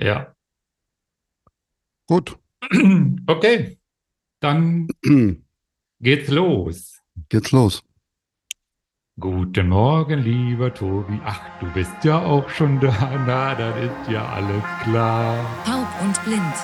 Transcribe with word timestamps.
Ja. 0.00 0.34
Gut. 2.06 2.38
Okay, 3.26 3.78
dann 4.40 4.88
geht's 6.00 6.28
los. 6.30 7.00
Geht's 7.28 7.52
los. 7.52 7.82
Guten 9.20 9.68
Morgen, 9.68 10.20
lieber 10.20 10.72
Tobi. 10.72 11.20
Ach, 11.24 11.40
du 11.60 11.66
bist 11.72 12.02
ja 12.02 12.18
auch 12.24 12.48
schon 12.48 12.80
da. 12.80 12.90
Na, 13.26 13.54
dann 13.54 13.76
ist 13.78 14.10
ja 14.10 14.26
alles 14.26 14.64
klar. 14.82 15.44
Taub 15.64 15.88
und 16.02 16.24
blind. 16.24 16.56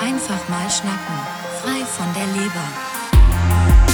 Einfach 0.00 0.48
mal 0.48 0.70
schnacken. 0.70 1.18
Frei 1.60 1.84
von 1.84 2.06
der 2.14 2.26
Leber. 2.28 3.93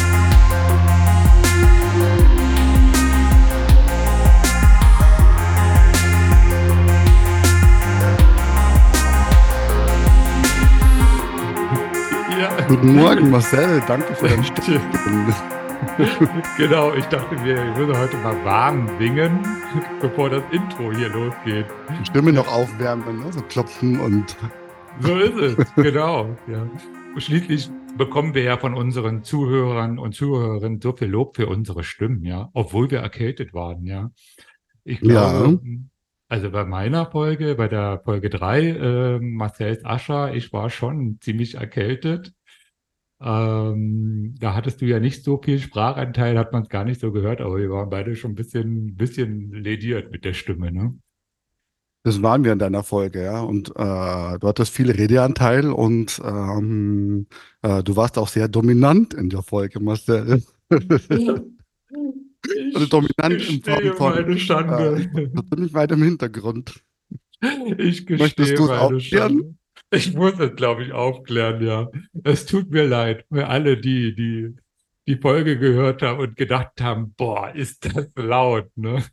Ja. 12.40 12.48
Guten 12.68 12.94
Morgen, 12.94 13.30
Marcel. 13.30 13.82
Danke 13.86 14.14
für 14.14 14.26
deine 14.26 14.42
Stimme. 14.42 14.80
genau, 16.56 16.94
ich 16.94 17.04
dachte 17.06 17.34
mir, 17.36 17.70
ich 17.70 17.76
würde 17.76 17.98
heute 17.98 18.16
mal 18.16 18.34
warm 18.46 18.88
singen, 18.98 19.40
bevor 20.00 20.30
das 20.30 20.42
Intro 20.50 20.90
hier 20.90 21.10
losgeht. 21.10 21.66
Die 22.00 22.06
Stimme 22.06 22.32
noch 22.32 22.48
aufwärmen, 22.48 23.20
ne? 23.20 23.30
so 23.30 23.42
klopfen 23.42 24.00
und 24.00 24.38
So 25.00 25.18
ist 25.18 25.36
es, 25.36 25.74
genau. 25.74 26.34
Ja. 26.46 26.66
Schließlich 27.18 27.68
bekommen 27.98 28.32
wir 28.34 28.44
ja 28.44 28.56
von 28.56 28.72
unseren 28.72 29.22
Zuhörern 29.22 29.98
und 29.98 30.14
Zuhörerinnen 30.14 30.80
so 30.80 30.92
viel 30.96 31.08
Lob 31.08 31.36
für 31.36 31.46
unsere 31.46 31.84
Stimmen, 31.84 32.24
ja, 32.24 32.48
obwohl 32.54 32.90
wir 32.90 33.00
erkältet 33.00 33.52
waren, 33.52 33.84
ja. 33.84 34.12
Ich 34.84 35.00
glaube, 35.00 35.60
also 36.30 36.50
bei 36.50 36.64
meiner 36.64 37.06
Folge, 37.06 37.56
bei 37.56 37.68
der 37.68 38.00
Folge 38.04 38.30
3, 38.30 38.60
äh, 38.62 39.18
Marcells 39.18 39.84
Ascher, 39.84 40.32
ich 40.34 40.52
war 40.52 40.70
schon 40.70 41.18
ziemlich 41.20 41.56
erkältet. 41.56 42.32
Ähm, 43.20 44.36
da 44.38 44.54
hattest 44.54 44.80
du 44.80 44.86
ja 44.86 45.00
nicht 45.00 45.24
so 45.24 45.40
viel 45.42 45.58
Sprachanteil, 45.58 46.38
hat 46.38 46.52
man 46.52 46.62
es 46.62 46.68
gar 46.68 46.84
nicht 46.84 47.00
so 47.00 47.12
gehört, 47.12 47.40
aber 47.40 47.58
wir 47.58 47.70
waren 47.70 47.90
beide 47.90 48.14
schon 48.16 48.32
ein 48.32 48.36
bisschen, 48.36 48.96
bisschen 48.96 49.52
lediert 49.52 50.12
mit 50.12 50.24
der 50.24 50.34
Stimme, 50.34 50.72
ne? 50.72 50.94
das 52.02 52.22
waren 52.22 52.44
wir 52.44 52.52
in 52.52 52.58
deiner 52.58 52.82
Folge, 52.82 53.24
ja. 53.24 53.40
Und 53.40 53.70
äh, 53.70 54.38
du 54.38 54.48
hattest 54.48 54.72
viel 54.72 54.90
Redeanteil 54.90 55.70
und 55.70 56.20
ähm, 56.24 57.26
äh, 57.62 57.82
du 57.82 57.96
warst 57.96 58.16
auch 58.16 58.28
sehr 58.28 58.48
dominant 58.48 59.12
in 59.14 59.28
der 59.28 59.42
Folge, 59.42 59.80
Marcel. 59.80 60.42
Also 62.74 62.86
dominant 62.86 63.48
im 63.48 63.62
Form 63.62 63.96
von, 63.96 64.14
meine 64.14 64.38
Schande. 64.38 65.08
Äh, 65.14 65.24
ich 65.24 65.42
bin 65.48 65.62
nicht 65.62 65.74
weit 65.74 65.92
im 65.92 66.02
Hintergrund. 66.02 66.82
Ich 67.78 68.06
gestehe 68.06 68.18
Möchtest 68.18 68.58
du 68.58 68.64
es 68.64 68.68
meine 68.68 68.80
aufklären? 68.80 69.38
Schande. 69.38 69.54
Ich 69.92 70.14
muss 70.14 70.38
es, 70.38 70.54
glaube 70.54 70.84
ich, 70.84 70.92
aufklären, 70.92 71.64
ja. 71.64 71.88
Es 72.22 72.46
tut 72.46 72.70
mir 72.70 72.86
leid 72.86 73.24
für 73.28 73.48
alle, 73.48 73.76
die, 73.76 74.14
die 74.14 74.54
die 75.10 75.16
Folge 75.16 75.58
gehört 75.58 76.02
haben 76.02 76.20
und 76.20 76.36
gedacht 76.36 76.80
haben, 76.80 77.14
boah, 77.16 77.52
ist 77.52 77.84
das 77.84 78.12
laut, 78.14 78.70
ne? 78.76 79.04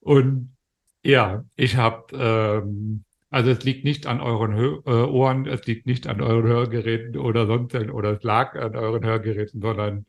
Und 0.00 0.56
ja, 1.02 1.44
ich 1.56 1.76
habe, 1.76 2.14
ähm, 2.14 3.04
also 3.30 3.50
es 3.50 3.64
liegt 3.64 3.84
nicht 3.84 4.06
an 4.06 4.20
euren 4.20 4.54
Hö 4.54 4.80
äh, 4.84 4.90
Ohren, 4.90 5.46
es 5.46 5.64
liegt 5.66 5.86
nicht 5.86 6.06
an 6.06 6.20
euren 6.20 6.46
Hörgeräten 6.46 7.16
oder 7.16 7.46
sonst, 7.46 7.74
oder 7.74 8.12
es 8.12 8.22
lag 8.22 8.54
an 8.56 8.76
euren 8.76 9.04
Hörgeräten, 9.04 9.62
sondern 9.62 10.04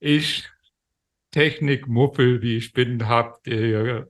ich 0.00 0.48
Technikmuffel, 1.36 2.40
wie 2.40 2.56
ich 2.56 2.72
bin, 2.72 3.08
habe 3.08 3.38
äh, 3.44 4.04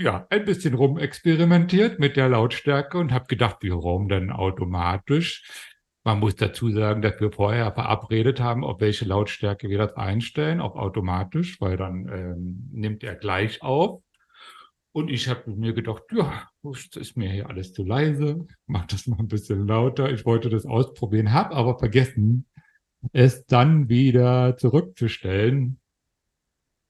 ja 0.00 0.28
ein 0.30 0.44
bisschen 0.44 0.74
rumexperimentiert 0.74 1.98
mit 1.98 2.16
der 2.16 2.28
Lautstärke 2.28 2.98
und 2.98 3.10
habe 3.10 3.26
gedacht, 3.26 3.56
warum 3.62 4.08
denn 4.08 4.30
automatisch? 4.30 5.42
Man 6.04 6.20
muss 6.20 6.36
dazu 6.36 6.70
sagen, 6.70 7.02
dass 7.02 7.20
wir 7.20 7.32
vorher 7.32 7.72
verabredet 7.72 8.38
haben, 8.38 8.62
auf 8.62 8.80
welche 8.80 9.06
Lautstärke 9.06 9.68
wir 9.68 9.78
das 9.78 9.96
einstellen, 9.96 10.60
auf 10.60 10.76
automatisch, 10.76 11.60
weil 11.60 11.76
dann 11.76 12.08
ähm, 12.12 12.70
nimmt 12.70 13.02
er 13.02 13.16
gleich 13.16 13.60
auf. 13.60 14.00
Und 14.92 15.10
ich 15.10 15.26
habe 15.26 15.50
mir 15.50 15.72
gedacht, 15.72 16.04
ja, 16.12 16.48
ist 16.94 17.16
mir 17.16 17.28
hier 17.28 17.48
alles 17.48 17.72
zu 17.72 17.82
leise, 17.82 18.46
mach 18.68 18.86
das 18.86 19.08
mal 19.08 19.18
ein 19.18 19.26
bisschen 19.26 19.66
lauter. 19.66 20.12
Ich 20.12 20.24
wollte 20.24 20.48
das 20.48 20.64
ausprobieren, 20.64 21.32
habe 21.32 21.56
aber 21.56 21.76
vergessen, 21.76 22.46
es 23.12 23.46
dann 23.46 23.88
wieder 23.88 24.56
zurückzustellen. 24.56 25.80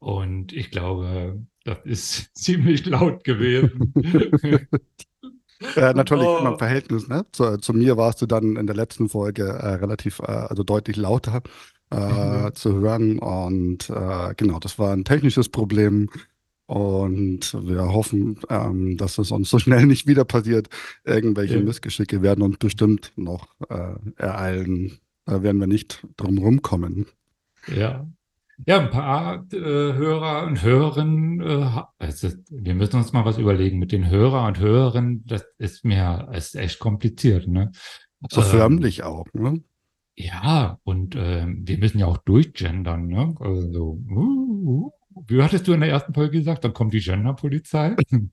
Und 0.00 0.52
ich 0.52 0.70
glaube, 0.70 1.44
das 1.64 1.78
ist 1.84 2.30
ziemlich 2.36 2.86
laut 2.86 3.24
gewesen. 3.24 3.92
Äh, 5.74 5.92
natürlich 5.92 6.24
Oh. 6.28 6.38
immer 6.38 6.52
im 6.52 6.58
Verhältnis, 6.58 7.08
ne? 7.08 7.26
Zu, 7.32 7.56
zu 7.58 7.72
mir 7.72 7.96
warst 7.96 8.22
du 8.22 8.26
dann 8.26 8.54
in 8.54 8.68
der 8.68 8.76
letzten 8.76 9.08
Folge 9.08 9.42
äh, 9.42 9.74
relativ, 9.74 10.20
äh, 10.20 10.26
also 10.26 10.62
deutlich 10.62 10.96
lauter 10.96 11.42
äh, 11.90 11.96
Mhm. 12.44 12.54
zu 12.54 12.74
hören. 12.76 13.18
Und 13.18 13.90
äh, 13.90 14.34
genau, 14.36 14.60
das 14.60 14.78
war 14.78 14.92
ein 14.92 15.04
technisches 15.04 15.48
Problem. 15.48 16.10
Und 16.66 17.54
wir 17.66 17.92
hoffen, 17.92 18.38
ähm, 18.50 18.96
dass 18.98 19.18
es 19.18 19.32
uns 19.32 19.50
so 19.50 19.58
schnell 19.58 19.86
nicht 19.86 20.06
wieder 20.06 20.24
passiert. 20.24 20.68
Irgendwelche 21.04 21.56
Ja. 21.56 21.62
Missgeschicke 21.64 22.22
werden 22.22 22.42
uns 22.42 22.58
bestimmt 22.58 23.12
noch 23.16 23.48
äh, 23.68 23.94
ereilen. 24.16 25.00
Da 25.24 25.42
werden 25.42 25.58
wir 25.58 25.66
nicht 25.66 26.06
drum 26.16 26.38
rumkommen. 26.38 27.06
Ja. 27.66 28.06
Ja, 28.66 28.80
ein 28.80 28.90
paar 28.90 29.46
äh, 29.52 29.56
Hörer 29.58 30.46
und 30.46 30.62
Hörerinnen, 30.62 31.40
äh, 31.40 31.70
also 31.98 32.28
wir 32.50 32.74
müssen 32.74 32.96
uns 32.96 33.12
mal 33.12 33.24
was 33.24 33.38
überlegen 33.38 33.78
mit 33.78 33.92
den 33.92 34.08
Hörer 34.10 34.46
und 34.46 34.58
Hörerinnen, 34.58 35.24
das 35.26 35.44
ist 35.58 35.84
mir, 35.84 36.28
ist 36.32 36.56
echt 36.56 36.78
kompliziert, 36.78 37.46
ne? 37.46 37.70
So 38.30 38.40
Ähm, 38.40 38.46
förmlich 38.46 39.04
auch, 39.04 39.26
ne? 39.32 39.62
Ja, 40.16 40.78
und 40.82 41.14
ähm, 41.16 41.62
wir 41.64 41.78
müssen 41.78 42.00
ja 42.00 42.06
auch 42.06 42.18
durchgendern, 42.18 43.06
ne? 43.06 43.34
Also, 43.38 44.00
uh, 44.10 44.64
uh. 44.66 44.90
Wie 45.26 45.42
hattest 45.42 45.66
du 45.66 45.72
in 45.72 45.80
der 45.80 45.90
ersten 45.90 46.14
Folge 46.14 46.38
gesagt? 46.38 46.64
Dann 46.64 46.74
kommt 46.74 46.92
die 46.92 47.00
Genderpolizei. 47.00 47.96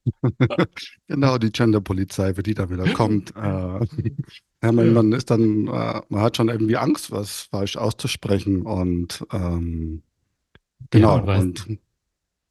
Genau, 1.08 1.38
die 1.38 1.52
Genderpolizei, 1.52 2.34
für 2.34 2.44
die 2.44 2.54
da 2.54 2.70
wieder 2.70 2.92
kommt. 2.94 3.36
Äh, 3.36 3.40
ja, 3.40 4.72
man, 4.72 4.94
man 4.94 5.12
ist 5.14 5.30
dann, 5.30 5.68
äh, 5.68 6.02
man 6.10 6.22
hat 6.22 6.38
schon 6.38 6.50
irgendwie 6.50 6.78
Angst, 6.78 7.12
was 7.12 7.42
falsch 7.52 7.78
auszusprechen. 7.78 8.64
Und 8.64 9.26
ähm, 9.32 10.04
genau, 10.90 11.22
und 11.22 11.80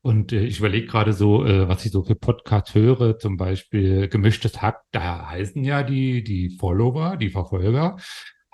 und 0.03 0.33
äh, 0.33 0.45
ich 0.45 0.59
überlege 0.59 0.87
gerade 0.87 1.15
so, 1.15 1.47
äh, 1.47 1.67
was 1.67 1.87
ich 1.87 1.93
so 1.93 2.03
für 2.03 2.15
Podcasts 2.15 2.75
höre, 2.75 3.19
zum 3.19 3.39
Beispiel 3.39 4.09
Gemischtes 4.09 4.61
Hack, 4.61 4.83
da 4.93 5.31
heißen 5.31 5.65
ja 5.65 5.83
die, 5.83 6.23
die 6.23 6.51
Follower, 6.51 7.17
die 7.17 7.31
Verfolger, 7.31 7.97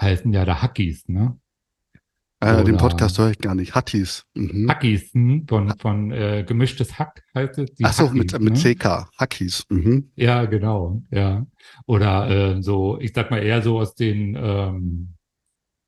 heißen 0.00 0.32
ja 0.32 0.44
da 0.44 0.62
Hackies, 0.62 1.08
ne? 1.08 1.40
äh, 2.40 2.64
den 2.64 2.76
Podcast 2.76 3.18
höre 3.18 3.30
ich 3.30 3.38
gar 3.38 3.54
nicht. 3.54 3.74
Hattis. 3.74 4.24
Mhm. 4.34 4.68
Hackies 4.68 5.12
hm, 5.12 5.46
von, 5.46 5.76
von 5.78 6.10
äh, 6.10 6.44
Gemischtes 6.46 6.98
Hack 6.98 7.22
heißt 7.34 7.58
es. 7.58 7.74
Die 7.74 7.84
Ach 7.84 7.92
so, 7.92 8.08
Hackies, 8.08 8.32
mit, 8.32 8.40
mit 8.40 8.64
ne? 8.64 8.74
CK. 8.74 9.08
Hackis. 9.18 9.64
Mhm. 9.68 10.10
Ja, 10.16 10.46
genau, 10.46 11.02
ja. 11.10 11.46
Oder 11.86 12.30
äh, 12.30 12.62
so, 12.62 12.98
ich 13.00 13.12
sag 13.12 13.30
mal 13.30 13.42
eher 13.42 13.60
so 13.62 13.78
aus 13.78 13.94
den, 13.94 14.36
ähm, 14.40 15.14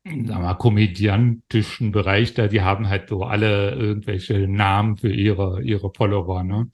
sag 0.04 0.40
mal, 0.40 0.54
komödiantischen 0.54 1.92
Bereich 1.92 2.34
da, 2.34 2.48
die 2.48 2.62
haben 2.62 2.88
halt 2.88 3.08
so 3.08 3.24
alle 3.24 3.72
irgendwelche 3.74 4.48
Namen 4.48 4.96
für 4.96 5.12
ihre, 5.12 5.62
ihre 5.62 5.92
Follower, 5.94 6.42
ne? 6.42 6.70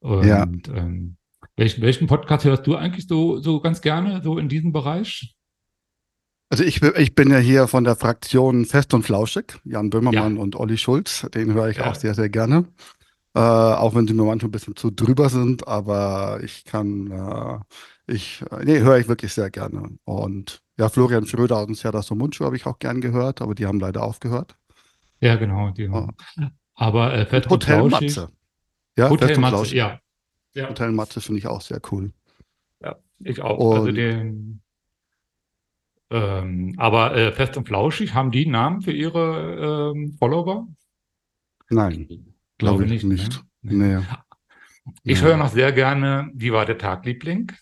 Und 0.00 0.26
Ja. 0.26 0.42
ähm, 0.74 1.16
welchen, 1.56 1.82
welchen 1.82 2.06
Podcast 2.06 2.44
hörst 2.44 2.66
du 2.66 2.74
eigentlich 2.76 3.06
so, 3.06 3.38
so 3.40 3.60
ganz 3.60 3.80
gerne, 3.80 4.22
so 4.22 4.38
in 4.38 4.48
diesem 4.48 4.72
Bereich? 4.72 5.34
Also 6.48 6.64
ich, 6.64 6.80
bin- 6.80 6.94
ich 6.96 7.14
bin 7.14 7.30
ja 7.30 7.38
hier 7.38 7.68
von 7.68 7.84
der 7.84 7.94
Fraktion 7.96 8.64
Fest 8.64 8.92
und 8.92 9.04
Flauschig, 9.04 9.60
Jan 9.64 9.90
Böhmermann 9.90 10.36
Ja. 10.36 10.42
und 10.42 10.56
Olli 10.56 10.78
Schulz. 10.78 11.26
Den 11.34 11.52
höre 11.54 11.68
ich 11.68 11.76
Ja. 11.76 11.90
auch 11.90 11.94
sehr, 11.94 12.14
sehr 12.14 12.28
gerne. 12.28 12.66
Äh, 13.34 13.38
auch 13.40 13.94
wenn 13.94 14.08
sie 14.08 14.14
mir 14.14 14.24
manchmal 14.24 14.48
ein 14.48 14.52
bisschen 14.52 14.74
zu 14.74 14.90
drüber 14.90 15.28
sind, 15.28 15.68
aber 15.68 16.40
ich 16.42 16.64
kann, 16.64 17.08
äh, 17.12 18.12
ich, 18.12 18.42
äh, 18.50 18.64
nee, 18.64 18.80
höre 18.80 18.98
ich 18.98 19.06
wirklich 19.06 19.32
sehr 19.32 19.50
gerne. 19.50 19.96
Und 20.04 20.60
ja, 20.80 20.88
Florian 20.88 21.26
Schröder 21.26 21.62
und 21.66 21.76
Serdar 21.76 22.02
Somuncu 22.02 22.44
habe 22.44 22.56
ich 22.56 22.66
auch 22.66 22.78
gern 22.78 23.00
gehört, 23.00 23.42
aber 23.42 23.54
die 23.54 23.66
haben 23.66 23.78
leider 23.78 24.02
aufgehört. 24.02 24.56
Ja, 25.20 25.36
genau, 25.36 25.70
die. 25.70 25.88
Oh. 25.88 26.08
Aber 26.74 27.12
äh, 27.14 27.26
Fett 27.26 27.44
Und 27.46 27.52
und 27.52 27.62
Hotel 27.68 27.88
Flauschig. 27.88 28.16
Matze. 28.16 28.32
Ja, 28.96 29.10
Hotel 29.10 29.34
und 29.36 29.40
Matze, 29.42 29.76
ja. 29.76 30.00
Ja, 30.54 30.68
Hotel 30.70 30.92
Matze 30.92 31.20
finde 31.20 31.38
ich 31.38 31.46
auch 31.46 31.60
sehr 31.60 31.80
cool. 31.92 32.12
ich 33.22 33.40
auch. 33.42 33.74
Also 33.74 33.88
Und- 33.88 33.94
den, 33.94 34.62
ähm, 36.10 36.74
aber 36.78 37.14
äh, 37.14 37.32
Fest 37.32 37.56
und 37.56 37.68
Flauschig, 37.68 38.14
haben 38.14 38.30
die 38.30 38.46
Namen 38.46 38.80
für 38.80 38.92
ihre 38.92 39.92
ähm, 39.94 40.16
Follower? 40.18 40.66
Nein, 41.68 42.34
glaube 42.58 42.84
ich 42.86 43.04
nicht. 43.04 43.44
Ne? 43.62 44.00
Nee. 44.00 44.92
Ich 45.04 45.20
Ja. 45.20 45.26
höre 45.26 45.36
noch 45.36 45.50
sehr 45.50 45.70
gerne, 45.72 46.30
wie 46.34 46.52
war 46.52 46.64
der 46.66 46.78
Tagliebling? 46.78 47.52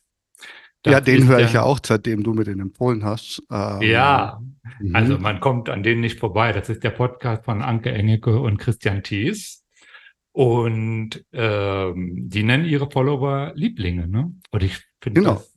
Ja, 0.91 1.01
den 1.01 1.27
höre 1.29 1.41
ich 1.41 1.53
ja 1.53 1.63
auch, 1.63 1.81
seitdem 1.85 2.23
du 2.23 2.33
mir 2.35 2.45
den 2.45 2.61
empfohlen 2.61 3.05
hast. 3.05 3.43
Ähm, 3.51 3.83
Ja, 3.83 4.41
mhm. 4.81 4.95
also 4.95 5.19
man 5.19 5.41
kommt 5.41 5.69
an 5.69 5.83
denen 5.83 6.01
nicht 6.01 6.19
vorbei. 6.19 6.53
Das 6.53 6.69
ist 6.69 6.83
der 6.85 6.91
Podcast 6.91 7.45
von 7.45 7.63
Anke 7.63 7.91
Engelke 7.93 8.39
und 8.41 8.59
Christian 8.59 9.03
Thies. 9.03 9.65
Und 10.33 11.25
ähm, 11.33 12.29
die 12.29 12.43
nennen 12.45 12.65
ihre 12.65 12.91
Follower 12.91 13.53
Lieblinge, 13.55 14.07
ne? 14.07 14.33
Und 14.51 14.63
ich 14.63 14.79
finde 15.01 15.21
Genau. 15.23 15.35
das 15.35 15.53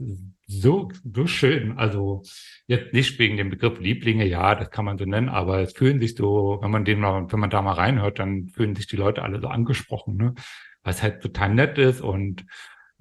so, 0.48 0.90
so 1.14 1.28
schön. 1.28 1.78
Also 1.78 2.24
jetzt 2.68 2.92
nicht 2.94 3.20
wegen 3.20 3.38
dem 3.38 3.50
Begriff 3.50 3.80
Lieblinge, 3.80 4.26
ja, 4.26 4.56
das 4.56 4.72
kann 4.72 4.86
man 4.86 4.98
so 4.98 5.06
nennen, 5.06 5.30
aber 5.30 5.60
es 5.62 5.74
fühlen 5.74 6.00
sich 6.00 6.16
so, 6.16 6.58
wenn 6.62 6.72
man 6.72 6.84
den 6.84 7.00
mal, 7.00 7.32
wenn 7.32 7.40
man 7.40 7.50
da 7.52 7.62
mal 7.62 7.74
reinhört, 7.74 8.20
dann 8.20 8.48
fühlen 8.48 8.76
sich 8.76 8.88
die 8.88 8.96
Leute 8.96 9.22
alle 9.22 9.40
so 9.40 9.48
angesprochen, 9.48 10.18
ne? 10.18 10.34
Was 10.84 11.04
halt 11.04 11.22
total 11.22 11.54
nett 11.54 11.78
ist 11.78 12.02
und 12.02 12.44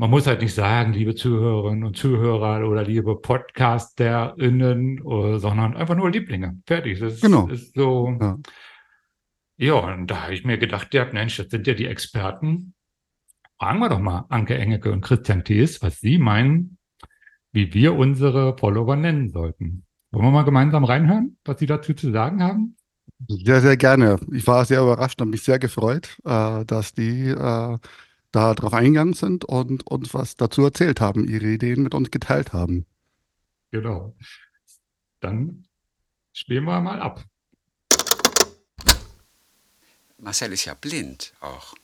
man 0.00 0.08
muss 0.08 0.26
halt 0.26 0.40
nicht 0.40 0.54
sagen, 0.54 0.94
liebe 0.94 1.14
Zuhörerinnen 1.14 1.84
und 1.84 1.94
Zuhörer 1.94 2.66
oder 2.66 2.82
liebe 2.84 3.16
PodcasterInnen, 3.16 4.96
äh, 5.06 5.38
sondern 5.38 5.76
einfach 5.76 5.94
nur 5.94 6.10
Lieblinge. 6.10 6.58
Fertig. 6.66 7.00
Das 7.00 7.20
Genau. 7.20 7.48
ist 7.48 7.74
so. 7.74 8.16
Ja. 8.18 8.38
Ja, 9.58 9.74
und 9.74 10.06
da 10.06 10.22
habe 10.22 10.32
ich 10.32 10.42
mir 10.42 10.56
gedacht, 10.56 10.94
ja, 10.94 11.04
Mensch, 11.12 11.36
das 11.36 11.48
sind 11.48 11.66
ja 11.66 11.74
die 11.74 11.84
Experten. 11.84 12.72
Fragen 13.58 13.78
wir 13.80 13.90
doch 13.90 13.98
mal 13.98 14.24
Anke 14.30 14.56
Engeke 14.56 14.90
und 14.90 15.02
Christian 15.02 15.44
Thees, 15.44 15.82
was 15.82 16.00
sie 16.00 16.16
meinen, 16.16 16.78
wie 17.52 17.74
wir 17.74 17.94
unsere 17.94 18.56
Follower 18.56 18.96
nennen 18.96 19.28
sollten. 19.28 19.84
Wollen 20.12 20.24
wir 20.24 20.30
mal 20.30 20.44
gemeinsam 20.44 20.84
reinhören, 20.84 21.36
was 21.44 21.58
sie 21.58 21.66
dazu 21.66 21.92
zu 21.92 22.10
sagen 22.10 22.42
haben? 22.42 22.74
Sehr, 23.28 23.60
sehr 23.60 23.76
gerne. 23.76 24.18
Ich 24.32 24.46
war 24.46 24.64
sehr 24.64 24.80
überrascht 24.80 25.20
und 25.20 25.28
mich 25.28 25.42
sehr 25.42 25.58
gefreut, 25.58 26.16
äh, 26.24 26.64
dass 26.64 26.94
die 26.94 27.28
äh, 27.28 27.78
da 28.32 28.54
drauf 28.54 28.72
eingegangen 28.72 29.14
sind 29.14 29.44
und 29.44 29.86
uns 29.86 30.14
was 30.14 30.36
dazu 30.36 30.62
erzählt 30.62 31.00
haben, 31.00 31.28
ihre 31.28 31.46
Ideen 31.46 31.82
mit 31.82 31.94
uns 31.94 32.10
geteilt 32.10 32.52
haben. 32.52 32.86
Genau. 33.72 34.14
Dann 35.20 35.64
spielen 36.32 36.64
wir 36.64 36.80
mal 36.80 37.00
ab. 37.00 37.24
Marcel 40.18 40.52
ist 40.52 40.64
ja 40.64 40.74
blind 40.74 41.32
auch. 41.40 41.74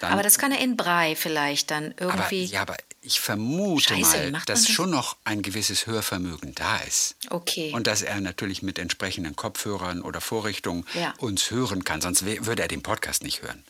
Dann, 0.00 0.12
Aber 0.14 0.22
das 0.24 0.36
kann 0.38 0.50
er 0.50 0.60
in 0.60 0.76
Brei 0.76 1.14
vielleicht 1.14 1.70
dann 1.70 1.92
aber, 2.00 2.14
irgendwie. 2.16 2.44
ja, 2.46 2.62
aber 2.62 2.76
ich 3.02 3.20
vermute 3.20 3.94
Scheiße, 3.94 4.30
mal, 4.32 4.42
dass 4.46 4.64
das? 4.64 4.68
schon 4.68 4.90
noch 4.90 5.16
ein 5.22 5.42
gewisses 5.42 5.86
Hörvermögen 5.86 6.56
da 6.56 6.78
ist. 6.78 7.14
Okay. 7.30 7.70
Und 7.72 7.86
dass 7.86 8.02
er 8.02 8.20
natürlich 8.20 8.62
mit 8.62 8.80
entsprechenden 8.80 9.36
Kopfhörern 9.36 10.02
oder 10.02 10.20
Vorrichtungen 10.20 10.84
Ja. 10.94 11.14
uns 11.18 11.52
hören 11.52 11.84
kann. 11.84 12.00
Sonst 12.00 12.24
würde 12.24 12.62
er 12.62 12.68
den 12.68 12.82
Podcast 12.82 13.22
nicht 13.22 13.42
hören. 13.42 13.62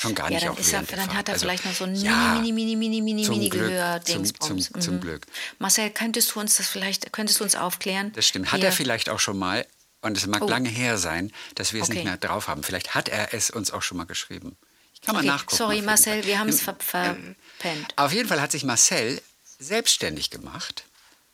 Schon 0.00 0.14
gar 0.14 0.26
ja, 0.30 0.34
nicht 0.36 0.42
dann, 0.46 0.54
auch 0.54 0.58
ist 0.58 0.72
er, 0.72 0.82
dann 0.82 1.14
hat 1.14 1.28
er 1.28 1.34
Also, 1.34 1.46
vielleicht 1.46 1.64
noch 1.64 1.74
so 1.74 1.84
ein 1.84 1.94
ja, 1.94 2.34
mini, 2.34 2.52
mini, 2.52 2.76
mini, 2.76 3.00
mini, 3.00 3.24
zum 3.24 3.34
mini 3.36 3.48
Glück, 3.48 3.68
Gehör-Dingsbums. 3.68 4.70
zum- 4.72 4.80
zum 4.80 4.94
Mhm. 4.96 5.00
Glück. 5.00 5.26
Marcel, 5.58 5.90
könntest 5.90 6.34
du 6.34 6.40
uns 6.40 6.56
das 6.56 6.66
vielleicht, 6.68 7.12
könntest 7.12 7.40
du 7.40 7.44
uns 7.44 7.54
aufklären? 7.56 8.12
Das 8.12 8.26
stimmt. 8.26 8.52
Hat 8.52 8.60
Hier. 8.60 8.68
er 8.68 8.72
vielleicht 8.72 9.08
auch 9.08 9.20
schon 9.20 9.38
mal, 9.38 9.66
und 10.02 10.16
es 10.18 10.26
mag 10.26 10.42
Oh. 10.42 10.48
lange 10.48 10.68
her 10.68 10.98
sein, 10.98 11.32
dass 11.54 11.72
wir 11.72 11.82
es 11.82 11.88
Okay. 11.88 11.98
nicht 11.98 12.04
mehr 12.04 12.16
drauf 12.18 12.48
haben. 12.48 12.62
Vielleicht 12.62 12.94
hat 12.94 13.08
er 13.08 13.32
es 13.32 13.50
uns 13.50 13.70
auch 13.70 13.82
schon 13.82 13.96
mal 13.96 14.04
geschrieben. 14.04 14.56
Ich 14.94 15.00
kann 15.00 15.14
mal 15.14 15.20
Okay, 15.20 15.28
nachgucken. 15.28 15.56
sorry, 15.56 15.80
Marcel, 15.82 16.24
wir 16.26 16.38
haben 16.38 16.48
es 16.48 16.60
ver 16.60 16.76
verpennt. 16.78 17.94
Auf 17.96 18.12
jeden 18.12 18.28
Fall 18.28 18.40
hat 18.40 18.52
sich 18.52 18.64
Marcel 18.64 19.20
selbstständig 19.58 20.30
gemacht. 20.30 20.84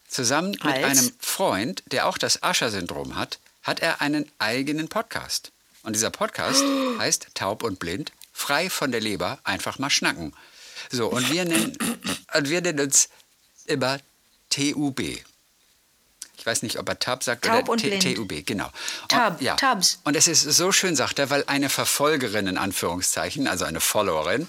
Zusammen 0.09 0.51
mit 0.51 0.65
Als? 0.65 0.99
einem 0.99 1.13
Freund, 1.21 1.83
der 1.87 2.07
auch 2.07 2.19
das 2.19 2.43
Ascher-Syndrom 2.43 3.17
hat, 3.17 3.39
hat 3.63 3.81
er 3.81 4.01
einen 4.01 4.31
eigenen 4.39 4.89
Podcast. 4.89 5.53
Und 5.83 5.95
dieser 5.95 6.11
Podcast 6.11 6.63
heißt 6.99 7.29
Taub 7.35 7.63
und 7.63 7.79
Blind, 7.79 8.13
frei 8.33 8.71
von 8.71 8.93
der 8.93 9.01
Leber, 9.01 9.39
einfach 9.45 9.79
mal 9.79 9.91
schnacken. 9.91 10.35
So, 10.91 11.09
und 11.09 11.31
wir 11.31 11.45
nennen, 11.45 11.77
und 12.35 12.49
wir 12.49 12.61
nennen 12.61 12.81
uns 12.81 13.09
immer 13.67 13.99
TUB. 14.51 15.01
Ich 16.37 16.47
weiß 16.47 16.63
nicht, 16.63 16.79
ob 16.79 16.89
er 16.89 16.99
Tab 16.99 17.23
sagt 17.23 17.45
Taub 17.45 17.69
oder. 17.69 17.99
TUB, 17.99 18.47
genau. 18.47 18.71
Tab, 19.09 19.35
und, 19.35 19.43
ja. 19.43 19.57
Tabs. 19.57 20.01
Und 20.05 20.17
es 20.17 20.27
ist 20.27 20.43
so 20.43 20.73
schön, 20.73 20.97
sagt 20.97 21.19
er, 21.19 21.29
weil 21.29 21.45
eine 21.47 21.69
Verfolgerin 21.69 22.47
in 22.47 22.57
Anführungszeichen, 22.57 23.47
also 23.47 23.67
eine 23.67 23.81
Followerin, 23.81 24.49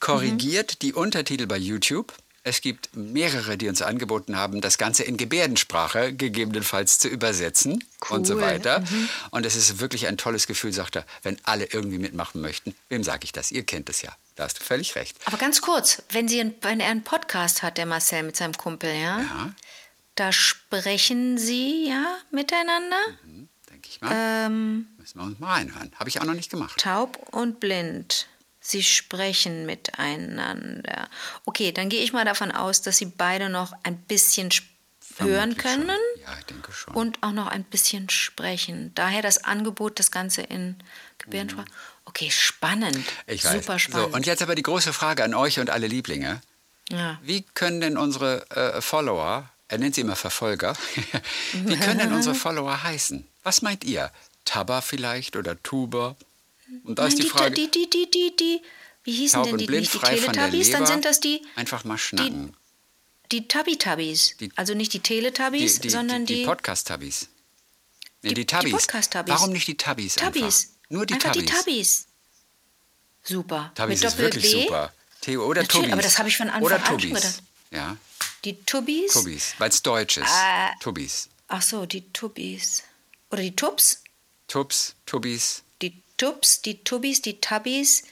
korrigiert 0.00 0.74
Mhm. 0.74 0.78
die 0.82 0.92
Untertitel 0.92 1.46
bei 1.46 1.56
YouTube. 1.56 2.12
Es 2.50 2.60
gibt 2.62 2.96
mehrere, 2.96 3.56
die 3.56 3.68
uns 3.68 3.80
angeboten 3.80 4.34
haben, 4.36 4.60
das 4.60 4.76
Ganze 4.76 5.04
in 5.04 5.16
Gebärdensprache 5.16 6.12
gegebenenfalls 6.12 6.98
zu 6.98 7.06
übersetzen 7.06 7.84
und 8.08 8.26
so 8.26 8.34
Cool. 8.34 8.40
Mhm. 8.40 8.44
weiter. 8.44 8.84
Und 9.30 9.46
es 9.46 9.54
ist 9.54 9.78
wirklich 9.78 10.08
ein 10.08 10.16
tolles 10.16 10.48
Gefühl, 10.48 10.72
sagt 10.72 10.96
er, 10.96 11.06
wenn 11.22 11.38
alle 11.44 11.66
irgendwie 11.66 11.98
mitmachen 11.98 12.40
möchten. 12.40 12.74
Wem 12.88 13.04
sage 13.04 13.20
ich 13.22 13.30
das? 13.32 13.52
Ihr 13.52 13.62
kennt 13.62 13.88
es 13.88 14.02
ja. 14.02 14.10
Da 14.34 14.44
hast 14.44 14.58
du 14.58 14.64
völlig 14.64 14.96
recht. 14.96 15.16
Aber 15.26 15.36
ganz 15.38 15.60
kurz, 15.60 16.02
wenn, 16.10 16.26
Sie, 16.26 16.40
ein- 16.40 16.54
wenn 16.62 16.80
er 16.80 16.90
einen 16.90 17.04
Podcast 17.04 17.62
hat, 17.62 17.78
der 17.78 17.86
Marcel 17.86 18.24
mit 18.24 18.36
seinem 18.36 18.54
Kumpel, 18.54 18.90
ja, 18.92 19.20
Ja, 19.20 19.52
da 20.16 20.32
sprechen 20.32 21.38
Sie 21.38 21.86
ja 21.88 22.18
miteinander, 22.32 22.96
denke 23.70 23.88
ich 23.88 24.00
mal. 24.00 24.10
ähm, 24.12 24.88
Müssen 24.98 25.18
wir 25.20 25.24
uns 25.24 25.38
mal 25.38 25.52
reinhören. 25.54 25.92
Habe 25.94 26.08
ich 26.10 26.20
auch 26.20 26.24
noch 26.24 26.34
nicht 26.34 26.50
gemacht. 26.50 26.80
taub 26.80 27.16
und 27.30 27.60
blind. 27.60 28.26
Sie 28.60 28.82
sprechen 28.82 29.64
miteinander. 29.66 31.08
Okay, 31.44 31.72
dann 31.72 31.88
gehe 31.88 32.02
ich 32.02 32.12
mal 32.12 32.24
davon 32.24 32.50
aus, 32.52 32.82
dass 32.82 32.98
Sie 32.98 33.06
beide 33.06 33.48
noch 33.48 33.72
ein 33.82 33.96
bisschen 33.96 34.50
hören 35.18 35.54
Vermutlich 35.56 35.62
schon. 35.72 35.86
können 35.86 35.98
Ja, 36.22 36.36
ich 36.38 36.44
denke 36.46 36.72
schon. 36.72 36.94
und 36.94 37.22
auch 37.22 37.32
noch 37.32 37.46
ein 37.48 37.64
bisschen 37.64 38.08
sprechen. 38.10 38.92
Daher 38.94 39.22
das 39.22 39.44
Angebot, 39.44 39.98
das 39.98 40.10
Ganze 40.10 40.42
in 40.42 40.76
Gebärdensprache. 41.18 41.66
Okay, 42.04 42.30
spannend. 42.30 42.96
Mhm. 42.96 43.04
ich 43.26 43.44
weiß. 43.44 43.52
Super 43.64 43.78
spannend. 43.78 44.10
So, 44.10 44.16
und 44.16 44.26
jetzt 44.26 44.42
aber 44.42 44.54
die 44.54 44.62
große 44.62 44.92
Frage 44.92 45.24
an 45.24 45.34
euch 45.34 45.58
und 45.58 45.70
alle 45.70 45.86
Lieblinge. 45.86 46.40
ja. 46.90 47.18
Wie 47.22 47.42
können 47.54 47.80
denn 47.80 47.96
unsere 47.98 48.48
äh, 48.50 48.80
Follower, 48.80 49.48
er 49.68 49.78
nennt 49.78 49.94
sie 49.94 50.00
immer 50.02 50.16
Verfolger, 50.16 50.74
wie 51.52 51.76
können 51.76 51.98
denn 51.98 52.12
unsere 52.12 52.34
Follower 52.44 52.82
heißen? 52.82 53.26
Was 53.42 53.62
meint 53.62 53.84
ihr? 53.84 54.10
Tabba 54.44 54.80
vielleicht 54.80 55.36
oder 55.36 55.60
Tuba? 55.62 56.16
Und 56.84 56.98
da 56.98 57.06
ist 57.06 57.14
Nein, 57.14 57.22
die 57.22 57.28
Frage, 57.28 57.50
die, 57.54 57.70
die, 57.70 57.88
die, 57.90 58.10
die, 58.10 58.36
die, 58.36 58.62
wie 59.04 59.12
hießen 59.12 59.42
denn 59.42 59.58
die 59.58 59.66
blind, 59.66 59.82
nicht? 59.82 59.94
Die 59.94 59.98
Teletubbies? 59.98 60.70
Dann 60.70 60.86
sind 60.86 61.04
das 61.04 61.20
die, 61.20 61.42
einfach 61.56 61.84
mal 61.84 61.98
schnacken. 61.98 62.54
die 63.32 63.46
Tubby-Tubbies. 63.48 64.36
Die- 64.38 64.50
Also 64.56 64.74
nicht 64.74 64.92
die 64.92 64.98
Die, 64.98 65.02
Teletubbies, 65.02 65.80
die, 65.80 65.90
sondern 65.90 66.26
die, 66.26 66.34
die, 66.34 66.40
die 66.40 66.46
Podcast-Tabbies. 66.46 67.28
Nee, 68.22 68.28
Die- 68.30 68.34
die 68.34 68.34
die 68.42 68.46
Tabbies. 68.46 68.72
Podcast-Tabbies. 68.72 69.34
Warum 69.34 69.50
nicht 69.52 69.66
die 69.68 69.76
Tabbies 69.76 70.14
Tubbies. 70.16 70.42
einfach? 70.42 70.76
Nur 70.90 71.06
die 71.06 71.14
Einfach 71.14 71.32
Tabbies. 71.32 71.46
die 71.46 71.52
Tubbies. 71.54 72.06
Super. 73.22 73.72
Tabbies 73.74 74.00
Mit 74.00 74.08
ist 74.12 74.18
wirklich 74.18 74.52
B. 74.52 74.62
super. 74.62 74.92
Theo 75.20 75.44
oder 75.46 75.62
Natürlich, 75.62 75.82
Tubis. 75.82 75.92
aber 75.92 76.02
das 76.02 76.18
habe 76.18 76.28
ich 76.28 76.36
von 76.36 76.48
Anfang 76.48 76.62
oder 76.62 76.76
an 76.76 76.86
schon 76.86 76.98
Tubis. 76.98 77.14
gedacht. 77.14 77.42
Ja, 77.70 77.96
Die 78.44 78.56
Tubbies. 78.64 79.12
Tubis, 79.12 79.54
weil 79.58 79.68
es 79.68 79.82
deutsch 79.82 80.16
ist. 80.16 80.26
Äh. 80.26 80.70
Tubis. 80.80 81.28
Ach 81.48 81.62
so, 81.62 81.84
die 81.86 82.10
Tubbies. 82.12 82.82
Oder 83.30 83.42
die 83.42 83.54
Tubs. 83.54 84.02
Tubs, 84.48 84.94
Tubis. 85.06 85.62
Die 86.20 86.26
Tubs, 86.26 86.60
die 86.62 86.84
Tubbies, 86.84 87.22
die 87.22 87.40
Tubbies. 87.40 88.02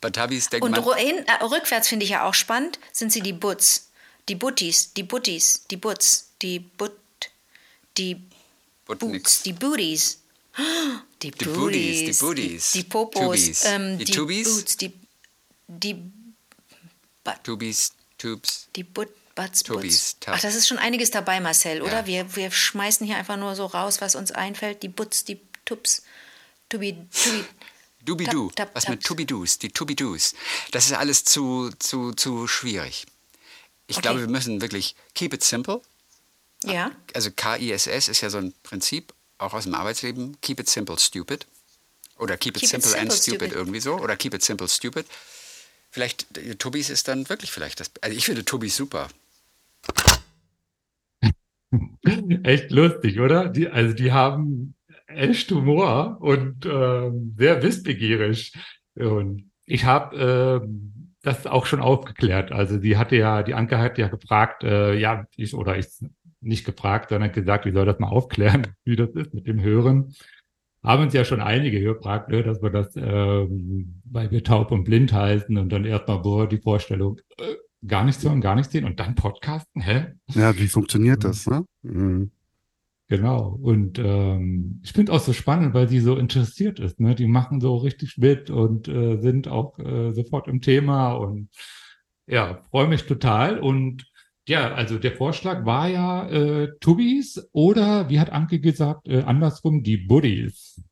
Bei 0.00 0.10
Tabis 0.10 0.48
denkt 0.48 0.64
Und 0.64 0.72
man, 0.72 0.96
hin, 0.96 1.24
äh, 1.26 1.44
rückwärts 1.44 1.88
finde 1.88 2.04
ich 2.04 2.10
ja 2.10 2.24
auch 2.24 2.34
spannend, 2.34 2.78
sind 2.92 3.12
sie 3.12 3.20
die 3.20 3.32
Butts. 3.32 3.90
Die 4.28 4.34
Buttis, 4.34 4.92
die 4.94 5.02
Buttis, 5.02 5.64
die 5.70 5.76
Butts, 5.76 6.30
die 6.42 6.58
Butt, 6.58 6.96
die 7.96 8.22
But 8.84 8.98
Boots, 8.98 9.42
die 9.42 9.52
Booties. 9.52 10.18
Die, 11.22 11.30
Die 11.30 11.44
Booties, 11.44 12.18
die 12.18 12.24
Booties. 12.24 12.72
Die, 12.72 12.82
die 12.82 12.88
Popos, 12.88 13.22
Tubis. 13.22 13.64
ähm, 13.64 13.96
Die 13.96 14.04
die, 14.04 14.12
Tubis? 14.12 14.56
Boots, 14.56 14.76
die, 14.76 14.92
die, 15.68 15.94
Butt, 17.22 17.44
Tubis, 17.44 17.92
Tubes. 18.18 18.66
die 18.74 18.82
Butt, 18.82 19.08
Butts, 19.36 19.62
Tubis, 19.62 20.14
Butts. 20.14 20.26
Ach, 20.26 20.40
das 20.40 20.56
ist 20.56 20.66
schon 20.66 20.78
einiges 20.78 21.12
dabei, 21.12 21.38
Marcel, 21.38 21.80
oder? 21.80 22.00
Ja. 22.00 22.06
Wir, 22.06 22.36
wir 22.36 22.50
schmeißen 22.50 23.06
hier 23.06 23.16
einfach 23.16 23.36
nur 23.36 23.54
so 23.54 23.66
raus, 23.66 24.00
was 24.00 24.16
uns 24.16 24.32
einfällt. 24.32 24.82
Die 24.82 24.88
Butts, 24.88 25.24
die 25.24 25.40
Tubs, 25.64 26.02
Tubi, 26.72 26.94
Tubi. 27.10 27.44
Dubidu, 28.04 28.48
Tap, 28.50 28.66
tap, 28.68 28.74
was 28.74 28.88
mit. 28.88 29.04
Tubidus, 29.04 29.58
die 29.58 29.68
Tubidus. 29.68 30.34
Das 30.72 30.86
ist 30.86 30.92
alles 30.92 31.22
zu, 31.24 31.70
zu, 31.78 32.12
zu 32.12 32.48
schwierig. 32.48 33.06
Ich 33.86 33.96
Okay. 33.96 34.02
glaube, 34.02 34.20
wir 34.20 34.28
müssen 34.28 34.60
wirklich 34.60 34.96
keep 35.14 35.32
it 35.34 35.44
simple. 35.44 35.82
Ja, 36.64 36.90
Also 37.14 37.30
KISS 37.30 37.86
ist 38.08 38.20
ja 38.22 38.30
so 38.30 38.38
ein 38.38 38.54
Prinzip, 38.64 39.12
auch 39.38 39.52
aus 39.52 39.64
dem 39.64 39.74
Arbeitsleben. 39.74 40.40
Keep 40.40 40.60
it 40.60 40.68
simple, 40.68 40.98
stupid. 40.98 41.46
Oder 42.18 42.36
keep 42.36 42.56
it 42.56 42.62
Keep 42.62 42.74
it 42.74 42.82
simple, 42.82 42.98
and 43.00 43.12
simple, 43.12 43.16
stupid, 43.16 43.48
stupid. 43.50 43.56
irgendwie 43.56 43.80
so. 43.80 43.94
Oder 43.98 44.16
keep 44.16 44.34
it 44.34 44.42
simple, 44.42 44.68
stupid. 44.68 45.06
Vielleicht, 45.90 46.36
äh, 46.38 46.54
Tubis 46.56 46.90
ist 46.90 47.06
dann 47.08 47.28
wirklich 47.28 47.52
vielleicht 47.52 47.78
das. 47.80 47.90
Also 48.00 48.16
ich 48.16 48.24
finde 48.24 48.44
Tubis 48.44 48.74
super. 48.76 49.08
Echt 52.42 52.70
lustig, 52.70 53.20
oder? 53.20 53.48
Die, 53.48 53.68
also 53.68 53.94
die 53.94 54.12
haben 54.12 54.74
echt 55.16 55.50
Humor 55.50 56.18
und 56.20 56.66
ähm, 56.66 57.34
sehr 57.36 57.62
wissbegierig. 57.62 58.52
Und 58.94 59.50
ich 59.64 59.84
habe 59.84 60.62
ähm, 60.64 61.16
das 61.22 61.46
auch 61.46 61.66
schon 61.66 61.80
aufgeklärt. 61.80 62.52
Also 62.52 62.78
die 62.78 62.96
hatte 62.96 63.16
ja, 63.16 63.42
die 63.42 63.54
Anke 63.54 63.78
hat 63.78 63.98
ja 63.98 64.08
gefragt, 64.08 64.64
äh, 64.64 64.94
ja, 64.94 65.24
ich, 65.36 65.54
oder 65.54 65.78
ich 65.78 65.86
nicht 66.40 66.64
gefragt, 66.64 67.10
sondern 67.10 67.32
gesagt, 67.32 67.64
wie 67.64 67.72
soll 67.72 67.86
das 67.86 67.98
mal 67.98 68.08
aufklären, 68.08 68.66
wie 68.84 68.96
das 68.96 69.10
ist 69.10 69.32
mit 69.32 69.46
dem 69.46 69.60
Hören. 69.60 70.14
Haben 70.82 71.04
uns 71.04 71.14
ja 71.14 71.24
schon 71.24 71.40
einige 71.40 71.80
gefragt, 71.80 72.28
ne, 72.28 72.42
dass 72.42 72.60
wir 72.60 72.70
das, 72.70 72.96
ähm, 72.96 74.02
weil 74.04 74.32
wir 74.32 74.42
taub 74.42 74.72
und 74.72 74.82
blind 74.82 75.12
heißen 75.12 75.56
und 75.56 75.68
dann 75.68 75.84
erstmal 75.84 76.18
boah, 76.18 76.48
die 76.48 76.58
Vorstellung, 76.58 77.20
äh, 77.38 77.54
gar 77.86 78.04
nichts 78.04 78.24
hören, 78.24 78.40
gar 78.40 78.56
nichts 78.56 78.72
sehen 78.72 78.84
und 78.84 78.98
dann 78.98 79.14
Podcasten, 79.14 79.80
hä? 79.80 80.06
Ja, 80.34 80.56
wie 80.58 80.66
funktioniert 80.66 81.22
das? 81.22 81.46
Ne? 81.46 81.64
Mhm. 81.82 82.32
Genau. 83.12 83.58
Und 83.60 83.98
ähm, 83.98 84.80
ich 84.82 84.92
finde 84.92 85.12
auch 85.12 85.20
so 85.20 85.34
spannend, 85.34 85.74
weil 85.74 85.86
sie 85.86 86.00
so 86.00 86.16
interessiert 86.16 86.80
ist. 86.80 86.98
Ne? 86.98 87.14
Die 87.14 87.26
machen 87.26 87.60
so 87.60 87.76
richtig 87.76 88.16
mit 88.16 88.48
und 88.48 88.88
äh, 88.88 89.18
sind 89.20 89.48
auch 89.48 89.78
äh, 89.78 90.12
sofort 90.12 90.48
im 90.48 90.62
Thema 90.62 91.12
und 91.12 91.50
ja, 92.26 92.64
freue 92.70 92.88
mich 92.88 93.02
total. 93.02 93.58
Und 93.60 94.10
ja, 94.48 94.72
also 94.72 94.98
der 94.98 95.12
Vorschlag 95.12 95.66
war 95.66 95.88
ja 95.88 96.26
äh, 96.30 96.68
Tubis 96.80 97.50
oder, 97.52 98.08
wie 98.08 98.18
hat 98.18 98.32
Anke 98.32 98.60
gesagt, 98.60 99.06
äh, 99.06 99.20
andersrum 99.20 99.82
die 99.82 99.98
Buddies. 99.98 100.82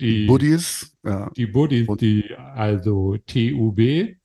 Die 0.00 0.24
Buddies, 0.24 0.96
ja. 1.04 1.30
Die 1.36 1.48
Buddies, 1.48 1.86
die 2.00 2.34
also 2.34 3.18
T-U-B, 3.26 4.16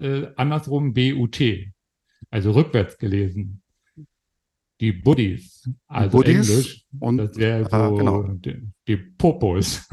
äh, 0.00 0.26
andersrum 0.36 0.94
B-U-T, 0.94 1.72
also 2.30 2.52
rückwärts 2.52 2.96
gelesen. 2.96 3.60
Die 4.80 4.92
Buddies, 4.92 5.68
also 5.86 6.18
Buddies 6.18 6.50
Englisch, 6.50 6.84
und 7.00 7.16
das 7.16 7.36
wäre 7.36 7.64
so 7.64 7.70
ah, 7.76 7.88
genau. 7.90 8.22
die, 8.24 8.62
die 8.86 8.96
Popos. 8.96 9.88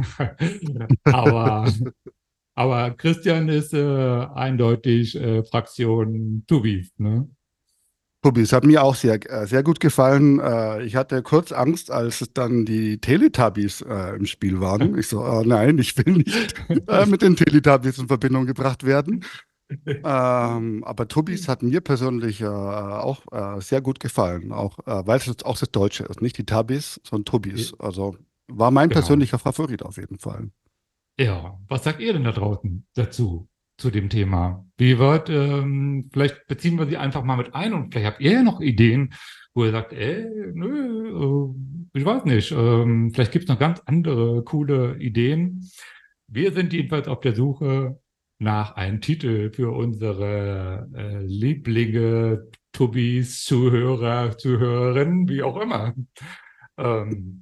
aber, 1.05 1.71
aber 2.53 2.91
Christian 2.91 3.47
ist 3.47 3.73
äh, 3.73 4.27
eindeutig 4.35 5.15
äh, 5.15 5.43
Fraktion 5.43 6.43
Tubis, 6.47 6.91
ne? 6.97 7.29
Tubis 8.23 8.53
hat 8.53 8.63
mir 8.63 8.83
auch 8.83 8.95
sehr, 8.95 9.19
äh, 9.29 9.45
sehr 9.45 9.63
gut 9.63 9.81
gefallen. 9.81 10.39
Äh, 10.39 10.83
ich 10.83 10.95
hatte 10.95 11.21
kurz 11.21 11.51
Angst, 11.51 11.91
als 11.91 12.23
dann 12.33 12.63
die 12.65 12.99
Teletubbies 12.99 13.81
äh, 13.81 14.15
im 14.15 14.25
Spiel 14.25 14.61
waren. 14.61 14.97
Ich 14.97 15.09
so, 15.09 15.21
oh 15.21 15.43
nein, 15.45 15.77
ich 15.77 15.97
will 15.97 16.13
nicht 16.13 16.55
mit 17.07 17.21
den 17.21 17.35
Teletubbies 17.35 17.97
in 17.99 18.07
Verbindung 18.07 18.45
gebracht 18.45 18.85
werden. 18.85 19.25
Ähm, 19.85 20.83
aber 20.83 21.07
Tubis 21.07 21.47
hat 21.47 21.63
mir 21.63 21.81
persönlich 21.81 22.41
äh, 22.41 22.45
auch 22.45 23.21
äh, 23.31 23.61
sehr 23.61 23.81
gut 23.81 23.99
gefallen, 23.99 24.51
auch 24.51 24.79
äh, 24.85 25.05
weil 25.05 25.17
es 25.17 25.43
auch 25.43 25.57
das 25.57 25.71
Deutsche 25.71 26.03
ist, 26.05 26.21
nicht 26.21 26.37
die 26.37 26.45
Tubbies, 26.45 26.99
sondern 27.03 27.25
Tubis. 27.25 27.73
Also 27.79 28.15
war 28.47 28.71
mein 28.71 28.89
Genau. 28.89 28.99
persönlicher 29.01 29.39
Favorit 29.39 29.83
auf 29.83 29.97
jeden 29.97 30.19
Fall. 30.19 30.49
Ja, 31.19 31.59
was 31.67 31.83
sagt 31.83 31.99
ihr 32.01 32.13
denn 32.13 32.23
da 32.23 32.31
draußen 32.31 32.85
dazu, 32.95 33.47
zu 33.77 33.91
dem 33.91 34.09
Thema? 34.09 34.65
Wie 34.77 34.97
wird, 34.99 35.29
ähm, 35.29 36.09
vielleicht 36.11 36.47
beziehen 36.47 36.77
wir 36.77 36.87
sie 36.87 36.97
einfach 36.97 37.23
mal 37.23 37.37
mit 37.37 37.53
ein 37.53 37.73
und 37.73 37.91
vielleicht 37.93 38.07
habt 38.13 38.21
ihr 38.21 38.31
ja 38.31 38.43
noch 38.43 38.61
Ideen, 38.61 39.13
wo 39.53 39.63
ihr 39.65 39.71
sagt, 39.71 39.93
ey, 39.93 40.25
nö, 40.53 41.53
äh, 41.93 41.99
ich 41.99 42.05
weiß 42.05 42.25
nicht, 42.25 42.51
ähm, 42.51 43.11
vielleicht 43.13 43.31
gibt 43.31 43.45
es 43.45 43.49
noch 43.49 43.59
ganz 43.59 43.81
andere 43.85 44.43
coole 44.43 44.97
Ideen. 44.97 45.69
Wir 46.27 46.51
sind 46.51 46.73
jedenfalls 46.73 47.07
auf 47.07 47.19
der 47.19 47.35
Suche 47.35 47.99
nach 48.43 48.75
einem 48.75 49.01
Titel 49.01 49.51
für 49.51 49.71
unsere 49.71 50.87
äh, 50.95 51.25
Lieblinge, 51.25 52.47
Tubis, 52.71 53.43
Zuhörer, 53.45 54.37
Zuhörerinnen, 54.37 55.27
wie 55.29 55.43
auch 55.43 55.57
immer. 55.57 55.93
Ähm, 56.77 57.39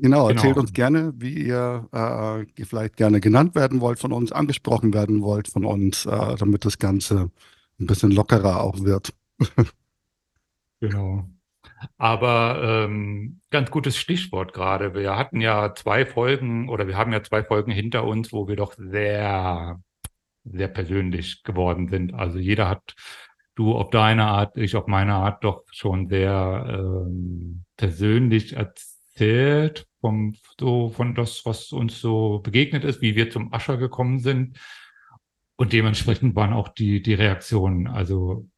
Genau, 0.00 0.28
erzählt 0.28 0.54
Genau. 0.54 0.60
uns 0.60 0.72
gerne, 0.72 1.12
wie 1.16 1.46
ihr 1.46 1.88
äh, 1.92 2.64
vielleicht 2.64 2.96
gerne 2.96 3.20
genannt 3.20 3.56
werden 3.56 3.80
wollt 3.80 3.98
von 3.98 4.12
uns, 4.12 4.30
angesprochen 4.30 4.94
werden 4.94 5.22
wollt 5.22 5.48
von 5.48 5.64
uns, 5.64 6.06
äh, 6.06 6.36
damit 6.36 6.64
das 6.64 6.78
Ganze 6.78 7.32
ein 7.80 7.86
bisschen 7.86 8.12
lockerer 8.12 8.62
auch 8.62 8.80
wird. 8.84 9.12
Genau. 10.80 11.28
Aber 11.96 12.60
ähm, 12.62 13.40
ganz 13.50 13.70
gutes 13.70 13.96
Stichwort 13.96 14.52
gerade. 14.52 14.94
Wir 14.94 15.16
hatten 15.16 15.40
ja 15.40 15.74
zwei 15.74 16.06
Folgen 16.06 16.68
oder 16.68 16.86
wir 16.86 16.96
haben 16.96 17.12
ja 17.12 17.22
zwei 17.22 17.42
Folgen 17.44 17.72
hinter 17.72 18.04
uns, 18.04 18.32
wo 18.32 18.48
wir 18.48 18.56
doch 18.56 18.74
sehr, 18.76 19.80
sehr 20.44 20.68
persönlich 20.68 21.42
geworden 21.42 21.88
sind. 21.88 22.14
Also 22.14 22.38
jeder 22.38 22.68
hat, 22.68 22.94
du 23.54 23.74
auf 23.74 23.90
deine 23.90 24.26
Art, 24.26 24.56
ich 24.56 24.76
auf 24.76 24.86
meine 24.86 25.14
Art, 25.14 25.44
doch 25.44 25.64
schon 25.72 26.08
sehr 26.08 26.66
ähm, 26.68 27.64
persönlich 27.76 28.54
erzählt 28.54 29.86
vom 30.00 30.34
so 30.58 30.90
von 30.90 31.14
das, 31.14 31.44
was 31.44 31.72
uns 31.72 32.00
so 32.00 32.38
begegnet 32.38 32.84
ist, 32.84 33.00
wie 33.02 33.16
wir 33.16 33.30
zum 33.30 33.52
Ascher 33.52 33.76
gekommen 33.76 34.20
sind. 34.20 34.58
Und 35.56 35.72
dementsprechend 35.72 36.36
waren 36.36 36.52
auch 36.52 36.68
die 36.68 37.02
die 37.02 37.14
Reaktionen. 37.14 37.88
Also 37.88 38.48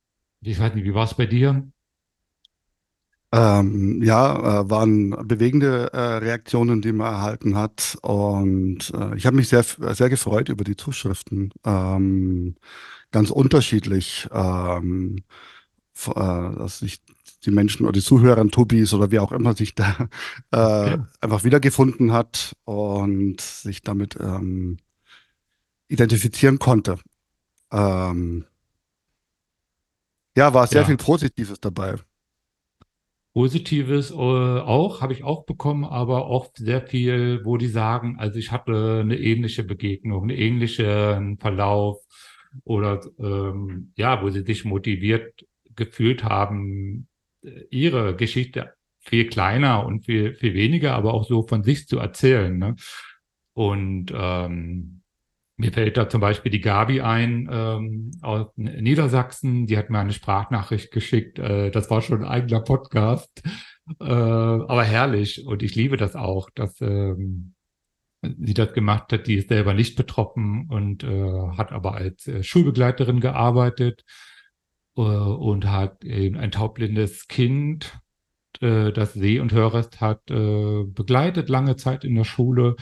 ich 0.42 0.58
weiß 0.60 0.74
nicht, 0.74 0.84
wie 0.84 0.94
war 0.94 1.04
es 1.04 1.14
bei 1.14 1.26
dir? 1.26 1.66
Ähm, 3.32 4.02
ja, 4.02 4.62
äh, 4.62 4.70
waren 4.70 5.10
bewegende 5.28 5.92
äh, 5.92 5.98
Reaktionen, 6.18 6.82
die 6.82 6.92
man 6.92 7.12
erhalten 7.12 7.56
hat. 7.56 7.96
Und 8.02 8.92
äh, 8.92 9.16
ich 9.16 9.24
habe 9.26 9.36
mich 9.36 9.48
sehr, 9.48 9.62
sehr 9.62 10.08
gefreut 10.10 10.48
über 10.48 10.64
die 10.64 10.76
Zuschriften. 10.76 11.52
Ähm, 11.64 12.56
ganz 13.12 13.30
unterschiedlich, 13.30 14.28
ähm, 14.32 15.18
äh, 16.06 16.12
dass 16.14 16.80
sich 16.80 17.00
die 17.44 17.50
Menschen 17.52 17.84
oder 17.86 17.92
die 17.92 18.02
Zuhörer, 18.02 18.46
Tobis 18.48 18.94
oder 18.94 19.10
wie 19.12 19.18
auch 19.20 19.32
immer 19.32 19.54
sich 19.54 19.74
da 19.74 19.96
äh, 20.52 20.90
Ja. 20.92 21.08
einfach 21.20 21.44
wiedergefunden 21.44 22.12
hat 22.12 22.54
und 22.64 23.40
sich 23.40 23.82
damit 23.82 24.16
ähm, 24.20 24.78
identifizieren 25.88 26.58
konnte. 26.58 26.98
Ähm, 27.72 28.46
ja, 30.36 30.54
war 30.54 30.66
sehr 30.66 30.82
Ja. 30.82 30.86
viel 30.86 30.96
Positives 30.96 31.60
dabei. 31.60 31.96
Positives 33.32 34.10
äh, 34.10 34.14
auch, 34.14 35.00
habe 35.00 35.12
ich 35.12 35.22
auch 35.22 35.44
bekommen, 35.44 35.84
aber 35.84 36.26
auch 36.26 36.50
sehr 36.56 36.82
viel, 36.82 37.44
wo 37.44 37.56
die 37.56 37.68
sagen, 37.68 38.16
also 38.18 38.38
ich 38.38 38.50
hatte 38.50 39.00
eine 39.02 39.18
ähnliche 39.18 39.62
Begegnung, 39.62 40.22
einen 40.22 40.38
ähnlichen 40.38 41.38
Verlauf 41.38 41.98
oder 42.64 43.00
ähm, 43.18 43.92
ja, 43.96 44.22
wo 44.22 44.30
sie 44.30 44.42
sich 44.42 44.64
motiviert 44.64 45.46
gefühlt 45.76 46.24
haben, 46.24 47.08
äh, 47.42 47.62
ihre 47.70 48.16
Geschichte 48.16 48.74
viel 48.98 49.28
kleiner 49.28 49.86
und 49.86 50.04
viel, 50.04 50.34
viel 50.34 50.54
weniger, 50.54 50.94
aber 50.94 51.14
auch 51.14 51.24
so 51.24 51.42
von 51.46 51.62
sich 51.62 51.86
zu 51.86 51.98
erzählen. 51.98 52.58
Ne? 52.58 52.76
Und 53.54 54.12
ähm, 54.14 54.99
mir 55.60 55.72
fällt 55.72 55.96
da 55.96 56.08
zum 56.08 56.20
Beispiel 56.20 56.50
die 56.50 56.62
Gabi 56.62 57.02
ein 57.02 57.48
ähm, 57.52 58.10
aus 58.22 58.46
Niedersachsen, 58.56 59.66
die 59.66 59.76
hat 59.76 59.90
mir 59.90 59.98
eine 59.98 60.12
Sprachnachricht 60.12 60.90
geschickt. 60.90 61.38
Äh, 61.38 61.70
das 61.70 61.90
war 61.90 62.00
schon 62.00 62.22
ein 62.22 62.28
eigener 62.28 62.60
Podcast, 62.60 63.42
äh, 64.00 64.04
aber 64.04 64.84
herrlich. 64.84 65.46
Und 65.46 65.62
ich 65.62 65.74
liebe 65.74 65.98
das 65.98 66.16
auch, 66.16 66.48
dass 66.54 66.80
ähm, 66.80 67.54
sie 68.22 68.54
das 68.54 68.72
gemacht 68.72 69.12
hat. 69.12 69.26
Die 69.26 69.34
ist 69.34 69.48
selber 69.48 69.74
nicht 69.74 69.96
betroffen 69.96 70.66
und 70.70 71.04
äh, 71.04 71.48
hat 71.58 71.72
aber 71.72 71.94
als 71.94 72.26
äh, 72.26 72.42
Schulbegleiterin 72.42 73.20
gearbeitet 73.20 74.04
äh, 74.96 75.02
und 75.02 75.66
hat 75.66 76.04
eben 76.04 76.38
ein 76.38 76.52
taubblindes 76.52 77.28
Kind, 77.28 77.98
äh, 78.60 78.92
das 78.92 79.12
Seh- 79.12 79.40
und 79.40 79.52
Hörrest 79.52 80.00
hat, 80.00 80.30
äh, 80.30 80.84
begleitet 80.84 81.50
lange 81.50 81.76
Zeit 81.76 82.04
in 82.04 82.14
der 82.14 82.24
Schule 82.24 82.76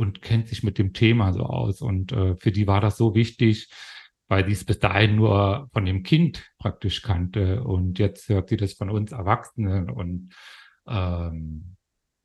und 0.00 0.22
kennt 0.22 0.48
sich 0.48 0.62
mit 0.62 0.78
dem 0.78 0.94
Thema 0.94 1.34
so 1.34 1.42
aus. 1.42 1.82
Und 1.82 2.10
äh, 2.12 2.34
für 2.36 2.50
die 2.50 2.66
war 2.66 2.80
das 2.80 2.96
so 2.96 3.14
wichtig, 3.14 3.68
weil 4.28 4.46
sie 4.46 4.52
es 4.52 4.64
bis 4.64 4.78
dahin 4.78 5.16
nur 5.16 5.68
von 5.74 5.84
dem 5.84 6.02
Kind 6.02 6.50
praktisch 6.58 7.02
kannte. 7.02 7.62
Und 7.62 7.98
jetzt 7.98 8.26
hört 8.30 8.48
sie 8.48 8.56
das 8.56 8.72
von 8.72 8.88
uns 8.88 9.12
Erwachsenen. 9.12 9.90
Und 9.90 10.32
ähm, 10.88 11.76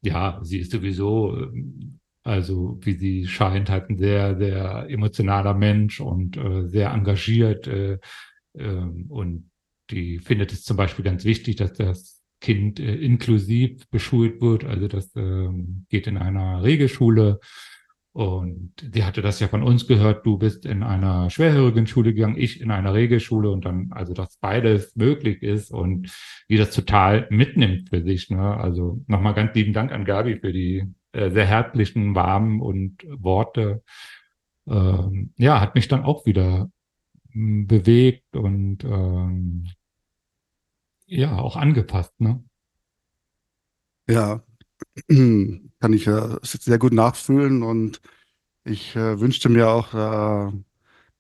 ja, 0.02 0.40
sie 0.42 0.60
ist 0.60 0.72
sowieso, 0.72 1.36
ähm, 1.38 2.00
also 2.24 2.80
wie 2.82 2.94
sie 2.94 3.28
scheint, 3.28 3.70
halt 3.70 3.90
ein 3.90 3.98
sehr, 3.98 4.38
sehr 4.38 4.86
emotionaler 4.90 5.54
Mensch 5.54 6.00
und 6.00 6.38
äh, 6.38 6.70
sehr 6.70 6.92
engagiert. 6.92 7.68
Äh, 7.68 8.00
ähm, 8.58 9.08
und 9.10 9.52
die 9.90 10.20
findet 10.20 10.54
es 10.54 10.64
zum 10.64 10.78
Beispiel 10.78 11.04
ganz 11.04 11.26
wichtig, 11.26 11.58
dass 11.58 11.74
das 11.74 12.15
Kind 12.46 12.80
äh, 12.80 12.94
inklusiv 12.94 13.90
beschult 13.90 14.40
wird. 14.40 14.66
Also 14.66 14.88
das 14.88 15.16
ähm, 15.16 15.88
geht 15.90 16.06
in 16.06 16.16
einer 16.16 16.62
Regelschule. 16.62 17.40
Und 18.14 18.72
sie 18.94 19.04
hatte 19.04 19.24
das 19.24 19.40
ja 19.40 19.48
von 19.48 19.64
uns 19.64 19.88
gehört, 19.88 20.24
du 20.28 20.38
bist 20.38 20.64
in 20.64 20.84
einer 20.84 21.32
schwerhörigen 21.32 21.88
Schule 21.88 22.14
gegangen, 22.14 22.38
ich 22.38 22.62
in 22.62 22.70
einer 22.70 22.94
Regelschule 22.94 23.50
und 23.50 23.66
dann, 23.66 23.88
also 23.90 24.14
dass 24.14 24.38
beides 24.38 24.96
möglich 24.96 25.42
ist 25.42 25.72
und 25.72 26.16
wie 26.48 26.58
das 26.58 26.70
total 26.70 27.26
mitnimmt 27.32 27.90
für 27.90 28.04
sich. 28.04 28.30
Ne? 28.30 28.56
Also 28.58 29.02
nochmal 29.08 29.34
ganz 29.34 29.56
lieben 29.56 29.74
Dank 29.74 29.92
an 29.92 30.06
Gabi 30.06 30.38
für 30.40 30.54
die 30.54 30.84
äh, 31.14 31.32
sehr 31.32 31.48
herzlichen, 31.48 32.14
warmen 32.14 32.62
und 32.62 33.04
Worte. 33.10 33.82
Ähm, 34.68 35.34
ja, 35.38 35.62
hat 35.62 35.74
mich 35.74 35.88
dann 35.88 36.04
auch 36.04 36.28
wieder 36.28 36.70
mh, 37.32 37.66
bewegt 37.68 38.36
und 38.36 38.84
ähm, 38.84 39.66
ja, 41.06 41.38
auch 41.38 41.56
angepasst, 41.56 42.14
ne? 42.20 42.44
Ja, 44.08 44.44
kann 45.08 45.94
ich 45.94 46.08
äh, 46.08 46.38
sehr 46.44 46.78
gut 46.78 46.94
nachfühlen 46.94 47.64
und 47.64 48.02
ich 48.64 48.96
äh, 48.96 49.20
wünschte 49.20 49.50
mir 49.50 49.70
auch, 49.70 49.94
äh, 49.94 50.52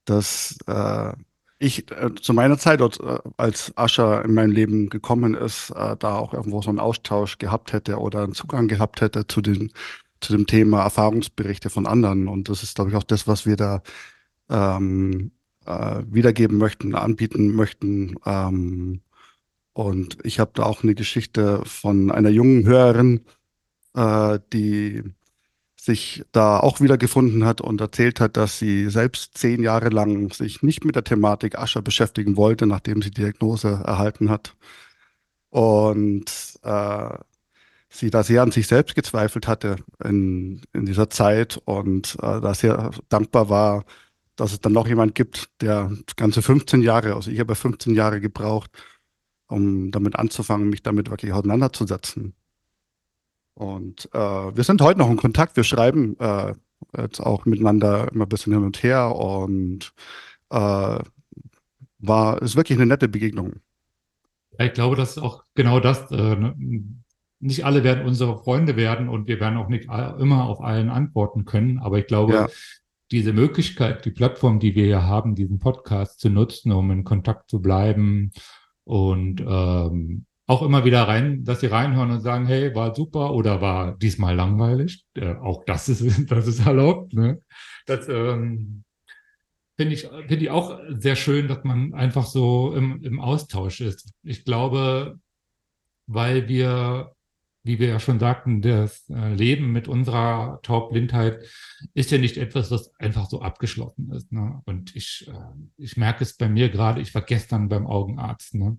dass 0.05 0.57
äh, 0.67 1.13
ich 1.59 1.89
äh, 1.91 2.13
zu 2.15 2.33
meiner 2.33 2.57
Zeit 2.57 2.81
dort, 2.81 2.99
äh, 2.99 3.19
als 3.37 3.75
Ascher 3.77 4.25
in 4.25 4.33
mein 4.33 4.51
Leben 4.51 4.89
gekommen 4.89 5.35
ist, 5.35 5.71
da 5.71 6.15
auch 6.15 6.33
irgendwo 6.33 6.61
so 6.61 6.69
einen 6.69 6.79
Austausch 6.79 7.37
gehabt 7.37 7.73
hätte 7.73 7.97
oder 7.99 8.23
einen 8.23 8.33
Zugang 8.33 8.67
gehabt 8.67 9.01
hätte 9.01 9.27
zu 9.27 9.41
den, 9.41 9.71
zu 10.21 10.33
dem 10.33 10.47
Thema 10.47 10.83
Erfahrungsberichte 10.83 11.69
von 11.69 11.87
anderen. 11.87 12.27
Und 12.27 12.49
das 12.49 12.63
ist, 12.63 12.75
glaube 12.75 12.91
ich, 12.91 12.95
auch 12.97 13.03
das, 13.03 13.27
was 13.27 13.45
wir 13.45 13.55
da 13.55 13.81
ähm, 14.49 15.31
äh, 15.65 16.03
wiedergeben 16.07 16.57
möchten, 16.57 16.95
anbieten 16.95 17.55
möchten. 17.55 18.15
Ähm, 18.25 19.01
und 19.75 20.19
ich 20.23 20.39
habe 20.39 20.51
da 20.53 20.63
auch 20.63 20.83
eine 20.83 20.95
Geschichte 20.95 21.61
von 21.65 22.09
einer 22.09 22.29
jungen 22.29 22.65
Hörerin, 22.65 23.25
äh, 23.93 24.39
die 24.53 25.03
sich 25.75 26.23
da 26.31 26.61
auch 26.61 26.79
wiedergefunden 26.79 27.43
hat 27.43 27.59
und 27.59 27.81
erzählt 27.81 28.21
hat, 28.21 28.37
dass 28.37 28.57
sie 28.57 28.89
selbst 28.89 29.37
zehn 29.37 29.61
Jahre 29.61 29.89
lang 29.89 30.31
sich 30.31 30.63
nicht 30.63 30.85
mit 30.85 30.95
der 30.95 31.03
Thematik 31.03 31.57
Ascher 31.57 31.81
beschäftigen 31.81 32.37
wollte, 32.37 32.65
nachdem 32.67 33.01
sie 33.01 33.11
Diagnose 33.11 33.81
erhalten 33.85 34.29
hat. 34.29 34.55
Und 35.49 36.31
äh, 36.63 37.09
sie 37.89 38.09
da 38.09 38.23
sehr 38.23 38.43
an 38.43 38.51
sich 38.51 38.67
selbst 38.67 38.95
gezweifelt 38.95 39.45
hatte 39.45 39.75
in, 40.05 40.61
in 40.71 40.85
dieser 40.85 41.09
Zeit 41.09 41.59
und 41.65 42.15
äh, 42.21 42.39
da 42.39 42.53
sehr 42.53 42.91
dankbar 43.09 43.49
war, 43.49 43.83
dass 44.37 44.53
es 44.53 44.61
dann 44.61 44.73
noch 44.73 44.87
jemand 44.87 45.15
gibt, 45.15 45.49
der 45.61 45.91
ganze 46.15 46.41
15 46.41 46.81
Jahre, 46.81 47.15
also 47.15 47.29
ich 47.29 47.41
habe 47.41 47.55
15 47.55 47.93
Jahre 47.93 48.21
gebraucht, 48.21 48.71
um 49.47 49.91
damit 49.91 50.15
anzufangen, 50.15 50.69
mich 50.69 50.83
damit 50.83 51.09
wirklich 51.09 51.33
auseinanderzusetzen. 51.33 52.33
Und 53.53 54.09
äh, 54.13 54.17
wir 54.19 54.63
sind 54.63 54.81
heute 54.81 54.99
noch 54.99 55.09
in 55.09 55.17
Kontakt. 55.17 55.55
Wir 55.55 55.63
schreiben 55.63 56.17
äh, 56.19 56.53
jetzt 56.97 57.21
auch 57.21 57.45
miteinander 57.45 58.11
immer 58.11 58.25
ein 58.25 58.29
bisschen 58.29 58.53
hin 58.53 58.63
und 58.63 58.83
her 58.83 59.15
und 59.15 59.93
äh, 60.49 60.99
war 61.99 62.41
ist 62.41 62.55
wirklich 62.55 62.77
eine 62.77 62.85
nette 62.85 63.07
Begegnung. 63.07 63.53
Ich 64.59 64.73
glaube, 64.73 64.95
das 64.95 65.11
ist 65.11 65.23
auch 65.23 65.43
genau 65.53 65.79
das. 65.79 66.11
Äh, 66.11 66.35
ne, 66.35 66.55
nicht 67.39 67.65
alle 67.65 67.83
werden 67.83 68.05
unsere 68.05 68.37
Freunde 68.37 68.75
werden 68.75 69.07
und 69.07 69.27
wir 69.27 69.39
werden 69.39 69.57
auch 69.57 69.67
nicht 69.67 69.85
immer 69.85 70.45
auf 70.45 70.61
allen 70.61 70.89
antworten 70.89 71.45
können. 71.45 71.79
Aber 71.79 71.99
ich 71.99 72.07
glaube, 72.07 72.33
ja. 72.33 72.47
diese 73.11 73.33
Möglichkeit, 73.33 74.03
die 74.05 74.11
Plattform, 74.11 74.59
die 74.59 74.73
wir 74.73 74.85
hier 74.85 75.03
haben, 75.03 75.35
diesen 75.35 75.59
Podcast 75.59 76.19
zu 76.19 76.29
nutzen, 76.29 76.71
um 76.71 76.91
in 76.91 77.03
Kontakt 77.03 77.49
zu 77.49 77.61
bleiben 77.61 78.31
und 78.85 79.41
ähm, 79.41 80.25
auch 80.47 80.61
immer 80.61 80.85
wieder 80.85 81.07
rein, 81.07 81.43
dass 81.43 81.61
sie 81.61 81.67
reinhören 81.67 82.11
und 82.11 82.21
sagen, 82.21 82.45
hey, 82.45 82.73
war 82.75 82.93
super 82.93 83.33
oder 83.33 83.61
war 83.61 83.97
diesmal 83.97 84.35
langweilig. 84.35 85.03
Äh, 85.15 85.35
auch 85.35 85.65
das 85.65 85.89
ist, 85.89 86.03
das 86.31 86.47
ist 86.47 86.65
erlaubt. 86.65 87.13
Ne? 87.13 87.41
Das 87.87 88.07
ähm, 88.07 88.83
finde 89.77 89.95
ich, 89.95 90.07
finde 90.07 90.35
ich 90.35 90.49
auch 90.51 90.79
sehr 90.89 91.15
schön, 91.15 91.47
dass 91.47 91.63
man 91.63 91.93
einfach 91.93 92.25
so 92.25 92.73
im, 92.75 93.01
im 93.03 93.19
Austausch 93.19 93.81
ist. 93.81 94.13
Ich 94.23 94.45
glaube, 94.45 95.19
weil 96.07 96.47
wir, 96.47 97.14
wie 97.65 97.79
wir 97.79 97.87
ja 97.87 97.99
schon 97.99 98.19
sagten, 98.19 98.61
das 98.61 99.09
äh, 99.09 99.33
Leben 99.33 99.71
mit 99.71 99.87
unserer 99.87 100.59
Taubblindheit 100.61 101.43
ist 101.95 102.11
ja 102.11 102.19
nicht 102.19 102.37
etwas, 102.37 102.69
was 102.69 102.93
einfach 102.99 103.27
so 103.27 103.41
abgeschlossen 103.41 104.11
ist. 104.11 104.31
Ne? 104.31 104.61
Und 104.65 104.95
ich, 104.95 105.27
äh, 105.27 105.33
ich 105.75 105.97
merke 105.97 106.23
es 106.23 106.37
bei 106.37 106.47
mir 106.47 106.69
gerade, 106.69 107.01
ich 107.01 107.15
war 107.15 107.23
gestern 107.23 107.67
beim 107.67 107.87
Augenarzt. 107.87 108.53
Ne? 108.53 108.77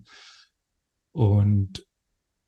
Und 1.11 1.85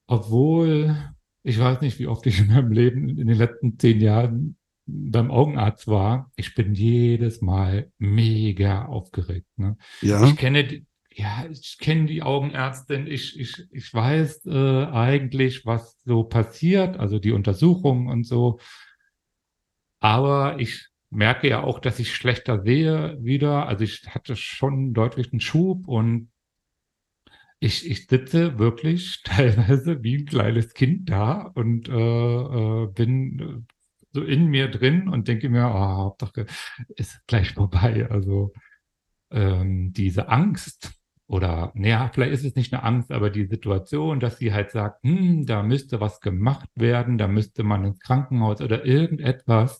obwohl, 0.07 1.13
ich 1.43 1.59
weiß 1.59 1.81
nicht, 1.81 1.99
wie 1.99 2.07
oft 2.07 2.25
ich 2.25 2.39
in 2.39 2.47
meinem 2.47 2.71
Leben 2.71 3.09
in 3.09 3.27
den 3.27 3.37
letzten 3.37 3.77
zehn 3.77 3.99
Jahren 3.99 4.55
beim 4.85 5.31
Augenarzt 5.31 5.87
war, 5.89 6.31
ich 6.37 6.55
bin 6.55 6.73
jedes 6.73 7.41
Mal 7.41 7.91
mega 7.97 8.85
aufgeregt. 8.85 9.47
Ne? 9.57 9.75
Ja. 10.01 10.25
Ich 10.25 10.37
kenne 10.37 10.85
ja, 11.19 11.45
ich 11.51 11.77
kenne 11.79 12.05
die 12.05 12.23
Augenärztin, 12.23 13.05
ich, 13.05 13.37
ich, 13.37 13.67
ich 13.71 13.93
weiß 13.93 14.45
äh, 14.45 14.85
eigentlich, 14.85 15.65
was 15.65 15.99
so 16.05 16.23
passiert, 16.23 16.97
also 16.97 17.19
die 17.19 17.33
Untersuchungen 17.33 18.07
und 18.07 18.23
so. 18.23 18.59
Aber 19.99 20.59
ich 20.59 20.87
merke 21.09 21.49
ja 21.49 21.61
auch, 21.61 21.79
dass 21.79 21.99
ich 21.99 22.15
schlechter 22.15 22.63
sehe 22.63 23.17
wieder. 23.21 23.67
Also 23.67 23.83
ich 23.83 24.07
hatte 24.07 24.37
schon 24.37 24.93
deutlich 24.93 25.33
einen 25.33 25.41
Schub 25.41 25.89
und 25.89 26.31
ich, 27.59 27.85
ich 27.89 28.07
sitze 28.07 28.57
wirklich 28.57 29.21
teilweise 29.25 30.01
wie 30.01 30.19
ein 30.19 30.25
kleines 30.25 30.73
Kind 30.73 31.09
da 31.09 31.51
und 31.53 31.89
äh, 31.89 31.93
äh, 31.93 32.87
bin 32.93 33.39
äh, 33.39 33.73
so 34.13 34.23
in 34.23 34.47
mir 34.47 34.69
drin 34.69 35.09
und 35.09 35.27
denke 35.27 35.49
mir, 35.49 35.67
oh, 35.67 35.97
Hauptsache 35.97 36.45
ist 36.95 37.19
gleich 37.27 37.51
vorbei. 37.51 38.07
Also 38.09 38.53
ähm, 39.31 39.91
diese 39.91 40.29
Angst 40.29 40.98
oder, 41.29 41.71
naja, 41.75 42.09
vielleicht 42.11 42.33
ist 42.33 42.43
es 42.43 42.55
nicht 42.55 42.73
eine 42.73 42.81
Angst, 42.81 43.11
aber 43.11 43.29
die 43.29 43.45
Situation, 43.45 44.19
dass 44.19 44.39
sie 44.39 44.51
halt 44.51 44.71
sagt, 44.71 45.03
hm, 45.03 45.45
da 45.45 45.61
müsste 45.61 46.01
was 46.01 46.21
gemacht 46.21 46.69
werden, 46.73 47.19
da 47.19 47.27
müsste 47.27 47.63
man 47.63 47.85
ins 47.85 47.99
Krankenhaus 47.99 48.61
oder 48.61 48.83
irgendetwas. 48.83 49.79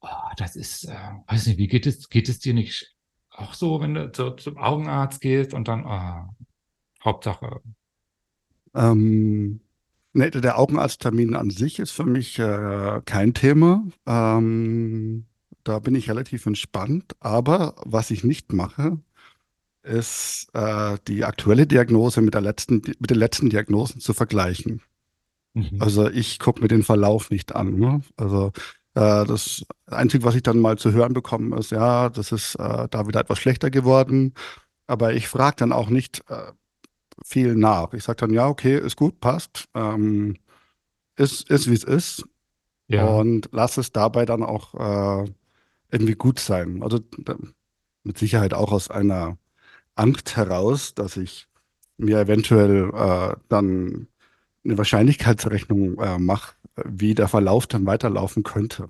Oh, 0.00 0.08
das 0.36 0.56
ist, 0.56 0.84
äh, 0.84 1.12
weiß 1.28 1.46
nicht, 1.46 1.58
wie 1.58 1.68
geht 1.68 1.86
es, 1.86 2.08
geht 2.08 2.28
es 2.28 2.40
dir 2.40 2.54
nicht 2.54 2.96
auch 3.30 3.54
so, 3.54 3.80
wenn 3.80 3.94
du 3.94 4.10
zu, 4.10 4.30
zum 4.32 4.56
Augenarzt 4.56 5.20
gehst 5.20 5.54
und 5.54 5.68
dann, 5.68 5.84
oh, 5.86 6.34
Hauptsache. 7.04 7.60
Ähm, 8.74 9.60
ne, 10.12 10.30
der 10.32 10.58
Augenarzttermin 10.58 11.36
an 11.36 11.50
sich 11.50 11.78
ist 11.78 11.92
für 11.92 12.04
mich 12.04 12.38
äh, 12.40 13.00
kein 13.04 13.32
Thema. 13.32 13.84
Ähm, 14.06 15.26
da 15.62 15.78
bin 15.78 15.94
ich 15.94 16.10
relativ 16.10 16.46
entspannt. 16.46 17.14
Aber 17.20 17.76
was 17.84 18.10
ich 18.10 18.24
nicht 18.24 18.52
mache, 18.52 18.98
ist 19.86 20.48
äh, 20.52 20.98
die 21.06 21.24
aktuelle 21.24 21.66
Diagnose 21.66 22.20
mit, 22.20 22.34
der 22.34 22.40
letzten, 22.40 22.82
mit 22.98 23.10
den 23.10 23.18
letzten 23.18 23.50
Diagnosen 23.50 24.00
zu 24.00 24.12
vergleichen. 24.14 24.82
Mhm. 25.54 25.76
Also 25.78 26.08
ich 26.08 26.38
gucke 26.38 26.60
mir 26.60 26.68
den 26.68 26.82
Verlauf 26.82 27.30
nicht 27.30 27.54
an. 27.54 27.78
Ne? 27.78 28.00
Also 28.16 28.52
äh, 28.94 29.24
das 29.24 29.64
Einzige, 29.86 30.24
was 30.24 30.34
ich 30.34 30.42
dann 30.42 30.58
mal 30.58 30.78
zu 30.78 30.92
hören 30.92 31.14
bekomme, 31.14 31.56
ist, 31.58 31.70
ja, 31.70 32.08
das 32.08 32.32
ist 32.32 32.56
äh, 32.56 32.88
da 32.90 33.06
wieder 33.06 33.20
etwas 33.20 33.38
schlechter 33.38 33.70
geworden. 33.70 34.34
Aber 34.86 35.14
ich 35.14 35.28
frage 35.28 35.56
dann 35.58 35.72
auch 35.72 35.88
nicht, 35.88 36.22
äh, 36.28 36.52
viel 37.24 37.54
nach. 37.54 37.92
Ich 37.92 38.04
sage 38.04 38.16
dann, 38.16 38.32
ja, 38.32 38.48
okay, 38.48 38.78
ist 38.78 38.96
gut, 38.96 39.20
passt. 39.20 39.68
Ähm, 39.74 40.36
ist, 41.16 41.48
ist 41.50 41.70
wie 41.70 41.74
es 41.74 41.84
ist. 41.84 42.24
Ja. 42.88 43.06
Und 43.06 43.48
lass 43.52 43.78
es 43.78 43.92
dabei 43.92 44.26
dann 44.26 44.42
auch 44.42 44.74
äh, 44.74 45.30
irgendwie 45.90 46.14
gut 46.14 46.38
sein. 46.38 46.82
Also 46.82 47.00
mit 48.02 48.18
Sicherheit 48.18 48.54
auch 48.54 48.72
aus 48.72 48.90
einer 48.90 49.38
Angst 49.96 50.36
heraus, 50.36 50.94
dass 50.94 51.16
ich 51.16 51.48
mir 51.98 52.20
eventuell 52.20 52.90
äh, 52.94 53.34
dann 53.48 54.08
eine 54.64 54.78
Wahrscheinlichkeitsrechnung 54.78 55.98
äh, 55.98 56.18
mache, 56.18 56.54
wie 56.84 57.14
der 57.14 57.28
Verlauf 57.28 57.66
dann 57.66 57.86
weiterlaufen 57.86 58.42
könnte. 58.42 58.88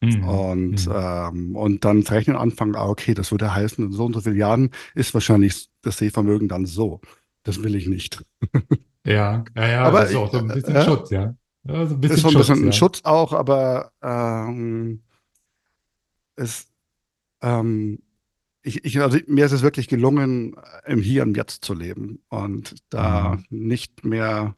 Mhm. 0.00 0.28
Und, 0.28 0.86
mhm. 0.86 0.92
Ähm, 0.94 1.56
und 1.56 1.84
dann 1.84 2.02
zu 2.02 2.12
rechnen 2.12 2.36
anfangen, 2.36 2.76
ah, 2.76 2.88
okay, 2.88 3.14
das 3.14 3.30
würde 3.30 3.54
heißen, 3.54 3.84
in 3.84 3.92
so 3.92 4.04
und 4.04 4.14
so 4.14 4.20
vielen 4.20 4.36
Jahren 4.36 4.70
ist 4.94 5.14
wahrscheinlich 5.14 5.68
das 5.82 5.98
Sehvermögen 5.98 6.48
dann 6.48 6.66
so. 6.66 7.00
Das 7.42 7.62
will 7.62 7.74
ich 7.74 7.86
nicht. 7.86 8.24
Ja, 9.06 9.44
ja, 9.54 9.68
ja, 9.68 9.84
aber 9.84 10.00
das 10.00 10.10
ist 10.10 10.16
auch 10.16 10.32
so 10.32 10.38
ein 10.38 10.48
bisschen 10.48 10.74
äh, 10.74 10.84
Schutz, 10.84 11.10
ja. 11.10 11.32
ja 11.62 11.86
so 11.86 11.94
ein 11.94 12.00
bisschen 12.00 12.16
ist 12.16 12.22
schon 12.22 12.32
ein 12.32 12.38
bisschen 12.38 12.66
ja. 12.66 12.72
Schutz 12.72 13.00
auch, 13.04 13.32
aber 13.32 13.92
ähm, 14.02 15.04
es, 16.34 16.66
ähm, 17.40 18.00
ich, 18.66 18.84
ich, 18.84 19.00
also 19.00 19.18
mir 19.28 19.46
ist 19.46 19.52
es 19.52 19.62
wirklich 19.62 19.86
gelungen, 19.86 20.56
im 20.86 21.00
Hier 21.00 21.22
und 21.22 21.36
Jetzt 21.36 21.64
zu 21.64 21.72
leben 21.72 22.20
und 22.28 22.74
da 22.90 23.36
mhm. 23.36 23.44
nicht 23.50 24.04
mehr 24.04 24.56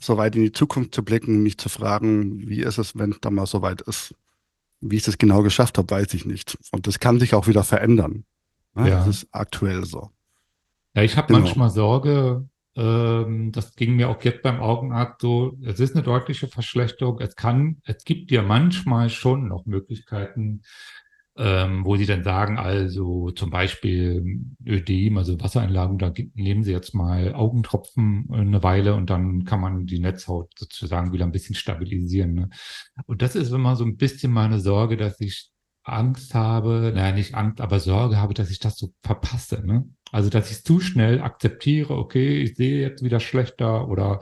so 0.00 0.16
weit 0.16 0.36
in 0.36 0.42
die 0.42 0.52
Zukunft 0.52 0.94
zu 0.94 1.04
blicken, 1.04 1.42
mich 1.42 1.58
zu 1.58 1.68
fragen, 1.68 2.48
wie 2.48 2.60
ist 2.60 2.78
es, 2.78 2.96
wenn 2.96 3.10
es 3.10 3.20
da 3.20 3.30
mal 3.30 3.46
so 3.46 3.60
weit 3.60 3.82
ist. 3.82 4.14
Wie 4.80 4.96
ich 4.96 5.06
es 5.06 5.18
genau 5.18 5.42
geschafft 5.42 5.78
habe, 5.78 5.90
weiß 5.90 6.14
ich 6.14 6.24
nicht. 6.24 6.56
Und 6.70 6.86
das 6.86 7.00
kann 7.00 7.18
sich 7.18 7.34
auch 7.34 7.46
wieder 7.46 7.64
verändern. 7.64 8.24
Ja, 8.76 8.86
ja. 8.86 8.98
Das 8.98 9.08
ist 9.08 9.28
aktuell 9.32 9.84
so. 9.84 10.10
Ja, 10.94 11.02
ich 11.02 11.16
habe 11.16 11.28
genau. 11.28 11.40
manchmal 11.40 11.70
Sorge, 11.70 12.48
ähm, 12.76 13.52
das 13.52 13.74
ging 13.74 13.96
mir 13.96 14.08
auch 14.08 14.22
jetzt 14.22 14.42
beim 14.42 14.60
Augenarzt 14.60 15.20
so, 15.20 15.58
es 15.62 15.78
ist 15.80 15.94
eine 15.94 16.02
deutliche 16.02 16.48
Verschlechterung. 16.48 17.20
Es 17.20 17.36
kann, 17.36 17.78
es 17.84 18.04
gibt 18.04 18.30
ja 18.30 18.42
manchmal 18.42 19.10
schon 19.10 19.48
noch 19.48 19.66
Möglichkeiten, 19.66 20.62
ähm, 21.36 21.84
wo 21.84 21.96
sie 21.96 22.06
dann 22.06 22.24
sagen, 22.24 22.58
also 22.58 23.30
zum 23.30 23.50
Beispiel 23.50 24.40
Ödem, 24.66 25.16
also 25.16 25.40
Wassereinlagen, 25.40 25.98
da 25.98 26.12
nehmen 26.34 26.62
sie 26.62 26.72
jetzt 26.72 26.94
mal 26.94 27.34
Augentropfen 27.34 28.28
eine 28.30 28.62
Weile 28.62 28.94
und 28.94 29.08
dann 29.08 29.44
kann 29.44 29.60
man 29.60 29.86
die 29.86 29.98
Netzhaut 29.98 30.50
sozusagen 30.58 31.12
wieder 31.12 31.24
ein 31.24 31.32
bisschen 31.32 31.54
stabilisieren. 31.54 32.34
Ne? 32.34 32.50
Und 33.06 33.22
das 33.22 33.34
ist 33.34 33.50
immer 33.50 33.76
so 33.76 33.84
ein 33.84 33.96
bisschen 33.96 34.32
meine 34.32 34.60
Sorge, 34.60 34.96
dass 34.96 35.20
ich 35.20 35.50
Angst 35.84 36.34
habe, 36.34 36.92
naja, 36.94 37.12
nicht 37.14 37.34
Angst, 37.34 37.60
aber 37.60 37.80
Sorge 37.80 38.18
habe, 38.18 38.34
dass 38.34 38.50
ich 38.50 38.60
das 38.60 38.76
so 38.76 38.92
verpasse. 39.02 39.66
Ne? 39.66 39.88
Also, 40.12 40.30
dass 40.30 40.50
ich 40.50 40.62
zu 40.64 40.80
schnell 40.80 41.20
akzeptiere, 41.20 41.96
okay, 41.96 42.40
ich 42.42 42.56
sehe 42.56 42.80
jetzt 42.80 43.02
wieder 43.02 43.18
schlechter 43.18 43.88
oder 43.88 44.20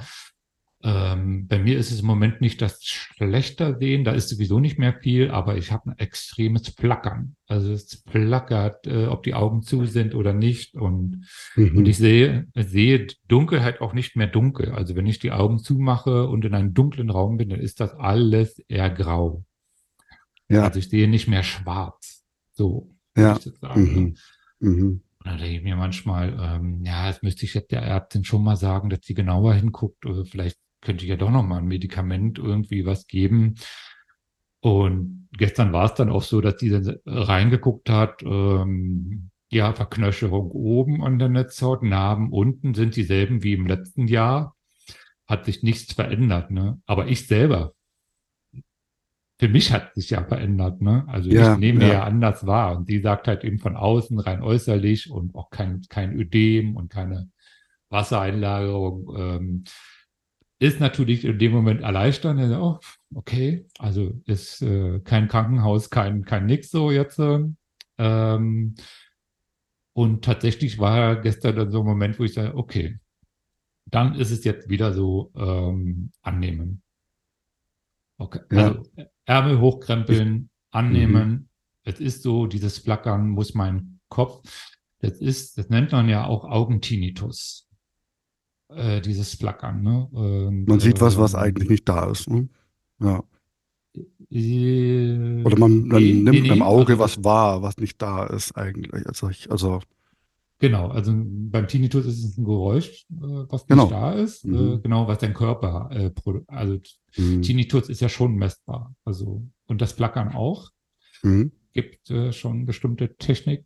ähm, 0.83 1.47
bei 1.47 1.59
mir 1.59 1.79
ist 1.79 1.90
es 1.90 2.01
im 2.01 2.07
Moment 2.07 2.40
nicht 2.40 2.62
das 2.62 2.83
schlechter 2.83 3.79
sehen, 3.79 4.05
da 4.05 4.12
ist 4.12 4.31
sowieso 4.31 4.61
nicht 4.61 4.79
mehr 4.79 4.95
viel, 4.95 5.31
aber 5.31 5.57
ich 5.57 5.73
habe 5.73 5.90
ein 5.90 5.99
extremes 5.99 6.69
Flackern. 6.69 7.37
Also 7.47 7.73
es 7.73 8.03
flackert, 8.09 8.87
äh, 8.87 9.07
ob 9.07 9.23
die 9.23 9.35
Augen 9.35 9.62
zu 9.62 9.85
sind 9.85 10.14
oder 10.14 10.33
nicht. 10.33 10.75
Und, 10.75 11.27
mhm. 11.55 11.77
und 11.77 11.87
ich 11.87 11.99
sehe, 11.99 12.49
sehe 12.55 13.09
Dunkelheit 13.29 13.83
auch 13.83 13.93
nicht 13.93 14.16
mehr 14.16 14.27
dunkel. 14.27 14.73
Also 14.73 14.97
wenn 14.97 15.07
ich 15.07 15.19
die 15.19 15.33
Augen 15.33 15.59
zumache 15.59 16.27
und 16.29 16.47
in 16.47 16.55
einem 16.55 16.73
dunklen 16.73 17.11
Raum 17.11 17.37
bin, 17.37 17.51
dann 17.51 17.61
ist 17.61 17.81
das 17.81 17.93
alles 17.95 18.59
eher 18.61 18.88
grau. 18.88 19.45
Ja. 20.49 20.62
Also 20.62 20.79
ich 20.79 20.88
sehe 20.88 21.09
nicht 21.09 21.29
mehr 21.29 21.43
schwarz. 21.43 22.25
So, 22.53 22.95
ja. 23.16 23.37
ich 23.37 23.45
das 23.45 23.61
sagen. 23.61 24.16
Mhm. 24.61 24.69
Mhm. 24.69 25.03
Da 25.23 25.37
denke 25.37 25.57
ich 25.57 25.62
mir 25.62 25.77
manchmal, 25.77 26.35
ähm, 26.40 26.83
ja, 26.87 27.07
das 27.07 27.21
müsste 27.21 27.45
ich 27.45 27.53
jetzt 27.53 27.71
der 27.71 27.83
Ärztin 27.83 28.25
schon 28.25 28.43
mal 28.43 28.57
sagen, 28.57 28.88
dass 28.88 29.01
sie 29.03 29.12
genauer 29.12 29.53
hinguckt 29.53 30.07
oder 30.07 30.25
vielleicht 30.25 30.59
könnte 30.81 31.05
ich 31.05 31.11
ja 31.11 31.16
doch 31.16 31.31
noch 31.31 31.43
mal 31.43 31.59
ein 31.59 31.66
Medikament 31.66 32.38
irgendwie 32.38 32.87
was 32.87 33.07
geben. 33.07 33.57
Und 34.61 35.29
gestern 35.33 35.73
war 35.73 35.87
es 35.87 35.95
dann 35.95 36.11
auch 36.11 36.23
so, 36.23 36.40
dass 36.40 36.57
die 36.57 36.71
dann 36.71 36.99
reingeguckt 37.07 37.88
hat, 37.88 38.23
ähm, 38.23 39.31
ja, 39.51 39.73
Verknöcherung 39.73 40.51
oben 40.51 41.03
an 41.03 41.19
der 41.19 41.29
Netzhaut, 41.29 41.83
Narben 41.83 42.31
unten 42.33 42.75
sind 42.75 42.97
dieselben 42.97 43.43
wie 43.43 43.55
im 43.55 43.66
letzten 43.66 44.07
Jahr. 44.07 44.57
Hat 45.27 45.45
sich 45.45 45.62
nichts 45.62 45.93
verändert, 45.93 46.51
ne? 46.51 46.81
Aber 46.87 47.07
ich 47.09 47.27
selber, 47.27 47.75
für 49.38 49.49
mich 49.49 49.73
hat 49.73 49.95
sich 49.95 50.11
ja 50.11 50.23
verändert, 50.23 50.83
ne? 50.83 51.05
Also 51.09 51.31
Ja, 51.31 51.55
ich 51.55 51.59
nehme 51.59 51.87
ja. 51.87 51.93
ja 51.93 52.05
anders 52.05 52.47
wahr. 52.47 52.77
Und 52.77 52.87
sie 52.87 53.01
sagt 53.01 53.27
halt 53.27 53.43
eben 53.43 53.59
von 53.59 53.75
außen, 53.75 54.19
rein 54.21 54.43
äußerlich 54.43 55.11
und 55.11 55.35
auch 55.35 55.51
kein, 55.51 55.83
kein 55.88 56.12
Ödem 56.12 56.77
und 56.77 56.90
keine 56.90 57.31
Wassereinlagerung. 57.88 59.16
Ähm, 59.16 59.64
ist 60.61 60.79
natürlich 60.79 61.25
in 61.25 61.38
dem 61.38 61.53
Moment. 61.53 61.81
Ja, 61.81 62.61
Oh, 62.61 62.79
okay, 63.14 63.66
also 63.79 64.12
ist 64.27 64.62
äh, 64.62 65.01
kein 65.01 65.27
Krankenhaus, 65.27 65.90
kein, 65.90 66.25
kein 66.25 66.46
nix 66.46 66.70
so 66.70 66.90
jetzt. 66.90 67.18
äh, 67.18 67.40
Ähm, 67.99 68.75
und 69.92 70.25
tatsächlich 70.25 70.79
war 70.79 71.20
gestern 71.20 71.57
dann 71.57 71.70
so 71.70 71.81
ein 71.81 71.87
Moment, 71.87 72.18
wo 72.18 72.25
ich 72.25 72.35
sage, 72.35 72.57
okay, 72.57 72.99
dann 73.87 74.14
ist 74.14 74.31
es 74.31 74.44
jetzt 74.44 74.68
wieder 74.68 74.94
so 74.94 75.33
ähm, 75.35 76.12
annehmen. 76.23 76.83
Okay, 78.18 78.40
Ja. 78.53 78.68
also 78.68 78.83
Ärmel 79.25 79.61
hochkrempeln, 79.61 80.51
annehmen. 80.70 81.49
Es 81.85 82.01
ist 82.01 82.23
so, 82.23 82.46
dieses 82.46 82.79
Flackern 82.79 83.29
muss 83.31 83.55
mein 83.55 84.01
Kopf, 84.09 84.42
das 84.99 85.18
ist, 85.20 85.57
das 85.57 85.70
nennt 85.70 85.92
man 85.92 86.09
ja 86.09 86.27
auch 86.27 86.44
Augentinnitus. 86.44 87.69
Äh, 88.74 89.00
dieses 89.00 89.35
Flackern, 89.35 89.83
ne? 89.83 90.06
Und, 90.12 90.66
Man 90.68 90.80
sieht 90.80 91.00
was, 91.00 91.18
was 91.18 91.35
ähm, 91.35 91.40
eigentlich 91.40 91.68
nicht 91.68 91.88
da 91.88 92.11
ist. 92.11 92.28
Ne? 92.30 92.48
Ja. 93.00 93.22
äh, 94.30 95.42
Oder 95.44 95.59
man, 95.59 95.88
man 95.88 96.02
nee, 96.02 96.12
nimmt 96.14 96.24
nee, 96.30 96.40
mit 96.42 96.50
dem 96.50 96.59
nee, 96.59 96.64
Auge 96.64 96.92
also 96.92 96.98
was 96.98 97.24
wahr, 97.24 97.62
was 97.62 97.78
nicht 97.78 98.00
da 98.00 98.26
ist 98.26 98.56
eigentlich. 98.56 99.06
Also, 99.06 99.28
ich, 99.28 99.50
also 99.50 99.80
Genau, 100.61 100.88
also 100.88 101.12
beim 101.16 101.66
Tinnitus 101.68 102.04
ist 102.04 102.22
es 102.22 102.37
ein 102.37 102.44
Geräusch, 102.44 103.06
äh, 103.11 103.44
was 103.48 103.66
Genau. 103.66 103.85
nicht 103.85 103.92
da 103.92 104.12
ist, 104.12 104.44
Mhm. 104.44 104.80
genau, 104.83 105.09
was 105.09 105.18
dein 105.18 105.33
Körper, 105.33 105.88
äh, 105.90 106.11
also 106.48 106.78
mhm. 107.16 107.40
Tinnitus 107.40 107.88
ist 107.88 108.00
ja 108.00 108.11
schon 108.11 108.35
messbar, 108.37 108.94
also 109.04 109.42
und 109.66 109.80
das 109.80 109.92
Flackern 109.92 110.35
auch, 110.35 110.70
Mhm. 111.22 111.52
gibt 111.72 112.11
äh, 112.11 112.33
schon 112.33 112.66
bestimmte 112.66 113.16
Technik, 113.16 113.64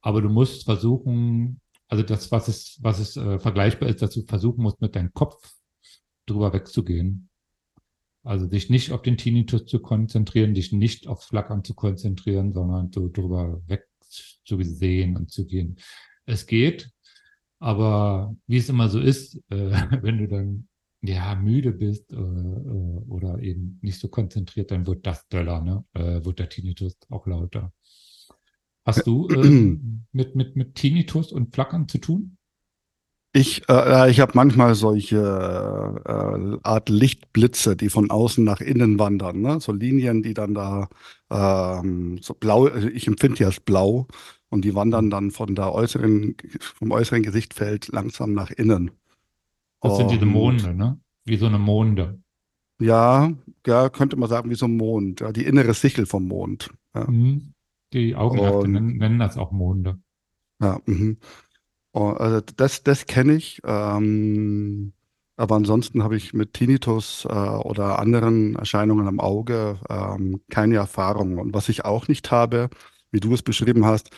aber 0.00 0.22
du 0.22 0.28
musst 0.28 0.64
versuchen, 0.64 1.60
also 1.88 2.02
das, 2.02 2.30
was 2.32 2.48
es, 2.48 2.78
was 2.82 2.98
es 2.98 3.16
äh, 3.16 3.38
vergleichbar 3.38 3.88
ist, 3.88 4.02
dass 4.02 4.10
du 4.10 4.22
versuchen 4.22 4.62
musst, 4.62 4.80
mit 4.80 4.96
deinem 4.96 5.12
Kopf 5.12 5.54
drüber 6.26 6.52
wegzugehen. 6.52 7.28
Also 8.24 8.46
dich 8.46 8.70
nicht 8.70 8.90
auf 8.90 9.02
den 9.02 9.16
Tinnitus 9.16 9.66
zu 9.66 9.78
konzentrieren, 9.80 10.54
dich 10.54 10.72
nicht 10.72 11.06
aufs 11.06 11.26
Flackern 11.26 11.62
zu 11.62 11.74
konzentrieren, 11.74 12.52
sondern 12.52 12.90
so 12.92 13.08
drüber 13.08 13.62
weg 13.68 13.86
zu 14.08 14.60
sehen 14.62 15.16
und 15.16 15.30
zu 15.30 15.46
gehen. 15.46 15.76
Es 16.24 16.46
geht, 16.46 16.90
aber 17.60 18.34
wie 18.46 18.56
es 18.56 18.68
immer 18.68 18.88
so 18.88 18.98
ist, 18.98 19.36
äh, 19.50 19.70
wenn 20.02 20.18
du 20.18 20.28
dann 20.28 20.68
ja 21.02 21.36
müde 21.36 21.72
bist 21.72 22.10
äh, 22.10 22.16
äh, 22.16 23.00
oder 23.08 23.38
eben 23.40 23.78
nicht 23.82 24.00
so 24.00 24.08
konzentriert, 24.08 24.72
dann 24.72 24.86
wird 24.86 25.06
das 25.06 25.28
döller, 25.28 25.60
ne? 25.60 25.84
Äh, 25.92 26.24
wird 26.24 26.40
der 26.40 26.48
Tinnitus 26.48 26.96
auch 27.10 27.26
lauter. 27.26 27.72
Hast 28.86 29.06
du 29.06 29.28
äh, 29.28 29.36
mit, 30.12 30.36
mit, 30.36 30.56
mit 30.56 30.74
Tinnitus 30.76 31.32
und 31.32 31.54
Flackern 31.54 31.88
zu 31.88 31.98
tun? 31.98 32.36
Ich, 33.32 33.68
äh, 33.68 34.10
ich 34.10 34.20
habe 34.20 34.32
manchmal 34.34 34.74
solche 34.74 35.18
äh, 35.18 36.58
Art 36.62 36.88
Lichtblitze, 36.88 37.76
die 37.76 37.90
von 37.90 38.10
außen 38.10 38.42
nach 38.42 38.62
innen 38.62 38.98
wandern, 38.98 39.42
ne? 39.42 39.60
So 39.60 39.72
Linien, 39.72 40.22
die 40.22 40.32
dann 40.32 40.54
da 40.54 40.88
ähm, 41.30 42.18
so 42.22 42.32
blau, 42.32 42.66
also 42.66 42.88
ich 42.88 43.06
empfinde 43.06 43.36
die 43.36 43.44
als 43.44 43.60
blau 43.60 44.06
und 44.48 44.64
die 44.64 44.74
wandern 44.74 45.10
dann 45.10 45.32
von 45.32 45.54
der 45.54 45.74
äußeren, 45.74 46.36
vom 46.60 46.92
äußeren 46.92 47.22
Gesichtfeld 47.22 47.88
langsam 47.88 48.32
nach 48.32 48.50
innen. 48.50 48.92
Das 49.82 49.98
sind 49.98 50.10
diese 50.10 50.24
Monde, 50.24 50.72
ne? 50.72 50.98
Wie 51.26 51.36
so 51.36 51.46
eine 51.46 51.58
Monde. 51.58 52.18
Ja, 52.80 53.32
ja, 53.66 53.88
könnte 53.90 54.16
man 54.16 54.30
sagen, 54.30 54.48
wie 54.48 54.54
so 54.54 54.66
ein 54.66 54.76
Mond, 54.76 55.20
ja, 55.20 55.32
die 55.32 55.44
innere 55.44 55.74
Sichel 55.74 56.06
vom 56.06 56.26
Mond. 56.26 56.70
Ja. 56.94 57.10
Mhm. 57.10 57.52
Die 57.92 58.16
Augenärzte 58.16 58.68
nennen, 58.68 58.96
nennen 58.96 59.18
das 59.18 59.36
auch 59.36 59.52
Monde. 59.52 59.98
Ja, 60.60 60.80
mhm. 60.86 61.18
Oh, 61.92 62.10
also 62.10 62.40
das, 62.56 62.82
das 62.82 63.06
kenne 63.06 63.34
ich. 63.34 63.60
Ähm, 63.64 64.92
aber 65.36 65.56
ansonsten 65.56 66.02
habe 66.02 66.16
ich 66.16 66.32
mit 66.32 66.54
Tinnitus 66.54 67.26
äh, 67.26 67.32
oder 67.32 67.98
anderen 67.98 68.56
Erscheinungen 68.56 69.06
am 69.06 69.20
Auge 69.20 69.78
ähm, 69.88 70.40
keine 70.50 70.76
Erfahrung. 70.76 71.38
Und 71.38 71.54
was 71.54 71.68
ich 71.68 71.84
auch 71.84 72.08
nicht 72.08 72.30
habe, 72.30 72.70
wie 73.10 73.20
du 73.20 73.32
es 73.34 73.42
beschrieben 73.42 73.84
hast, 73.84 74.10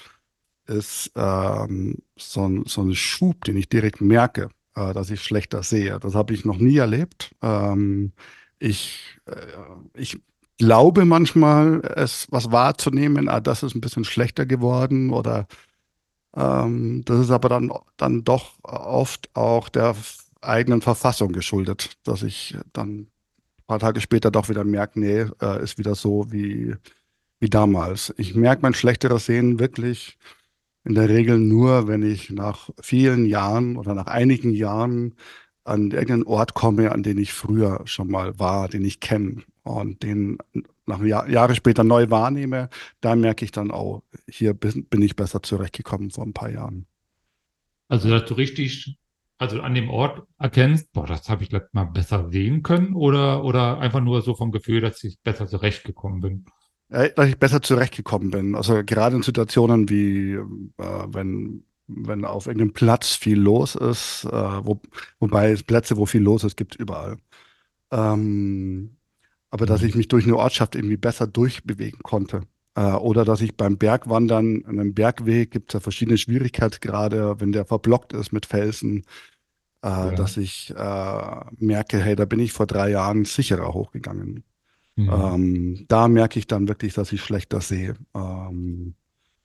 ist 0.66 1.12
ähm, 1.16 1.96
so 2.16 2.48
ein, 2.48 2.64
so 2.66 2.82
ein 2.82 2.94
Schub, 2.94 3.44
den 3.44 3.56
ich 3.56 3.68
direkt 3.68 4.00
merke, 4.00 4.50
äh, 4.74 4.92
dass 4.92 5.10
ich 5.10 5.22
schlechter 5.22 5.62
sehe. 5.62 5.98
Das 5.98 6.14
habe 6.14 6.34
ich 6.34 6.44
noch 6.44 6.58
nie 6.58 6.76
erlebt. 6.76 7.34
Ähm, 7.42 8.12
ich, 8.58 9.18
äh, 9.26 9.36
ich 9.94 10.20
glaube 10.58 11.04
manchmal, 11.04 11.80
es 11.96 12.26
was 12.30 12.52
wahrzunehmen, 12.52 13.28
ah, 13.28 13.40
das 13.40 13.62
ist 13.62 13.74
ein 13.74 13.80
bisschen 13.80 14.04
schlechter 14.04 14.44
geworden 14.46 15.10
oder 15.10 15.46
ähm, 16.36 17.04
das 17.04 17.20
ist 17.20 17.30
aber 17.30 17.48
dann, 17.48 17.72
dann 17.96 18.24
doch 18.24 18.52
oft 18.62 19.30
auch 19.34 19.68
der 19.68 19.96
eigenen 20.40 20.82
Verfassung 20.82 21.32
geschuldet, 21.32 21.96
dass 22.04 22.22
ich 22.22 22.56
dann 22.72 23.00
ein 23.00 23.08
paar 23.66 23.78
Tage 23.78 24.00
später 24.00 24.30
doch 24.30 24.48
wieder 24.48 24.64
merke, 24.64 25.00
nee, 25.00 25.26
äh, 25.40 25.62
ist 25.62 25.78
wieder 25.78 25.94
so 25.94 26.30
wie, 26.30 26.74
wie 27.40 27.50
damals. 27.50 28.14
Ich 28.18 28.34
merke 28.34 28.62
mein 28.62 28.74
schlechteres 28.74 29.26
Sehen 29.26 29.58
wirklich 29.58 30.18
in 30.84 30.94
der 30.94 31.08
Regel 31.08 31.38
nur, 31.38 31.88
wenn 31.88 32.02
ich 32.02 32.30
nach 32.30 32.70
vielen 32.80 33.26
Jahren 33.26 33.76
oder 33.76 33.94
nach 33.94 34.06
einigen 34.06 34.52
Jahren 34.52 35.14
an 35.68 35.90
irgendeinen 35.90 36.24
Ort 36.24 36.54
komme, 36.54 36.92
an 36.92 37.02
den 37.02 37.18
ich 37.18 37.32
früher 37.32 37.82
schon 37.84 38.10
mal 38.10 38.38
war, 38.38 38.68
den 38.68 38.84
ich 38.84 39.00
kenne 39.00 39.42
und 39.62 40.02
den 40.02 40.38
nach 40.86 41.02
Jahr, 41.02 41.28
Jahre 41.28 41.54
später 41.54 41.84
neu 41.84 42.10
wahrnehme, 42.10 42.70
da 43.00 43.14
merke 43.14 43.44
ich 43.44 43.52
dann 43.52 43.70
auch, 43.70 44.02
hier 44.28 44.54
bin, 44.54 44.86
bin 44.86 45.02
ich 45.02 45.14
besser 45.14 45.42
zurechtgekommen 45.42 46.10
vor 46.10 46.24
ein 46.24 46.32
paar 46.32 46.50
Jahren. 46.50 46.86
Also, 47.88 48.08
dass 48.10 48.24
du 48.26 48.34
richtig, 48.34 48.98
also 49.38 49.60
an 49.60 49.74
dem 49.74 49.90
Ort 49.90 50.26
erkennst, 50.38 50.92
boah, 50.92 51.06
das 51.06 51.28
habe 51.28 51.44
ich 51.44 51.52
letztes 51.52 51.74
Mal 51.74 51.84
besser 51.84 52.28
sehen 52.30 52.62
können 52.62 52.94
oder, 52.94 53.44
oder 53.44 53.78
einfach 53.78 54.00
nur 54.00 54.22
so 54.22 54.34
vom 54.34 54.50
Gefühl, 54.50 54.80
dass 54.80 55.04
ich 55.04 55.18
besser 55.22 55.46
zurechtgekommen 55.46 56.20
bin. 56.20 56.44
Äh, 56.90 57.10
dass 57.14 57.28
ich 57.28 57.38
besser 57.38 57.60
zurechtgekommen 57.62 58.30
bin. 58.30 58.54
Also 58.54 58.82
gerade 58.84 59.16
in 59.16 59.22
Situationen 59.22 59.88
wie, 59.90 60.32
äh, 60.32 61.06
wenn, 61.08 61.64
wenn 61.88 62.24
auf 62.24 62.46
irgendeinem 62.46 62.72
Platz 62.74 63.14
viel 63.14 63.38
los 63.40 63.74
ist, 63.74 64.24
äh, 64.26 64.30
wo, 64.32 64.80
wobei 65.20 65.52
es 65.52 65.62
Plätze, 65.64 65.96
wo 65.96 66.06
viel 66.06 66.22
los 66.22 66.44
ist, 66.44 66.56
gibt 66.56 66.74
es 66.76 66.80
überall. 66.80 67.18
Ähm, 67.90 68.96
aber 69.50 69.66
dass 69.66 69.82
Mhm. 69.82 69.88
ich 69.88 69.94
mich 69.94 70.08
durch 70.08 70.24
eine 70.26 70.36
Ortschaft 70.36 70.74
irgendwie 70.76 70.96
besser 70.98 71.26
durchbewegen 71.26 72.00
konnte. 72.02 72.42
Äh, 72.76 72.92
oder 72.92 73.24
dass 73.24 73.40
ich 73.40 73.56
beim 73.56 73.78
Bergwandern, 73.78 74.64
an 74.66 74.80
einem 74.80 74.94
Bergweg 74.94 75.50
gibt 75.50 75.70
es 75.70 75.74
ja 75.74 75.80
verschiedene 75.80 76.18
Schwierigkeitsgrade, 76.18 77.40
wenn 77.40 77.52
der 77.52 77.64
verblockt 77.66 78.12
ist 78.12 78.32
mit 78.32 78.46
Felsen, 78.46 79.04
äh, 79.82 79.88
Ja. 79.88 80.10
dass 80.12 80.36
ich 80.36 80.70
äh, 80.76 81.40
merke, 81.58 82.00
hey, 82.00 82.16
da 82.16 82.24
bin 82.24 82.40
ich 82.40 82.52
vor 82.52 82.66
drei 82.66 82.90
Jahren 82.90 83.24
sicherer 83.24 83.72
hochgegangen. 83.74 84.44
Mhm. 84.96 85.08
Ähm, 85.12 85.84
da 85.88 86.08
merke 86.08 86.38
ich 86.38 86.46
dann 86.46 86.68
wirklich, 86.68 86.94
dass 86.94 87.12
ich 87.12 87.22
schlechter 87.22 87.60
sehe. 87.60 87.94
Ähm, 88.14 88.94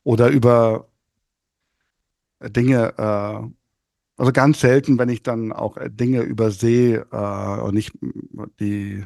oder 0.03 0.29
über 0.29 0.89
Dinge, 2.49 2.93
äh, 2.97 3.47
also 4.17 4.32
ganz 4.32 4.60
selten, 4.60 4.97
wenn 4.99 5.10
ich 5.10 5.23
dann 5.23 5.51
auch 5.51 5.77
äh, 5.77 5.89
Dinge 5.89 6.21
übersehe 6.21 7.08
äh, 7.12 7.62
und 7.62 7.73
nicht 7.73 7.93
die, 8.60 9.03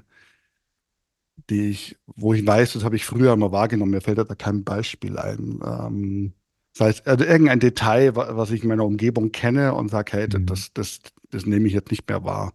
die 1.49 1.69
ich, 1.69 1.97
wo 2.07 2.33
ich 2.33 2.45
weiß, 2.45 2.73
das 2.73 2.83
habe 2.83 2.95
ich 2.95 3.05
früher 3.05 3.35
mal 3.35 3.51
wahrgenommen, 3.51 3.91
mir 3.91 4.01
fällt 4.01 4.17
da 4.17 4.23
kein 4.25 4.63
Beispiel 4.63 5.17
ein. 5.17 5.59
Ähm, 5.65 6.33
das 6.75 6.87
heißt, 6.87 7.07
also 7.07 7.23
irgendein 7.25 7.59
Detail, 7.59 8.15
wa- 8.15 8.35
was 8.35 8.51
ich 8.51 8.63
in 8.63 8.69
meiner 8.69 8.85
Umgebung 8.85 9.31
kenne 9.31 9.73
und 9.73 9.89
sage, 9.89 10.11
hey, 10.13 10.27
Mhm. 10.27 10.45
das, 10.45 10.73
das, 10.73 10.99
das 11.29 11.45
nehme 11.45 11.67
ich 11.67 11.73
jetzt 11.73 11.91
nicht 11.91 12.07
mehr 12.09 12.23
wahr. 12.23 12.53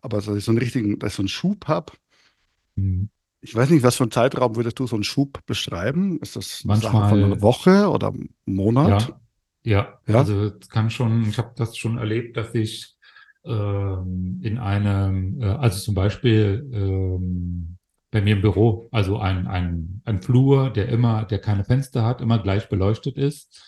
Aber 0.00 0.18
dass 0.18 0.28
ich 0.28 0.44
so 0.44 0.50
einen 0.52 0.58
richtigen, 0.58 0.98
dass 0.98 1.12
ich 1.12 1.16
so 1.16 1.22
einen 1.22 1.28
Schub 1.28 1.66
habe, 1.68 1.92
Mhm. 2.76 3.10
ich 3.40 3.54
weiß 3.54 3.68
nicht, 3.70 3.82
was 3.82 3.96
für 3.96 4.04
einen 4.04 4.10
Zeitraum 4.10 4.56
würdest 4.56 4.78
du 4.78 4.86
so 4.86 4.96
einen 4.96 5.04
Schub 5.04 5.44
beschreiben? 5.46 6.18
Ist 6.20 6.34
das 6.34 6.62
eine 6.64 6.76
Sache 6.76 6.90
von 6.92 7.02
Manchmal- 7.20 7.24
einer 7.32 7.42
Woche 7.42 7.90
oder 7.90 8.08
einem 8.08 8.30
Monat? 8.46 9.08
Ja, 9.08 9.20
ja, 9.64 9.98
Ja? 10.06 10.18
also 10.18 10.44
es 10.44 10.68
kann 10.68 10.90
schon, 10.90 11.28
ich 11.28 11.38
habe 11.38 11.52
das 11.56 11.76
schon 11.76 11.98
erlebt, 11.98 12.36
dass 12.36 12.54
ich 12.54 12.94
ähm, 13.44 14.40
in 14.42 14.58
einem, 14.58 15.40
äh, 15.40 15.46
also 15.46 15.78
zum 15.80 15.94
Beispiel 15.94 16.68
ähm, 16.72 17.76
bei 18.10 18.20
mir 18.20 18.36
im 18.36 18.42
Büro, 18.42 18.88
also 18.92 19.18
ein, 19.18 19.46
ein, 19.46 20.00
ein 20.04 20.22
Flur, 20.22 20.70
der 20.70 20.88
immer, 20.88 21.24
der 21.24 21.40
keine 21.40 21.64
Fenster 21.64 22.04
hat, 22.04 22.20
immer 22.20 22.38
gleich 22.38 22.68
beleuchtet 22.68 23.16
ist. 23.16 23.62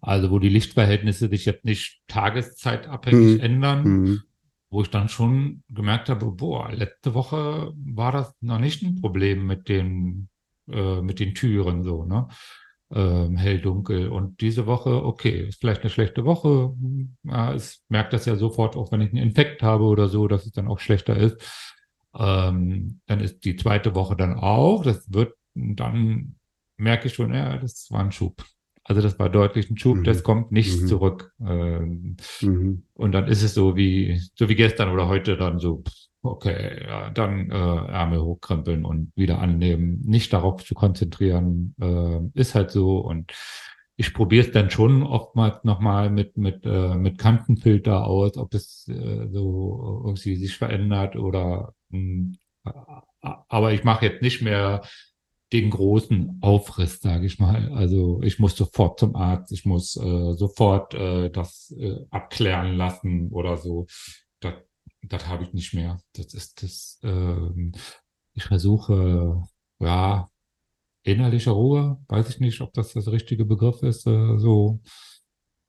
Also 0.00 0.30
wo 0.30 0.38
die 0.40 0.48
Lichtverhältnisse 0.48 1.28
sich 1.28 1.44
jetzt 1.44 1.64
nicht 1.64 2.02
tageszeitabhängig 2.08 3.34
Mhm. 3.36 3.40
ändern, 3.40 3.82
Mhm. 3.84 4.22
wo 4.70 4.82
ich 4.82 4.90
dann 4.90 5.08
schon 5.08 5.62
gemerkt 5.68 6.08
habe, 6.08 6.26
boah, 6.32 6.72
letzte 6.72 7.14
Woche 7.14 7.72
war 7.76 8.10
das 8.10 8.34
noch 8.40 8.58
nicht 8.58 8.82
ein 8.82 9.00
Problem 9.00 9.46
mit 9.46 9.68
den, 9.68 10.28
äh, 10.68 11.00
mit 11.00 11.20
den 11.20 11.34
Türen 11.34 11.84
so, 11.84 12.04
ne? 12.04 12.26
Ähm, 12.92 13.36
hell, 13.36 13.60
dunkel. 13.60 14.08
Und 14.08 14.40
diese 14.40 14.66
Woche, 14.66 15.04
okay, 15.04 15.48
ist 15.48 15.60
vielleicht 15.60 15.80
eine 15.82 15.90
schlechte 15.90 16.24
Woche. 16.24 16.74
Ja, 17.24 17.54
ich 17.54 17.80
merke 17.88 18.10
das 18.10 18.26
ja 18.26 18.36
sofort, 18.36 18.76
auch 18.76 18.92
wenn 18.92 19.00
ich 19.00 19.08
einen 19.10 19.22
Infekt 19.22 19.62
habe 19.62 19.84
oder 19.84 20.08
so, 20.08 20.28
dass 20.28 20.46
es 20.46 20.52
dann 20.52 20.68
auch 20.68 20.78
schlechter 20.78 21.16
ist. 21.16 21.40
Ähm, 22.16 23.00
dann 23.06 23.20
ist 23.20 23.44
die 23.44 23.56
zweite 23.56 23.94
Woche 23.94 24.16
dann 24.16 24.34
auch. 24.38 24.84
Das 24.84 25.12
wird, 25.12 25.34
dann 25.54 26.36
merke 26.76 27.08
ich 27.08 27.14
schon, 27.14 27.34
ja, 27.34 27.56
das 27.58 27.88
war 27.90 28.00
ein 28.00 28.12
Schub. 28.12 28.44
Also 28.84 29.00
das 29.00 29.18
war 29.18 29.30
deutlich 29.30 29.70
ein 29.70 29.78
Schub, 29.78 29.96
Mhm. 29.98 30.04
das 30.04 30.22
kommt 30.22 30.52
nicht 30.52 30.82
Mhm. 30.82 30.86
zurück. 30.86 31.32
Ähm, 31.40 32.16
Mhm. 32.42 32.84
und 32.92 33.12
dann 33.12 33.26
ist 33.28 33.42
es 33.42 33.54
so 33.54 33.76
wie, 33.76 34.20
so 34.34 34.48
wie 34.48 34.54
gestern 34.54 34.90
oder 34.90 35.08
heute 35.08 35.36
dann 35.36 35.58
so, 35.58 35.82
okay, 36.24 36.84
ja, 36.86 37.10
dann 37.10 37.50
äh, 37.50 37.54
Ärmel 37.54 38.22
hochkrempeln 38.22 38.84
und 38.84 39.12
wieder 39.14 39.38
annehmen, 39.38 40.00
nicht 40.04 40.32
darauf 40.32 40.64
zu 40.64 40.74
konzentrieren, 40.74 41.74
äh, 41.80 42.20
ist 42.38 42.54
halt 42.54 42.70
so. 42.70 42.98
Und 42.98 43.32
ich 43.96 44.12
probiere 44.14 44.46
es 44.46 44.52
dann 44.52 44.70
schon 44.70 45.02
oftmals 45.02 45.62
nochmal 45.64 46.10
mit, 46.10 46.36
mit, 46.36 46.64
äh, 46.64 46.96
mit 46.96 47.18
Kantenfilter 47.18 48.06
aus, 48.06 48.36
ob 48.36 48.54
es 48.54 48.88
äh, 48.88 49.28
so 49.30 50.02
irgendwie 50.06 50.36
sich 50.36 50.56
verändert 50.56 51.16
oder 51.16 51.74
mh, 51.90 52.34
aber 53.20 53.72
ich 53.72 53.84
mache 53.84 54.06
jetzt 54.06 54.22
nicht 54.22 54.42
mehr 54.42 54.82
den 55.52 55.70
großen 55.70 56.38
Aufriss, 56.40 57.00
sage 57.00 57.26
ich 57.26 57.38
mal. 57.38 57.72
Also 57.74 58.20
ich 58.22 58.38
muss 58.38 58.56
sofort 58.56 58.98
zum 58.98 59.14
Arzt, 59.14 59.52
ich 59.52 59.64
muss 59.64 59.96
äh, 59.96 60.34
sofort 60.34 60.94
äh, 60.94 61.30
das 61.30 61.72
äh, 61.78 61.98
abklären 62.10 62.76
lassen 62.76 63.28
oder 63.30 63.56
so. 63.56 63.86
Das, 65.08 65.26
habe 65.26 65.44
ich 65.44 65.52
nicht 65.52 65.74
mehr. 65.74 66.00
Das 66.14 66.34
ist 66.34 66.62
das. 66.62 66.98
ähm, 67.02 67.72
ich 68.34 68.44
versuche, 68.44 69.42
ja, 69.78 70.28
innerliche 71.04 71.50
Ruhe, 71.50 72.02
weiß 72.08 72.30
ich 72.30 72.40
nicht, 72.40 72.60
ob 72.60 72.72
das 72.72 72.92
das 72.92 73.08
richtige 73.08 73.44
Begriff 73.44 73.82
ist, 73.82 74.06
äh, 74.06 74.38
so 74.38 74.80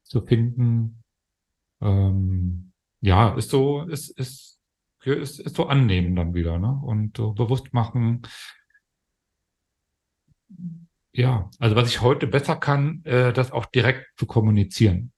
zu 0.03 0.21
finden. 0.21 1.03
Ähm, 1.81 2.71
ja, 3.01 3.35
ist 3.35 3.49
so, 3.49 3.83
ist, 3.83 4.09
ist, 4.17 4.59
ist, 5.03 5.39
ist 5.39 5.55
so 5.55 5.67
annehmen 5.67 6.15
dann 6.15 6.33
wieder, 6.33 6.57
ne? 6.57 6.81
Und 6.83 7.17
so 7.17 7.33
bewusst 7.33 7.73
machen, 7.73 8.23
ja, 11.13 11.49
also 11.59 11.75
was 11.75 11.89
ich 11.89 12.01
heute 12.01 12.27
besser 12.27 12.55
kann, 12.55 13.03
äh, 13.05 13.31
das 13.31 13.51
auch 13.51 13.65
direkt 13.65 14.07
zu 14.17 14.25
kommunizieren. 14.25 15.13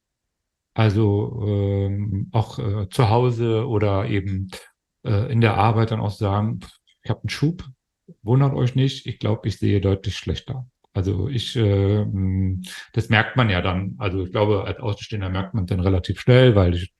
Also 0.77 1.41
ähm, 1.43 2.29
auch 2.33 2.59
äh, 2.59 2.87
zu 2.89 3.09
Hause 3.09 3.67
oder 3.67 4.05
eben 4.07 4.51
äh, 5.03 5.31
in 5.31 5.41
der 5.41 5.55
Arbeit 5.55 5.89
dann 5.89 5.99
auch 5.99 6.11
sagen, 6.11 6.59
ich 7.01 7.09
habe 7.09 7.21
einen 7.21 7.29
Schub, 7.29 7.67
wundert 8.21 8.53
euch 8.53 8.75
nicht, 8.75 9.07
ich 9.07 9.17
glaube, 9.17 9.47
ich 9.47 9.57
sehe 9.57 9.81
deutlich 9.81 10.15
schlechter. 10.15 10.69
Also 10.93 11.29
ich, 11.29 11.55
äh, 11.55 12.05
mh, 12.05 12.61
das 12.93 13.09
merkt 13.09 13.37
man 13.37 13.49
ja 13.49 13.63
dann. 13.63 13.95
Also 13.97 14.23
ich 14.23 14.31
glaube, 14.31 14.65
als 14.65 14.77
Außenstehender 14.77 15.29
merkt 15.29 15.55
man 15.55 15.63
es 15.63 15.69
dann 15.69 15.79
relativ 15.79 16.19
schnell, 16.19 16.53
weil 16.55 16.75
ich 16.75 16.93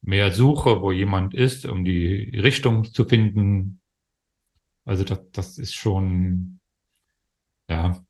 mehr 0.00 0.32
suche, 0.32 0.80
wo 0.80 0.90
jemand 0.90 1.34
ist, 1.34 1.66
um 1.66 1.84
die 1.84 2.38
Richtung 2.38 2.84
zu 2.84 3.04
finden. 3.04 3.82
Also 4.86 5.04
das, 5.04 5.20
das 5.30 5.58
ist 5.58 5.74
schon, 5.74 6.58
ja, 7.68 8.02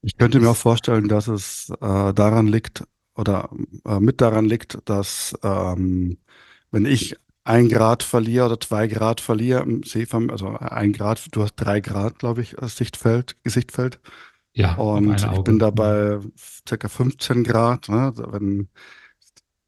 Ich 0.00 0.16
könnte 0.16 0.40
mir 0.40 0.50
auch 0.50 0.56
vorstellen, 0.56 1.06
dass 1.06 1.28
es 1.28 1.70
äh, 1.80 2.12
daran 2.12 2.48
liegt 2.48 2.82
oder 3.16 3.50
äh, 3.86 4.00
mit 4.00 4.20
daran 4.20 4.44
liegt, 4.46 4.78
dass 4.86 5.34
ähm, 5.42 6.18
wenn 6.70 6.86
ich 6.86 7.16
ein 7.44 7.68
Grad 7.68 8.02
verliere 8.02 8.46
oder 8.46 8.60
zwei 8.60 8.86
Grad 8.86 9.20
verliere 9.20 9.62
im 9.62 9.82
Sehverm 9.82 10.30
also 10.30 10.48
ein 10.48 10.92
Grad, 10.92 11.26
du 11.32 11.42
hast 11.42 11.54
drei 11.56 11.80
Grad, 11.80 12.18
glaube 12.18 12.42
ich, 12.42 12.58
als 12.60 12.76
Sichtfeld, 12.76 13.36
Gesichtfeld. 13.42 14.00
ja, 14.54 14.74
Und 14.76 15.14
ich 15.14 15.42
bin 15.42 15.58
da 15.58 15.70
bei 15.70 16.20
circa 16.66 16.88
15 16.88 17.42
Grad. 17.42 17.88
Ne? 17.88 18.12
Wenn, 18.16 18.68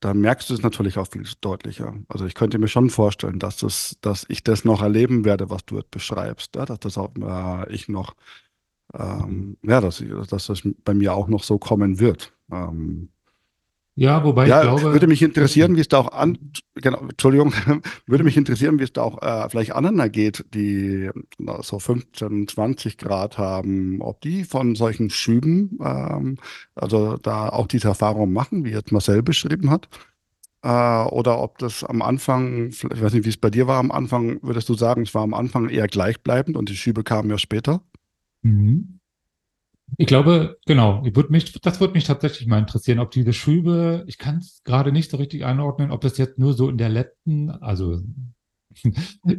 da 0.01 0.15
merkst 0.15 0.51
du 0.51 0.55
es 0.55 0.63
natürlich 0.63 0.99
auch 0.99 1.09
viel 1.09 1.25
deutlicher. 1.41 1.95
Also 2.09 2.27
ich 2.27 2.35
könnte 2.35 2.59
mir 2.59 2.69
schon 2.69 2.91
vorstellen, 2.91 3.39
dass 3.39 3.57
das, 3.57 3.97
dass 4.03 4.25
ich 4.29 4.45
das 4.45 4.65
noch 4.65 4.83
erleben 4.83 5.25
werde, 5.25 5.51
was 5.51 5.65
du 5.65 5.77
jetzt 5.77 5.91
beschreibst. 5.91 6.55
Ja? 6.55 6.67
Dass 6.67 6.79
das 6.79 6.99
auch 6.99 7.11
äh, 7.17 7.73
ich 7.73 7.89
noch, 7.89 8.15
ähm, 8.95 9.57
ja, 9.63 9.81
dass, 9.81 10.05
dass 10.29 10.47
das 10.47 10.63
bei 10.85 10.95
mir 10.95 11.15
auch 11.15 11.27
noch 11.27 11.43
so 11.43 11.59
kommen 11.59 11.99
wird. 11.99 12.33
Ähm, 12.53 13.09
Ja, 13.97 14.25
wobei 14.25 14.49
ja, 14.49 14.59
ich 14.59 14.63
glaube, 14.63 14.93
würde 14.93 15.07
mich 15.07 15.23
interessieren, 15.23 15.77
wie 15.77 15.81
es 15.81 15.87
da 15.87 15.99
auch 15.99 16.11
an, 16.11 16.37
genau, 16.75 16.99
Entschuldigung, 16.99 17.53
würde 18.07 18.25
mich 18.25 18.37
interessieren, 18.37 18.81
wie 18.81 18.83
es 18.83 18.93
da 18.93 19.03
auch 19.03 19.23
äh, 19.23 19.49
vielleicht 19.49 19.73
anderen 19.73 20.01
ergeht, 20.01 20.45
die 20.53 21.11
na, 21.39 21.63
so 21.63 21.79
15, 21.79 22.49
20 22.49 22.99
Grad 22.99 23.39
haben, 23.39 24.01
ob 24.01 24.21
die 24.21 24.43
von 24.43 24.75
solchen 24.75 25.11
Schüben, 25.11 25.79
ähm, 25.81 26.39
also 26.75 27.19
da 27.19 27.49
auch 27.51 27.69
diese 27.69 27.87
Erfahrung 27.87 28.33
machen, 28.33 28.65
wie 28.65 28.71
jetzt 28.71 28.91
Marcel 28.91 29.23
beschrieben 29.23 29.71
hat, 29.71 29.89
äh, 30.65 30.69
oder 30.69 31.41
ob 31.41 31.59
das 31.59 31.85
am 31.85 32.03
Anfang, 32.03 32.71
ich 32.71 32.83
weiß 32.83 33.13
nicht, 33.13 33.25
wie 33.27 33.31
es 33.31 33.37
bei 33.37 33.51
dir 33.51 33.69
war 33.69 33.79
am 33.79 33.93
Anfang, 33.93 34.41
würdest 34.43 34.69
du 34.69 34.75
sagen, 34.75 35.03
es 35.03 35.15
war 35.15 35.23
am 35.23 35.35
Anfang 35.35 35.69
eher 35.69 35.87
gleichbleibend 35.87 36.57
und 36.57 36.69
die 36.69 36.77
Schübe 36.77 37.05
kamen 37.05 37.31
ja 37.31 37.39
später? 37.39 37.81
Mhm. 38.43 38.94
Ich 39.99 40.07
glaube, 40.07 40.59
genau, 40.67 41.03
ich 41.05 41.15
würd 41.15 41.31
mich, 41.31 41.53
das 41.61 41.81
würde 41.81 41.95
mich 41.95 42.05
tatsächlich 42.05 42.49
mal 42.49 42.59
interessieren, 42.59 42.99
ob 42.99 43.11
diese 43.11 43.33
Schübe, 43.33 44.05
ich 44.07 44.19
kann 44.19 44.39
es 44.39 44.63
gerade 44.65 44.93
nicht 44.93 45.11
so 45.11 45.17
richtig 45.17 45.45
einordnen, 45.45 45.91
ob 45.91 46.05
es 46.05 46.19
jetzt 46.19 46.39
nur 46.39 46.55
so 46.55 46.69
in 46.69 46.79
der 46.79 46.89
letzten, 46.89 47.51
also 47.51 48.01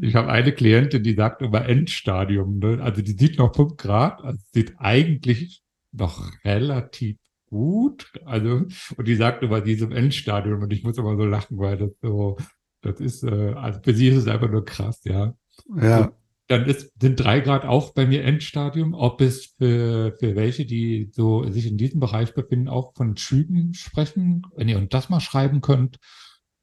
ich 0.01 0.15
habe 0.15 0.29
eine 0.29 0.53
Klientin, 0.53 1.03
die 1.03 1.13
sagt 1.13 1.41
immer 1.41 1.67
Endstadium, 1.67 2.59
ne? 2.59 2.79
also 2.81 3.01
die 3.01 3.13
sieht 3.13 3.37
noch 3.37 3.55
5 3.55 3.75
Grad, 3.77 4.23
also 4.23 4.39
sieht 4.53 4.75
eigentlich 4.77 5.63
noch 5.91 6.31
relativ 6.43 7.17
gut, 7.47 8.11
also 8.25 8.65
und 8.97 9.07
die 9.07 9.15
sagt 9.15 9.43
immer, 9.43 9.61
die 9.61 9.73
ist 9.73 9.81
im 9.81 9.91
Endstadium 9.91 10.61
und 10.61 10.73
ich 10.73 10.83
muss 10.83 10.97
immer 10.97 11.15
so 11.15 11.25
lachen, 11.25 11.57
weil 11.57 11.77
das 11.77 11.91
so, 12.01 12.37
das 12.81 12.99
ist, 12.99 13.23
äh, 13.23 13.53
also 13.53 13.79
für 13.81 13.93
sie 13.93 14.07
ist 14.07 14.17
es 14.17 14.27
einfach 14.27 14.49
nur 14.49 14.65
krass, 14.65 15.01
ja. 15.03 15.33
Ja, 15.81 16.11
dann 16.47 16.65
ist, 16.65 16.91
sind 17.01 17.19
drei 17.19 17.39
Grad 17.39 17.65
auch 17.65 17.93
bei 17.93 18.05
mir 18.05 18.23
Endstadium. 18.23 18.93
Ob 18.93 19.21
es 19.21 19.55
für, 19.57 20.15
für 20.19 20.35
welche, 20.35 20.65
die 20.65 21.09
so 21.11 21.49
sich 21.49 21.65
in 21.65 21.77
diesem 21.77 21.99
Bereich 21.99 22.33
befinden, 22.33 22.69
auch 22.69 22.93
von 22.93 23.17
Schüben 23.17 23.73
sprechen, 23.73 24.43
wenn 24.55 24.69
ihr 24.69 24.77
uns 24.77 24.89
das 24.89 25.09
mal 25.09 25.19
schreiben 25.19 25.61
könnt. 25.61 25.97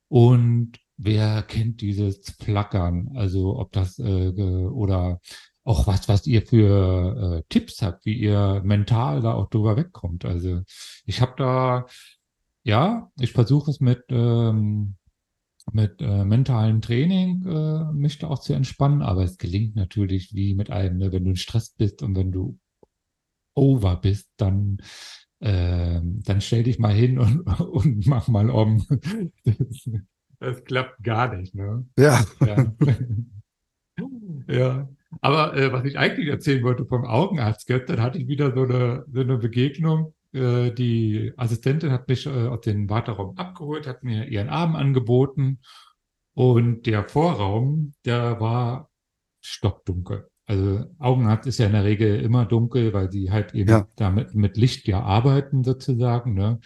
Und 0.09 0.79
wer 0.97 1.43
kennt 1.43 1.81
dieses 1.81 2.37
Flackern? 2.39 3.11
Also 3.17 3.59
ob 3.59 3.73
das 3.73 3.99
äh, 3.99 4.31
oder 4.31 5.21
auch 5.65 5.87
was, 5.87 6.09
was 6.09 6.27
ihr 6.27 6.43
für 6.43 7.39
äh, 7.39 7.43
Tipps 7.49 7.83
habt, 7.83 8.05
wie 8.05 8.15
ihr 8.15 8.63
mental 8.65 9.21
da 9.21 9.35
auch 9.35 9.49
drüber 9.49 9.77
wegkommt. 9.77 10.25
Also 10.25 10.63
ich 11.07 11.21
habe 11.21 11.35
da, 11.37 11.87
ja, 12.63 13.11
ich 13.19 13.33
versuche 13.33 13.71
es 13.71 13.81
mit 13.81 14.05
ähm, 14.11 14.97
mit 15.73 16.01
äh, 16.01 16.25
mentalem 16.25 16.81
Training 16.81 17.47
äh, 17.47 17.93
mich 17.93 18.19
da 18.19 18.29
auch 18.29 18.41
zu 18.41 18.53
entspannen, 18.53 19.03
aber 19.03 19.23
es 19.23 19.39
gelingt 19.39 19.77
natürlich 19.77 20.35
wie 20.35 20.55
mit 20.55 20.71
allem, 20.71 20.99
ne? 20.99 21.13
wenn 21.13 21.25
du 21.25 21.31
in 21.31 21.37
Stress 21.37 21.71
bist 21.71 22.03
und 22.03 22.17
wenn 22.17 22.33
du 22.33 22.59
over 23.55 23.97
bist, 23.97 24.29
dann 24.37 24.79
ähm, 25.43 26.21
dann 26.25 26.41
stell 26.41 26.63
dich 26.63 26.79
mal 26.79 26.95
hin 26.95 27.19
und, 27.19 27.41
und 27.61 28.07
mach 28.07 28.29
mal 28.29 28.49
um. 28.49 28.87
Das, 29.45 29.91
das 30.39 30.65
klappt 30.65 31.03
gar 31.03 31.35
nicht, 31.35 31.55
ne? 31.55 31.85
ja, 31.99 32.25
Ja. 32.41 32.73
ja. 34.49 34.89
Aber 35.21 35.57
äh, 35.57 35.73
was 35.73 35.85
ich 35.85 35.99
eigentlich 35.99 36.29
erzählen 36.29 36.63
wollte 36.63 36.87
vom 36.87 37.05
Augenarzt 37.05 37.67
gestern, 37.67 38.01
hatte 38.01 38.19
ich 38.19 38.29
wieder 38.29 38.55
so 38.55 38.63
eine, 38.63 39.05
so 39.13 39.21
eine 39.21 39.37
Begegnung. 39.37 40.15
Äh, 40.33 40.73
die 40.73 41.33
Assistentin 41.37 41.93
hat 41.93 42.09
mich 42.09 42.27
äh, 42.27 42.31
aus 42.49 42.61
dem 42.63 42.89
Warteraum 42.89 43.37
abgeholt, 43.37 43.87
hat 43.87 44.03
mir 44.03 44.27
ihren 44.27 44.49
Arm 44.49 44.77
angeboten 44.77 45.61
und 46.35 46.87
der 46.87 47.09
Vorraum, 47.09 47.93
der 48.05 48.41
war 48.41 48.91
stockdunkel. 49.43 50.29
Also 50.47 50.85
Augenarzt 50.99 51.47
ist 51.47 51.59
ja 51.59 51.67
in 51.67 51.73
der 51.73 51.85
Regel 51.85 52.21
immer 52.21 52.47
dunkel, 52.47 52.93
weil 52.93 53.11
sie 53.11 53.31
halt 53.31 53.55
eben 53.55 53.71
Ja. 53.71 53.89
damit 53.97 54.35
mit 54.35 54.57
Licht 54.57 54.89
ja 54.89 55.01
arbeiten 55.03 55.63
sozusagen, 55.65 56.35
ne? 56.35 56.59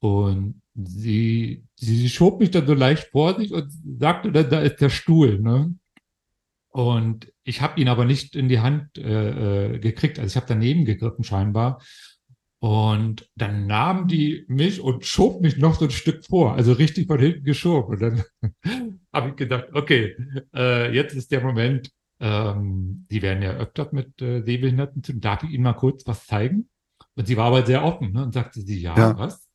Und 0.00 0.62
sie, 0.74 1.64
sie 1.76 2.08
schob 2.08 2.38
mich 2.40 2.50
dann 2.50 2.66
so 2.66 2.74
leicht 2.74 3.08
vor 3.10 3.34
sich 3.38 3.52
und 3.52 3.72
sagte 3.98 4.30
dann, 4.30 4.50
da 4.50 4.60
ist 4.60 4.80
der 4.80 4.90
Stuhl, 4.90 5.40
ne? 5.40 5.74
Und 6.68 7.32
ich 7.42 7.62
habe 7.62 7.80
ihn 7.80 7.88
aber 7.88 8.04
nicht 8.04 8.36
in 8.36 8.48
die 8.48 8.60
Hand 8.60 8.98
äh, 8.98 9.76
äh, 9.76 9.78
gekriegt. 9.78 10.18
Also 10.18 10.28
ich 10.32 10.36
habe 10.36 10.46
daneben 10.46 10.84
gegriffen 10.84 11.24
scheinbar. 11.24 11.80
Und 12.66 13.30
dann 13.36 13.68
nahm 13.68 14.08
die 14.08 14.44
mich 14.48 14.80
und 14.80 15.06
schob 15.06 15.40
mich 15.40 15.56
noch 15.56 15.78
so 15.78 15.84
ein 15.84 15.92
Stück 15.92 16.24
vor, 16.24 16.54
also 16.54 16.72
richtig 16.72 17.06
von 17.06 17.20
hinten 17.20 17.44
geschoben. 17.44 17.94
Und 17.94 18.02
dann 18.02 18.24
habe 19.12 19.28
ich 19.28 19.36
gedacht, 19.36 19.66
okay, 19.72 20.16
äh, 20.52 20.92
jetzt 20.92 21.14
ist 21.14 21.30
der 21.30 21.42
Moment, 21.42 21.92
ähm, 22.18 23.06
die 23.08 23.22
werden 23.22 23.44
ja 23.44 23.52
öfter 23.52 23.88
mit 23.92 24.20
äh, 24.20 24.42
Sehbehinderten 24.42 25.04
zu 25.04 25.12
tun. 25.12 25.20
Darf 25.20 25.44
ich 25.44 25.50
Ihnen 25.50 25.62
mal 25.62 25.74
kurz 25.74 26.04
was 26.08 26.26
zeigen? 26.26 26.68
Und 27.14 27.28
sie 27.28 27.36
war 27.36 27.46
aber 27.46 27.64
sehr 27.64 27.84
offen 27.84 28.12
ne, 28.12 28.24
und 28.24 28.34
sagte 28.34 28.60
sie, 28.60 28.80
ja, 28.80 28.96
Ja. 28.98 29.16
was? 29.16 29.48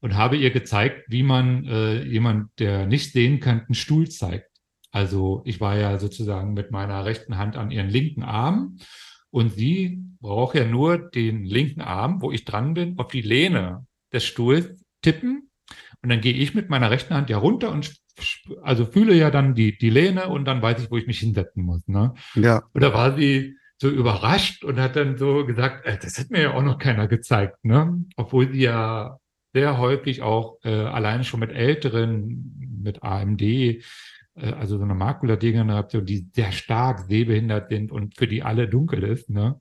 und 0.00 0.16
habe 0.16 0.36
ihr 0.36 0.50
gezeigt, 0.50 1.04
wie 1.08 1.22
man 1.22 1.66
äh, 1.66 2.02
jemand, 2.04 2.58
der 2.60 2.86
nicht 2.86 3.12
sehen 3.12 3.40
kann, 3.40 3.60
einen 3.66 3.74
Stuhl 3.74 4.08
zeigt. 4.08 4.48
Also 4.90 5.42
ich 5.44 5.60
war 5.60 5.76
ja 5.76 5.98
sozusagen 5.98 6.54
mit 6.54 6.70
meiner 6.70 7.04
rechten 7.04 7.36
Hand 7.36 7.56
an 7.56 7.70
ihren 7.70 7.90
linken 7.90 8.22
Arm 8.22 8.78
und 9.30 9.52
sie 9.52 10.02
braucht 10.20 10.56
ja 10.56 10.64
nur 10.64 10.98
den 10.98 11.44
linken 11.44 11.80
Arm, 11.80 12.22
wo 12.22 12.32
ich 12.32 12.44
dran 12.44 12.74
bin, 12.74 12.98
auf 12.98 13.08
die 13.08 13.22
Lehne 13.22 13.86
des 14.12 14.24
Stuhls 14.24 14.70
tippen 15.02 15.50
und 16.02 16.08
dann 16.08 16.20
gehe 16.20 16.34
ich 16.34 16.54
mit 16.54 16.70
meiner 16.70 16.90
rechten 16.90 17.14
Hand 17.14 17.30
ja 17.30 17.38
runter 17.38 17.70
und 17.70 17.94
also 18.62 18.84
fühle 18.84 19.14
ja 19.14 19.30
dann 19.30 19.54
die, 19.54 19.76
die 19.78 19.90
Lehne 19.90 20.28
und 20.28 20.44
dann 20.44 20.60
weiß 20.62 20.82
ich, 20.82 20.90
wo 20.90 20.96
ich 20.96 21.06
mich 21.06 21.20
hinsetzen 21.20 21.64
muss. 21.64 21.86
Ne? 21.86 22.14
Ja. 22.34 22.62
Und 22.72 22.82
da 22.82 22.92
war 22.92 23.16
sie 23.16 23.56
so 23.80 23.88
überrascht 23.88 24.64
und 24.64 24.80
hat 24.80 24.96
dann 24.96 25.16
so 25.16 25.46
gesagt, 25.46 25.86
äh, 25.86 25.98
das 26.00 26.18
hat 26.18 26.30
mir 26.30 26.42
ja 26.42 26.54
auch 26.54 26.62
noch 26.62 26.78
keiner 26.78 27.06
gezeigt, 27.06 27.64
ne? 27.64 28.04
Obwohl 28.16 28.52
sie 28.52 28.62
ja 28.62 29.18
sehr 29.54 29.78
häufig 29.78 30.22
auch 30.22 30.58
äh, 30.64 30.70
alleine 30.70 31.22
schon 31.24 31.40
mit 31.40 31.52
Älteren, 31.52 32.80
mit 32.82 33.02
AMD, 33.02 33.40
also 34.42 34.78
so 34.78 34.84
eine 34.84 34.94
Makuladegeneration, 34.94 36.04
die 36.06 36.28
sehr 36.32 36.52
stark 36.52 37.00
sehbehindert 37.00 37.68
sind 37.68 37.90
und 37.92 38.16
für 38.16 38.26
die 38.26 38.42
alle 38.42 38.68
dunkel 38.68 39.02
ist, 39.04 39.30
ne? 39.30 39.60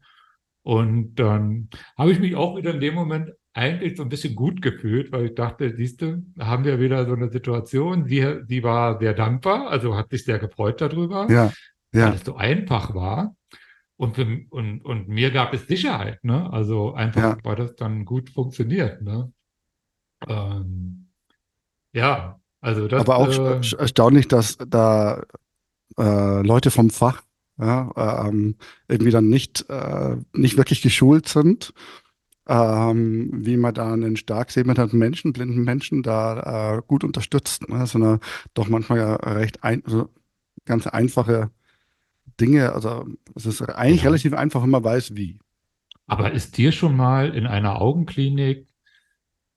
Und 0.63 1.15
dann 1.15 1.69
habe 1.97 2.11
ich 2.11 2.19
mich 2.19 2.35
auch 2.35 2.57
wieder 2.57 2.73
in 2.73 2.81
dem 2.81 2.93
Moment 2.93 3.31
eigentlich 3.53 3.95
so 3.97 4.03
ein 4.03 4.09
bisschen 4.09 4.35
gut 4.35 4.61
gefühlt, 4.61 5.11
weil 5.11 5.27
ich 5.27 5.35
dachte, 5.35 5.73
siehst 5.75 6.01
du, 6.01 6.23
haben 6.39 6.65
wir 6.65 6.79
wieder 6.79 7.05
so 7.05 7.13
eine 7.13 7.29
Situation. 7.31 8.05
Sie, 8.05 8.23
sie 8.45 8.63
war 8.63 8.99
sehr 8.99 9.13
dankbar, 9.13 9.69
also 9.69 9.95
hat 9.95 10.09
sich 10.09 10.25
sehr 10.25 10.39
gefreut 10.39 10.81
darüber, 10.81 11.27
Ja. 11.31 11.51
Ja. 11.93 12.07
weil 12.09 12.15
es 12.15 12.23
so 12.25 12.35
einfach 12.35 12.93
war. 12.93 13.35
Und, 13.95 14.15
für, 14.15 14.27
und, 14.51 14.81
und 14.85 15.07
mir 15.07 15.31
gab 15.31 15.53
es 15.53 15.65
Sicherheit, 15.67 16.23
ne? 16.23 16.51
Also 16.53 16.93
einfach, 16.93 17.21
Ja. 17.21 17.37
weil 17.43 17.55
das 17.55 17.75
dann 17.75 18.05
gut 18.05 18.29
funktioniert, 18.29 19.01
ne? 19.01 19.31
Ähm, 20.27 21.07
ja, 21.93 22.39
also 22.61 22.87
das, 22.87 23.01
Aber 23.01 23.17
auch 23.17 23.29
äh, 23.29 23.61
erstaunlich, 23.77 24.27
dass 24.27 24.57
da 24.67 25.23
äh, 25.97 26.41
Leute 26.41 26.71
vom 26.71 26.89
Fach 26.89 27.21
ja, 27.59 28.25
ähm, 28.27 28.55
irgendwie 28.87 29.11
dann 29.11 29.29
nicht, 29.29 29.65
äh, 29.69 30.15
nicht 30.33 30.57
wirklich 30.57 30.81
geschult 30.81 31.27
sind, 31.27 31.73
ähm, 32.47 33.29
wie 33.33 33.57
man 33.57 33.73
da 33.73 33.91
einen 33.91 34.15
stark 34.15 34.51
sehbehinderten 34.51 34.97
Menschen, 34.99 35.33
blinden 35.33 35.63
Menschen 35.63 36.03
da 36.03 36.77
äh, 36.77 36.81
gut 36.85 37.03
unterstützt. 37.03 37.67
Ne? 37.69 37.85
Sondern 37.87 38.19
doch 38.53 38.69
manchmal 38.69 38.99
ja 38.99 39.15
recht 39.15 39.63
ein, 39.63 39.83
also 39.85 40.09
ganz 40.65 40.87
einfache 40.87 41.51
Dinge. 42.39 42.73
Also 42.73 43.05
es 43.35 43.45
ist 43.45 43.61
eigentlich 43.63 44.03
Ja. 44.03 44.09
relativ 44.09 44.33
einfach, 44.33 44.63
wenn 44.63 44.69
man 44.69 44.83
weiß, 44.83 45.15
wie. 45.15 45.39
aber 46.07 46.31
ist 46.31 46.57
dir 46.57 46.71
schon 46.71 46.95
mal 46.95 47.35
in 47.35 47.45
einer 47.47 47.81
Augenklinik 47.81 48.66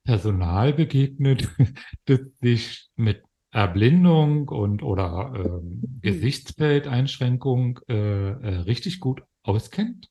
Personal 0.03 0.73
begegnet, 0.73 1.49
das 2.05 2.19
sich 2.41 2.89
mit 2.95 3.23
Erblindung 3.51 4.47
und 4.47 4.81
oder 4.81 5.33
ähm, 5.35 5.81
Gesichtsfeldeinschränkung 6.01 7.79
äh, 7.89 8.29
äh, 8.29 8.55
richtig 8.61 8.99
gut 8.99 9.23
auskennt? 9.43 10.09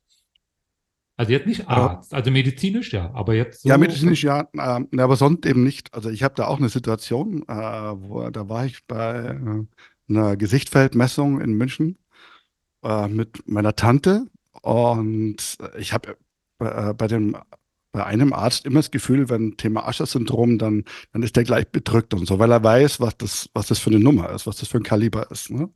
Also 1.16 1.32
jetzt 1.32 1.46
nicht 1.46 1.68
Arzt, 1.68 2.14
also 2.14 2.30
medizinisch 2.30 2.94
ja, 2.94 3.10
aber 3.12 3.34
jetzt 3.34 3.62
so. 3.62 3.68
Ja, 3.68 3.76
medizinisch 3.76 4.24
ja, 4.24 4.48
ne, 4.52 5.02
aber 5.02 5.16
sonst 5.16 5.44
eben 5.44 5.62
nicht. 5.62 5.92
Also 5.92 6.08
ich 6.08 6.22
habe 6.22 6.34
da 6.34 6.46
auch 6.46 6.58
eine 6.58 6.70
Situation, 6.70 7.42
äh, 7.46 7.52
wo 7.52 8.30
da 8.30 8.48
war 8.48 8.64
ich 8.64 8.86
bei 8.86 9.36
äh, 9.38 9.66
einer 10.08 10.36
Gesichtfeldmessung 10.36 11.40
in 11.42 11.52
München 11.52 11.98
äh, 12.82 13.06
mit 13.08 13.46
meiner 13.46 13.76
Tante 13.76 14.26
und 14.62 15.58
ich 15.78 15.92
habe 15.92 16.16
äh, 16.58 16.94
bei 16.94 17.06
dem 17.06 17.36
bei 17.92 18.04
einem 18.06 18.32
Arzt 18.32 18.66
immer 18.66 18.80
das 18.80 18.90
Gefühl, 18.90 19.28
wenn 19.28 19.56
Thema 19.56 19.86
Ascher-Syndrom, 19.88 20.58
dann, 20.58 20.84
dann 21.12 21.22
ist 21.22 21.36
der 21.36 21.44
gleich 21.44 21.68
bedrückt 21.68 22.14
und 22.14 22.26
so, 22.26 22.38
weil 22.38 22.52
er 22.52 22.62
weiß, 22.62 23.00
was 23.00 23.16
das, 23.18 23.50
was 23.54 23.66
das 23.68 23.78
für 23.80 23.90
eine 23.90 24.00
Nummer 24.00 24.30
ist, 24.30 24.46
was 24.46 24.56
das 24.58 24.68
für 24.68 24.78
ein 24.78 24.84
Kaliber 24.84 25.30
ist, 25.30 25.50
ne? 25.50 25.70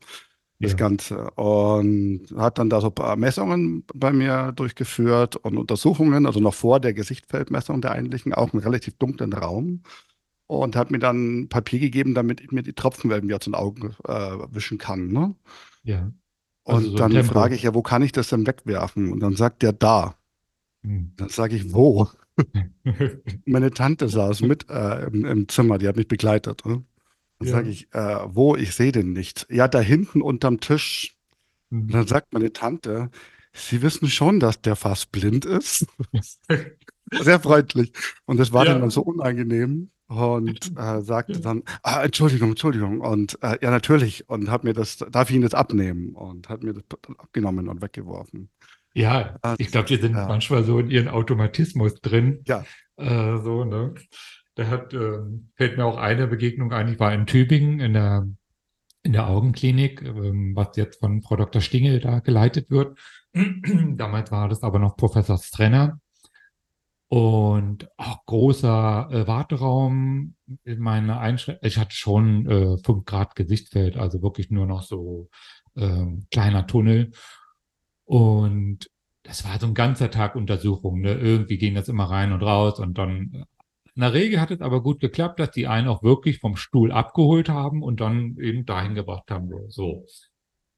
Das 0.60 0.72
Ja. 0.72 0.76
Ganze. 0.76 1.30
Und 1.32 2.26
hat 2.36 2.58
dann 2.58 2.70
da 2.70 2.80
so 2.80 2.88
ein 2.88 2.94
paar 2.94 3.16
Messungen 3.16 3.84
bei 3.94 4.12
mir 4.12 4.52
durchgeführt 4.52 5.36
und 5.36 5.58
Untersuchungen, 5.58 6.26
also 6.26 6.40
noch 6.40 6.54
vor 6.54 6.80
der 6.80 6.94
Gesichtsfeldmessung 6.94 7.80
der 7.80 7.92
eigentlichen, 7.92 8.32
auch 8.34 8.52
einen 8.52 8.62
relativ 8.62 8.96
dunklen 8.98 9.32
Raum. 9.32 9.82
Und 10.46 10.76
hat 10.76 10.90
mir 10.90 10.98
dann 10.98 11.48
Papier 11.48 11.80
gegeben, 11.80 12.14
damit 12.14 12.40
ich 12.40 12.52
mir 12.52 12.62
die 12.62 12.74
Tropfen 12.74 13.10
irgendwie 13.10 13.34
aus 13.34 13.40
den 13.40 13.54
Augen 13.54 13.96
äh, 14.06 14.36
wischen 14.50 14.78
kann. 14.78 15.08
Ne? 15.08 15.34
Ja. 15.82 16.12
Also 16.64 16.78
Und 16.78 16.84
so 16.92 16.96
dann 16.96 17.24
frage 17.24 17.54
ich 17.54 17.62
ja, 17.62 17.74
wo 17.74 17.82
kann 17.82 18.02
ich 18.02 18.12
das 18.12 18.28
denn 18.28 18.46
wegwerfen? 18.46 19.12
Und 19.12 19.20
dann 19.20 19.36
sagt 19.36 19.62
der 19.62 19.72
da. 19.72 20.16
Dann 20.84 21.28
sage 21.30 21.56
ich, 21.56 21.72
wo? 21.72 22.08
Meine 23.46 23.70
Tante 23.70 24.08
saß 24.08 24.42
mit 24.42 24.68
äh, 24.70 25.06
im, 25.06 25.24
im 25.24 25.48
Zimmer, 25.48 25.78
die 25.78 25.88
hat 25.88 25.96
mich 25.96 26.08
begleitet. 26.08 26.64
Ne? 26.66 26.84
Dann 27.38 27.48
Ja. 27.48 27.52
sage 27.54 27.70
ich, 27.70 27.92
äh, 27.94 28.18
wo? 28.26 28.56
Ich 28.56 28.74
sehe 28.74 28.92
den 28.92 29.12
nicht. 29.12 29.46
Ja, 29.50 29.68
da 29.68 29.80
hinten 29.80 30.22
unterm 30.22 30.60
Tisch. 30.60 31.16
Und 31.70 31.92
dann 31.92 32.06
sagt 32.06 32.32
meine 32.32 32.52
Tante, 32.52 33.10
Sie 33.56 33.82
wissen 33.82 34.08
schon, 34.08 34.40
dass 34.40 34.60
der 34.60 34.76
fast 34.76 35.12
blind 35.12 35.44
ist. 35.44 35.86
Sehr 37.12 37.40
freundlich. 37.40 37.92
Und 38.26 38.38
das 38.38 38.52
war 38.52 38.66
Ja. 38.66 38.72
dann, 38.72 38.80
dann 38.82 38.90
so 38.90 39.02
unangenehm 39.02 39.90
und 40.08 40.72
äh, 40.78 41.00
sagte 41.02 41.40
dann, 41.40 41.62
ah, 41.82 42.02
Entschuldigung, 42.02 42.50
Entschuldigung. 42.50 43.00
Und 43.00 43.38
äh, 43.42 43.58
ja, 43.62 43.70
natürlich. 43.70 44.28
Und 44.28 44.50
hat 44.50 44.64
mir 44.64 44.72
das, 44.74 44.96
darf 44.98 45.30
ich 45.30 45.36
Ihnen 45.36 45.44
das 45.44 45.54
abnehmen? 45.54 46.14
Und 46.14 46.48
hat 46.48 46.62
mir 46.62 46.72
das 46.74 46.84
abgenommen 47.18 47.68
und 47.68 47.80
weggeworfen. 47.82 48.50
Ja, 48.94 49.36
Ah, 49.42 49.56
ich 49.58 49.70
glaube, 49.70 49.88
die 49.88 49.96
sind 49.96 50.14
ja. 50.14 50.26
manchmal 50.28 50.62
so 50.64 50.78
in 50.78 50.90
ihren 50.90 51.08
Automatismus 51.08 52.00
drin. 52.00 52.42
Ja. 52.46 52.64
Äh, 52.96 53.38
so, 53.42 53.64
ne? 53.64 53.94
Da 54.54 54.68
hat, 54.68 54.94
ähm, 54.94 55.50
fällt 55.56 55.76
mir 55.76 55.84
auch 55.84 55.96
eine 55.96 56.28
Begegnung 56.28 56.72
ein, 56.72 56.88
ich 56.88 57.00
war 57.00 57.12
in 57.12 57.26
Tübingen 57.26 57.80
in 57.80 57.94
der, 57.94 58.28
in 59.02 59.12
der 59.12 59.26
Augenklinik, 59.26 60.02
ähm, 60.02 60.54
was 60.54 60.76
jetzt 60.76 61.00
von 61.00 61.22
Frau 61.22 61.34
Dr. 61.34 61.60
Stingel 61.60 61.98
da 61.98 62.20
geleitet 62.20 62.70
wird. 62.70 62.96
Damals 63.34 64.30
war 64.30 64.48
das 64.48 64.62
aber 64.62 64.78
noch 64.78 64.96
Professor 64.96 65.38
Strenner. 65.38 65.98
Und 67.08 67.88
auch 67.96 68.24
großer 68.26 69.08
äh, 69.10 69.26
Warteraum. 69.26 70.36
Meine 70.64 71.18
Einschrä 71.18 71.58
ich 71.62 71.78
hatte 71.78 71.94
schon 71.94 72.46
äh, 72.48 72.78
5 72.78 73.04
Grad 73.04 73.34
Gesichtsfeld, 73.34 73.96
also 73.96 74.22
wirklich 74.22 74.50
nur 74.50 74.66
noch 74.66 74.82
so 74.82 75.28
ähm, 75.76 76.26
kleiner 76.30 76.66
Tunnel. 76.66 77.10
Und 78.04 78.90
das 79.22 79.44
war 79.44 79.58
so 79.58 79.66
ein 79.66 79.74
ganzer 79.74 80.10
Tag 80.10 80.36
Untersuchung. 80.36 81.00
Ne? 81.00 81.14
Irgendwie 81.14 81.58
ging 81.58 81.74
das 81.74 81.88
immer 81.88 82.04
rein 82.04 82.32
und 82.32 82.42
raus 82.42 82.78
und 82.78 82.98
dann. 82.98 83.32
äh, 83.32 83.44
In 83.96 84.00
der 84.02 84.12
Regel 84.12 84.40
hat 84.40 84.50
es 84.50 84.60
aber 84.60 84.82
gut 84.82 85.00
geklappt, 85.00 85.38
dass 85.38 85.52
die 85.52 85.66
einen 85.68 85.88
auch 85.88 86.02
wirklich 86.02 86.38
vom 86.40 86.56
Stuhl 86.56 86.90
abgeholt 86.92 87.48
haben 87.48 87.82
und 87.82 88.00
dann 88.00 88.36
eben 88.40 88.66
dahin 88.66 88.94
gebracht 88.94 89.30
haben. 89.30 89.50
So. 89.68 90.04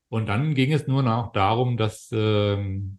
Und 0.09 0.27
dann 0.29 0.55
ging 0.55 0.73
es 0.73 0.87
nur 0.87 1.03
noch 1.03 1.33
darum, 1.33 1.77
dass, 1.77 2.11
ähm, 2.13 2.99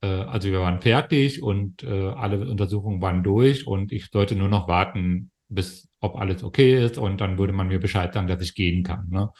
äh, 0.00 0.06
also 0.06 0.48
wir 0.50 0.60
waren 0.60 0.80
fertig 0.80 1.42
und 1.42 1.82
äh, 1.84 2.08
alle 2.08 2.48
Untersuchungen 2.50 3.00
waren 3.02 3.22
durch 3.22 3.66
und 3.66 3.92
ich 3.92 4.06
sollte 4.10 4.34
nur 4.36 4.48
noch 4.48 4.68
warten, 4.68 5.30
bis 5.48 5.88
ob 6.00 6.16
alles 6.16 6.42
okay 6.42 6.82
ist 6.84 6.98
und 6.98 7.20
dann 7.20 7.38
würde 7.38 7.52
man 7.52 7.68
mir 7.68 7.78
Bescheid 7.78 8.12
sagen, 8.14 8.26
dass 8.26 8.40
ich 8.42 8.54
gehen 8.54 8.82
kann. 8.82 9.08
Ne? 9.10 9.30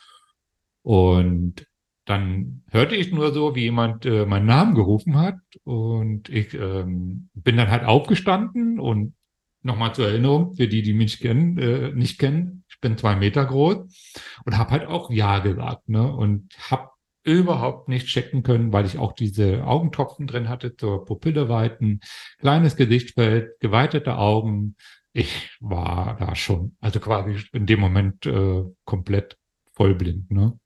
Und 0.82 1.66
dann 2.08 2.62
hörte 2.70 2.96
ich 2.96 3.12
nur 3.12 3.32
so, 3.32 3.54
wie 3.54 3.62
jemand 3.62 4.06
äh, 4.06 4.24
meinen 4.24 4.46
Namen 4.46 4.74
gerufen 4.74 5.16
hat 5.16 5.36
und 5.64 6.28
ich 6.28 6.54
ähm, 6.54 7.28
bin 7.34 7.56
dann 7.56 7.70
halt 7.70 7.84
aufgestanden 7.84 8.80
und 8.80 9.14
nochmal 9.62 9.94
zur 9.94 10.08
Erinnerung, 10.08 10.54
für 10.54 10.68
die, 10.68 10.82
die 10.82 10.94
mich 10.94 11.20
kennen, 11.20 11.58
äh, 11.58 11.92
nicht 11.92 12.18
kennen, 12.18 12.64
ich 12.68 12.80
bin 12.80 12.96
zwei 12.96 13.16
Meter 13.16 13.44
groß 13.44 14.14
und 14.44 14.56
habe 14.56 14.70
halt 14.70 14.86
auch 14.86 15.10
Ja 15.10 15.40
gesagt 15.40 15.88
ne? 15.88 16.10
und 16.10 16.54
habe 16.70 16.90
überhaupt 17.24 17.88
nicht 17.88 18.06
checken 18.06 18.42
können, 18.42 18.72
weil 18.72 18.86
ich 18.86 18.98
auch 18.98 19.12
diese 19.12 19.64
Augentropfen 19.64 20.26
drin 20.26 20.48
hatte 20.48 20.76
zur 20.76 21.04
Pupille 21.04 21.48
weiten, 21.48 22.00
kleines 22.38 22.76
Gesichtsfeld, 22.76 23.60
geweitete 23.60 24.16
Augen. 24.16 24.76
Ich 25.12 25.56
war 25.60 26.16
da 26.18 26.34
schon, 26.34 26.76
also 26.80 27.00
quasi 27.00 27.36
in 27.52 27.66
dem 27.66 27.80
Moment 27.80 28.24
äh, 28.24 28.64
komplett 28.84 29.36
vollblind. 29.72 30.30
Ne? 30.30 30.58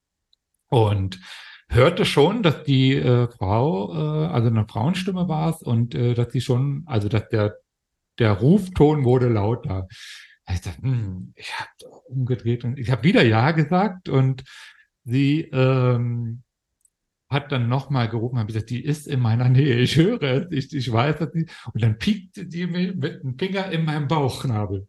Und 0.73 1.21
hörte 1.69 2.07
schon, 2.07 2.43
dass 2.43 2.63
die 2.63 2.95
äh, 2.95 3.29
Frau, 3.29 3.93
äh, 3.93 4.27
also 4.29 4.49
eine 4.49 4.67
Frauenstimme 4.67 5.29
war 5.29 5.51
es 5.51 5.61
und 5.61 5.95
äh, 5.95 6.15
dass 6.15 6.33
sie 6.33 6.41
schon, 6.41 6.85
also 6.87 7.11
dass 7.11 7.29
der, 7.29 7.59
der 8.19 8.33
Rufton 8.33 9.05
wurde 9.05 9.29
lauter. 9.29 9.87
Ich 10.51 10.63
dachte, 10.63 10.81
hm, 10.81 11.35
ich 11.37 11.53
habe 11.59 11.69
umgedreht 12.07 12.65
und 12.65 12.79
ich 12.79 12.91
habe 12.91 13.05
wieder 13.05 13.23
Ja 13.23 13.51
gesagt 13.51 14.09
und 14.09 14.45
sie 15.05 15.43
ähm, 15.53 16.43
hat 17.29 17.53
dann 17.53 17.69
nochmal 17.69 18.09
gerufen, 18.09 18.39
habe 18.39 18.51
gesagt, 18.51 18.71
die 18.71 18.83
ist 18.83 19.07
in 19.07 19.21
meiner 19.21 19.51
Nähe, 19.51 19.77
ich 19.77 19.97
höre 19.97 20.23
es, 20.23 20.47
ich, 20.53 20.75
ich 20.75 20.91
weiß, 20.91 21.19
dass 21.19 21.35
sie, 21.35 21.49
und 21.75 21.83
dann 21.83 21.99
piekte 21.99 22.47
die 22.47 22.67
mir 22.67 22.95
mit 22.95 23.23
dem 23.23 23.39
Finger 23.39 23.71
in 23.71 23.85
meinem 23.85 24.09
Bauchnabel. 24.09 24.89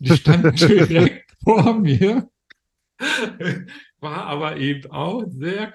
Die 0.00 0.16
stand 0.16 0.58
direkt 0.66 1.30
vor 1.44 1.74
mir, 1.74 2.30
war 4.00 4.24
aber 4.26 4.56
eben 4.56 4.90
auch 4.90 5.24
sehr 5.28 5.72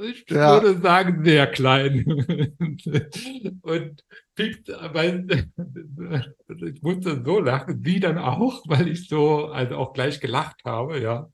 ich 0.00 0.24
Ja. 0.30 0.54
würde 0.62 0.80
sagen, 0.80 1.22
sehr 1.24 1.46
klein. 1.48 2.04
und 3.62 4.04
piekt, 4.34 4.68
weil 4.68 5.26
ich 6.48 6.82
musste 6.82 7.22
so 7.24 7.40
lachen, 7.40 7.82
sie 7.84 8.00
dann 8.00 8.18
auch, 8.18 8.62
weil 8.66 8.88
ich 8.88 9.08
so, 9.08 9.46
also 9.46 9.76
auch 9.76 9.92
gleich 9.92 10.20
gelacht 10.20 10.62
habe, 10.64 11.00
ja. 11.00 11.28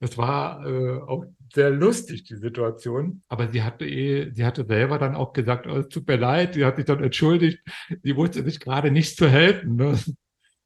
Das 0.00 0.16
war 0.16 0.64
äh, 0.64 1.00
auch 1.00 1.24
sehr 1.52 1.70
lustig, 1.70 2.24
die 2.24 2.36
Situation. 2.36 3.22
Aber 3.28 3.48
sie 3.48 3.62
hatte 3.62 3.84
eh, 3.84 4.30
sie 4.32 4.44
hatte 4.44 4.64
selber 4.64 4.98
dann 4.98 5.14
auch 5.16 5.32
gesagt, 5.32 5.66
oh, 5.66 5.76
es 5.78 5.88
tut 5.88 6.06
mir 6.06 6.16
leid, 6.16 6.54
sie 6.54 6.64
hat 6.64 6.76
sich 6.76 6.84
dann 6.84 7.02
entschuldigt, 7.02 7.58
sie 8.02 8.16
wusste 8.16 8.44
sich 8.44 8.60
gerade 8.60 8.90
nicht 8.90 9.16
zu 9.16 9.28
helfen. 9.28 9.76
Ne? 9.76 9.98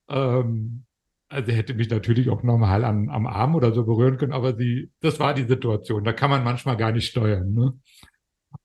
Ähm, 0.08 0.84
also 1.32 1.50
sie 1.50 1.56
hätte 1.56 1.74
mich 1.74 1.90
natürlich 1.90 2.28
auch 2.30 2.42
normal 2.42 2.84
an, 2.84 3.08
am 3.10 3.26
Arm 3.26 3.54
oder 3.54 3.72
so 3.72 3.84
berühren 3.84 4.18
können, 4.18 4.32
aber 4.32 4.56
sie, 4.56 4.90
das 5.00 5.18
war 5.18 5.34
die 5.34 5.44
Situation. 5.44 6.04
Da 6.04 6.12
kann 6.12 6.30
man 6.30 6.44
manchmal 6.44 6.76
gar 6.76 6.92
nicht 6.92 7.08
steuern. 7.08 7.52
Ne? 7.52 7.78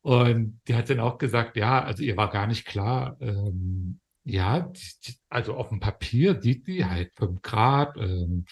Und 0.02 0.62
die 0.68 0.76
hat 0.76 0.90
dann 0.90 1.00
auch 1.00 1.18
gesagt, 1.18 1.58
ja, 1.58 1.84
also 1.84 2.04
ihr 2.04 2.18
war 2.18 2.30
gar 2.30 2.48
nicht 2.48 2.66
klar, 2.66 3.18
ähm, 3.22 4.00
ja, 4.24 4.60
die, 4.60 4.92
die, 5.06 5.14
also 5.30 5.56
auf 5.56 5.70
dem 5.70 5.80
Papier 5.80 6.42
sieht 6.42 6.66
sie 6.66 6.86
halt 6.86 7.14
5 7.16 7.42
Grad, 7.42 7.96
ähm, 7.98 8.46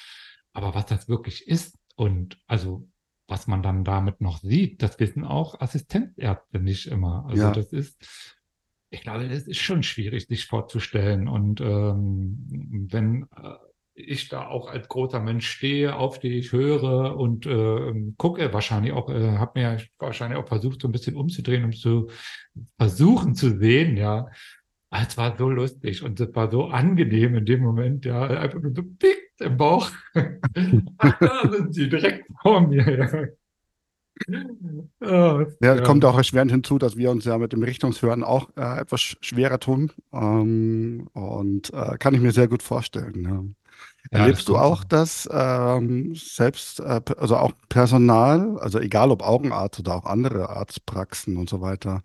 aber 0.54 0.74
was 0.74 0.86
das 0.86 1.10
wirklich 1.10 1.48
ist 1.48 1.78
und 1.96 2.38
also 2.48 2.88
was 3.28 3.48
man 3.48 3.64
dann 3.64 3.84
damit 3.84 4.22
noch 4.22 4.40
sieht, 4.40 4.82
das 4.82 5.00
wissen 5.00 5.24
auch 5.26 5.60
Assistenzärzte 5.60 6.60
nicht 6.60 6.88
immer. 6.88 7.26
Also 7.28 7.44
Ja. 7.44 7.52
das 7.52 7.74
ist, 7.74 7.98
ich 8.90 9.02
glaube, 9.02 9.28
das 9.28 9.48
ist 9.48 9.60
schon 9.60 9.84
schwierig, 9.84 10.28
sich 10.28 10.46
vorzustellen. 10.46 11.28
Und 11.28 11.60
ähm, 11.60 12.88
wenn 12.92 13.24
äh, 13.36 13.56
ich 13.96 14.28
da 14.30 14.48
auch 14.48 14.70
als 14.70 14.88
großer 14.90 15.20
Mensch 15.22 15.48
stehe, 15.48 15.96
aufstehe, 15.96 16.38
ich 16.38 16.52
höre 16.52 17.18
und 17.18 17.46
äh, 17.46 17.94
gucke 18.18 18.54
wahrscheinlich 18.54 18.92
auch, 18.94 19.10
äh, 19.10 19.38
habe 19.38 19.60
mir 19.60 19.78
wahrscheinlich 20.00 20.38
auch 20.38 20.48
versucht, 20.48 20.82
so 20.82 20.88
ein 20.90 20.92
bisschen 20.92 21.16
umzudrehen, 21.16 21.64
um 21.66 21.72
zu 21.74 22.10
versuchen 22.78 23.36
zu 23.36 23.58
sehen, 23.58 23.98
ja. 23.98 24.28
Ah, 24.92 25.04
Es 25.08 25.18
war 25.18 25.38
so 25.38 25.50
lustig 25.50 26.04
und 26.04 26.20
es 26.20 26.34
war 26.36 26.52
so 26.52 26.66
angenehm 26.66 27.36
in 27.36 27.46
dem 27.46 27.62
Moment, 27.62 28.06
ja, 28.06 28.28
einfach 28.28 28.62
nur 28.62 28.74
so 28.76 28.84
pickt 28.84 29.42
im 29.42 29.58
Bauch. 29.58 29.90
Ach, 30.98 31.20
da 31.20 31.52
sind 31.52 31.74
sie 31.74 31.90
direkt 31.90 32.26
vor 32.42 32.62
mir, 32.68 32.98
ja. 32.98 33.28
Ah, 35.02 35.46
Ja, 35.62 35.76
ja. 35.76 35.82
kommt 35.82 36.06
auch 36.06 36.18
erschwerend 36.18 36.52
hinzu, 36.52 36.78
dass 36.78 36.98
wir 36.98 37.12
uns 37.12 37.26
ja 37.26 37.38
mit 37.38 37.54
dem 37.54 37.64
Richtungshören 37.64 38.24
auch 38.24 38.50
äh, 38.56 38.80
etwas 38.80 39.02
sch- 39.02 39.18
schwerer 39.22 39.60
tun. 39.60 39.92
Ähm, 40.14 41.08
und 41.14 41.74
äh, 41.74 41.98
kann 41.98 42.14
ich 42.14 42.22
mir 42.22 42.32
sehr 42.32 42.48
gut 42.48 42.64
vorstellen. 42.64 43.56
Ja. 44.12 44.20
Ja, 44.20 44.24
Erlebst 44.26 44.42
das 44.42 44.46
du 44.46 44.58
auch, 44.58 44.84
dass 44.84 45.30
ähm, 45.32 46.16
selbst, 46.16 46.80
äh, 46.80 47.02
also 47.18 47.38
auch 47.38 47.54
Personal, 47.70 48.60
also 48.60 48.80
egal 48.80 49.12
ob 49.12 49.24
Augenarzt 49.24 49.80
oder 49.80 49.96
auch 49.96 50.06
andere 50.06 50.50
Arztpraxen 50.50 51.38
und 51.38 51.50
so 51.50 51.62
weiter, 51.62 52.02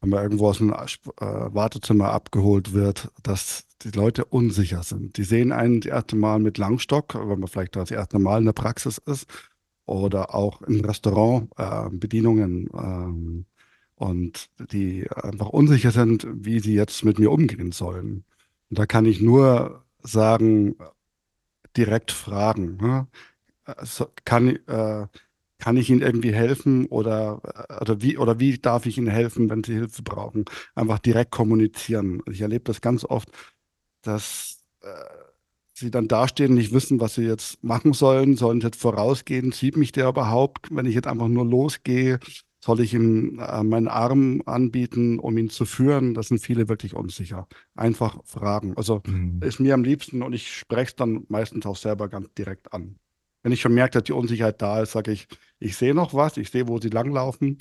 wenn 0.00 0.10
man 0.10 0.22
irgendwo 0.22 0.48
aus 0.48 0.58
dem 0.58 0.72
äh, 0.72 0.74
Wartezimmer 1.20 2.12
abgeholt 2.12 2.72
wird, 2.72 3.10
dass 3.22 3.64
die 3.82 3.90
Leute 3.90 4.24
unsicher 4.24 4.82
sind. 4.82 5.16
Die 5.16 5.24
sehen 5.24 5.52
einen 5.52 5.80
das 5.80 5.90
erste 5.90 6.16
Mal 6.16 6.38
mit 6.38 6.58
Langstock, 6.58 7.14
wenn 7.14 7.40
man 7.40 7.48
vielleicht 7.48 7.76
das 7.76 7.90
erste 7.90 8.18
Mal 8.18 8.38
in 8.40 8.46
der 8.46 8.52
Praxis 8.52 8.98
ist, 8.98 9.26
oder 9.86 10.34
auch 10.34 10.62
im 10.62 10.80
Restaurant 10.80 11.50
äh, 11.58 11.88
Bedienungen 11.90 12.68
ähm, 12.72 13.46
und 13.96 14.48
die 14.72 15.10
einfach 15.10 15.48
unsicher 15.48 15.90
sind, 15.90 16.26
wie 16.32 16.60
sie 16.60 16.74
jetzt 16.74 17.04
mit 17.04 17.18
mir 17.18 17.30
umgehen 17.30 17.72
sollen. 17.72 18.24
Und 18.70 18.78
da 18.78 18.86
kann 18.86 19.04
ich 19.04 19.20
nur 19.20 19.84
sagen, 20.02 20.76
direkt 21.76 22.12
fragen. 22.12 22.76
Ne? 22.76 23.06
Also 23.64 24.08
kann, 24.24 24.56
äh, 24.66 25.06
kann 25.58 25.76
ich 25.76 25.90
Ihnen 25.90 26.02
irgendwie 26.02 26.32
helfen 26.34 26.86
oder, 26.86 27.40
äh, 27.68 27.80
oder, 27.80 28.02
wie, 28.02 28.18
oder 28.18 28.40
wie 28.40 28.58
darf 28.58 28.86
ich 28.86 28.98
Ihnen 28.98 29.08
helfen, 29.08 29.50
wenn 29.50 29.64
Sie 29.64 29.74
Hilfe 29.74 30.02
brauchen? 30.02 30.44
Einfach 30.74 30.98
direkt 30.98 31.30
kommunizieren. 31.30 32.22
Ich 32.30 32.40
erlebe 32.40 32.64
das 32.64 32.80
ganz 32.80 33.04
oft, 33.04 33.28
dass 34.02 34.64
äh, 34.82 34.86
Sie 35.74 35.90
dann 35.90 36.08
dastehen, 36.08 36.54
nicht 36.54 36.72
wissen, 36.72 37.00
was 37.00 37.14
Sie 37.14 37.22
jetzt 37.22 37.62
machen 37.64 37.92
sollen. 37.92 38.36
Sollen 38.36 38.60
Sie 38.60 38.66
jetzt 38.66 38.80
vorausgehen? 38.80 39.52
Sieht 39.52 39.76
mich 39.76 39.92
der 39.92 40.08
überhaupt, 40.08 40.68
wenn 40.70 40.86
ich 40.86 40.94
jetzt 40.94 41.06
einfach 41.06 41.28
nur 41.28 41.46
losgehe? 41.46 42.18
Soll 42.62 42.80
ich 42.80 42.92
ihm 42.92 43.38
äh, 43.38 43.62
meinen 43.62 43.88
Arm 43.88 44.42
anbieten, 44.44 45.18
um 45.18 45.38
ihn 45.38 45.48
zu 45.48 45.64
führen? 45.64 46.12
Das 46.12 46.28
sind 46.28 46.40
viele 46.40 46.68
wirklich 46.68 46.94
unsicher. 46.94 47.48
Einfach 47.74 48.18
fragen. 48.24 48.76
Also 48.76 49.02
Hm. 49.06 49.40
ist 49.42 49.60
mir 49.60 49.72
am 49.72 49.82
liebsten 49.82 50.22
und 50.22 50.34
ich 50.34 50.54
spreche 50.54 50.90
es 50.90 50.96
dann 50.96 51.24
meistens 51.28 51.64
auch 51.64 51.76
selber 51.76 52.08
ganz 52.08 52.32
direkt 52.34 52.72
an. 52.74 52.96
Wenn 53.42 53.52
ich 53.52 53.62
schon 53.62 53.72
merke, 53.72 53.92
dass 53.92 54.04
die 54.04 54.12
Unsicherheit 54.12 54.60
da 54.60 54.82
ist, 54.82 54.92
sage 54.92 55.10
ich, 55.12 55.26
ich 55.58 55.74
sehe 55.76 55.94
noch 55.94 56.12
was, 56.12 56.36
ich 56.36 56.50
sehe, 56.50 56.68
wo 56.68 56.78
sie 56.78 56.90
langlaufen, 56.90 57.56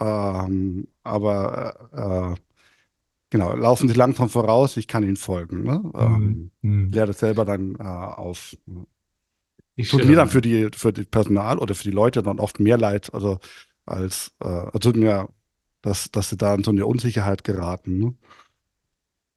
ähm, 0.00 0.86
aber 1.02 1.74
äh, 1.92 2.32
äh, 2.32 2.36
genau, 3.30 3.56
laufen 3.56 3.88
sie 3.88 3.94
langsam 3.94 4.28
voraus, 4.28 4.76
ich 4.76 4.86
kann 4.86 5.02
ihnen 5.02 5.16
folgen. 5.16 5.64
Ne? 5.64 5.82
Ähm, 5.96 6.50
Hm. 6.62 6.70
Hm. 6.84 6.90
kläre 6.92 7.08
das 7.08 7.18
selber 7.18 7.44
dann 7.44 7.74
äh, 7.74 7.82
auf. 7.82 8.56
Ich, 9.74 9.88
Tut 9.90 10.04
mir 10.04 10.16
dann 10.16 10.28
ähm, 10.28 10.32
für 10.32 10.40
die, 10.40 10.68
für 10.72 10.92
die 10.92 11.04
Personal 11.04 11.58
oder 11.58 11.74
für 11.74 11.84
die 11.84 11.90
Leute 11.90 12.22
dann 12.22 12.38
oft 12.38 12.60
mehr 12.60 12.78
leid, 12.78 13.12
also 13.12 13.38
als 13.88 14.32
äh, 14.40 14.46
also 14.46 14.92
mir, 14.92 15.28
dass, 15.82 16.10
dass 16.10 16.30
sie 16.30 16.36
da 16.36 16.54
in 16.54 16.64
so 16.64 16.70
eine 16.70 16.86
Unsicherheit 16.86 17.44
geraten. 17.44 17.98
Ne? 17.98 18.14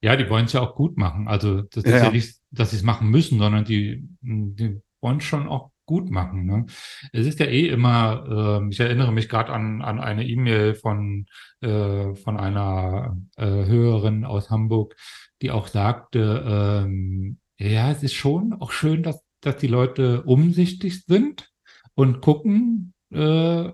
Ja, 0.04 0.16
die 0.16 0.30
wollen 0.30 0.46
es 0.46 0.54
ja 0.54 0.62
auch 0.62 0.76
gut 0.76 0.98
machen. 0.98 1.28
Also 1.28 1.62
das 1.62 1.86
Ja, 1.86 1.98
ist 1.98 2.02
ja 2.02 2.08
ja. 2.08 2.12
nicht, 2.12 2.40
dass 2.52 2.72
sie 2.72 2.78
es 2.78 2.84
machen 2.84 3.10
müssen, 3.10 3.38
sondern 3.40 3.66
die, 3.66 4.08
die 4.22 4.82
wollen 5.02 5.22
schon 5.22 5.48
auch 5.48 5.72
gut 5.86 6.10
machen. 6.10 6.46
Ne? 6.46 6.66
Es 7.12 7.28
ist 7.28 7.40
ja 7.40 7.46
eh 7.48 7.68
immer, 7.68 8.60
ähm, 8.62 8.72
ich 8.72 8.80
erinnere 8.80 9.12
mich 9.12 9.30
gerade 9.30 9.52
an, 9.52 9.82
an 9.82 10.00
eine 10.00 10.28
E-Mail 10.28 10.76
von, 10.76 11.26
äh, 11.62 12.16
von 12.16 12.38
einer 12.38 13.18
äh, 13.36 13.46
Hörerin 13.46 14.26
aus 14.26 14.50
Hamburg, 14.50 14.96
die 15.42 15.52
auch 15.52 15.68
sagte, 15.68 16.44
ähm, 16.88 17.40
ja, 17.60 17.92
es 17.92 18.04
ist 18.04 18.14
schon 18.14 18.54
auch 18.54 18.72
schön, 18.72 19.04
dass, 19.04 19.22
dass 19.42 19.58
die 19.58 19.68
Leute 19.68 20.24
umsichtig 20.24 21.04
sind 21.06 21.52
und 21.94 22.22
gucken, 22.22 22.94
äh, 23.12 23.70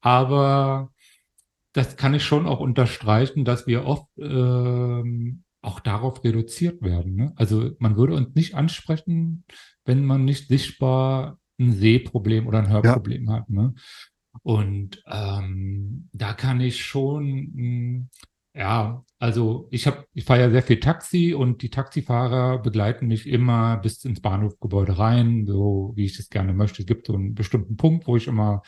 aber 0.00 0.90
das 1.72 1.96
kann 1.96 2.14
ich 2.14 2.24
schon 2.24 2.46
auch 2.46 2.60
unterstreichen, 2.60 3.44
dass 3.44 3.66
wir 3.66 3.84
oft 3.84 4.08
ähm, 4.18 5.44
auch 5.60 5.80
darauf 5.80 6.24
reduziert 6.24 6.82
werden. 6.82 7.14
Ne? 7.14 7.32
Also 7.36 7.72
man 7.78 7.96
würde 7.96 8.14
uns 8.14 8.34
nicht 8.34 8.54
ansprechen, 8.54 9.44
wenn 9.84 10.04
man 10.04 10.24
nicht 10.24 10.48
sichtbar 10.48 11.38
ein 11.58 11.72
Sehproblem 11.72 12.46
oder 12.46 12.58
ein 12.58 12.68
Hörproblem 12.68 13.30
hat. 13.30 13.50
Ne? 13.50 13.74
Und 14.42 15.02
ähm, 15.06 16.08
da 16.12 16.32
kann 16.32 16.60
ich 16.60 16.84
schon, 16.84 17.52
mh, 17.54 18.06
ja, 18.54 19.04
also 19.18 19.68
ich 19.70 19.86
habe, 19.86 20.04
ich 20.14 20.24
fahre 20.24 20.40
ja 20.40 20.50
sehr 20.50 20.62
viel 20.62 20.80
Taxi 20.80 21.34
und 21.34 21.62
die 21.62 21.70
Taxifahrer 21.70 22.58
begleiten 22.58 23.06
mich 23.06 23.26
immer 23.26 23.76
bis 23.76 24.04
ins 24.04 24.20
Bahnhofgebäude 24.20 24.98
rein, 24.98 25.44
so 25.46 25.92
wie 25.96 26.06
ich 26.06 26.16
das 26.16 26.28
gerne 26.28 26.54
möchte. 26.54 26.82
Es 26.82 26.86
gibt 26.86 27.06
so 27.06 27.14
einen 27.14 27.34
bestimmten 27.34 27.76
Punkt, 27.76 28.06
wo 28.06 28.16
ich 28.16 28.26
immer 28.26 28.62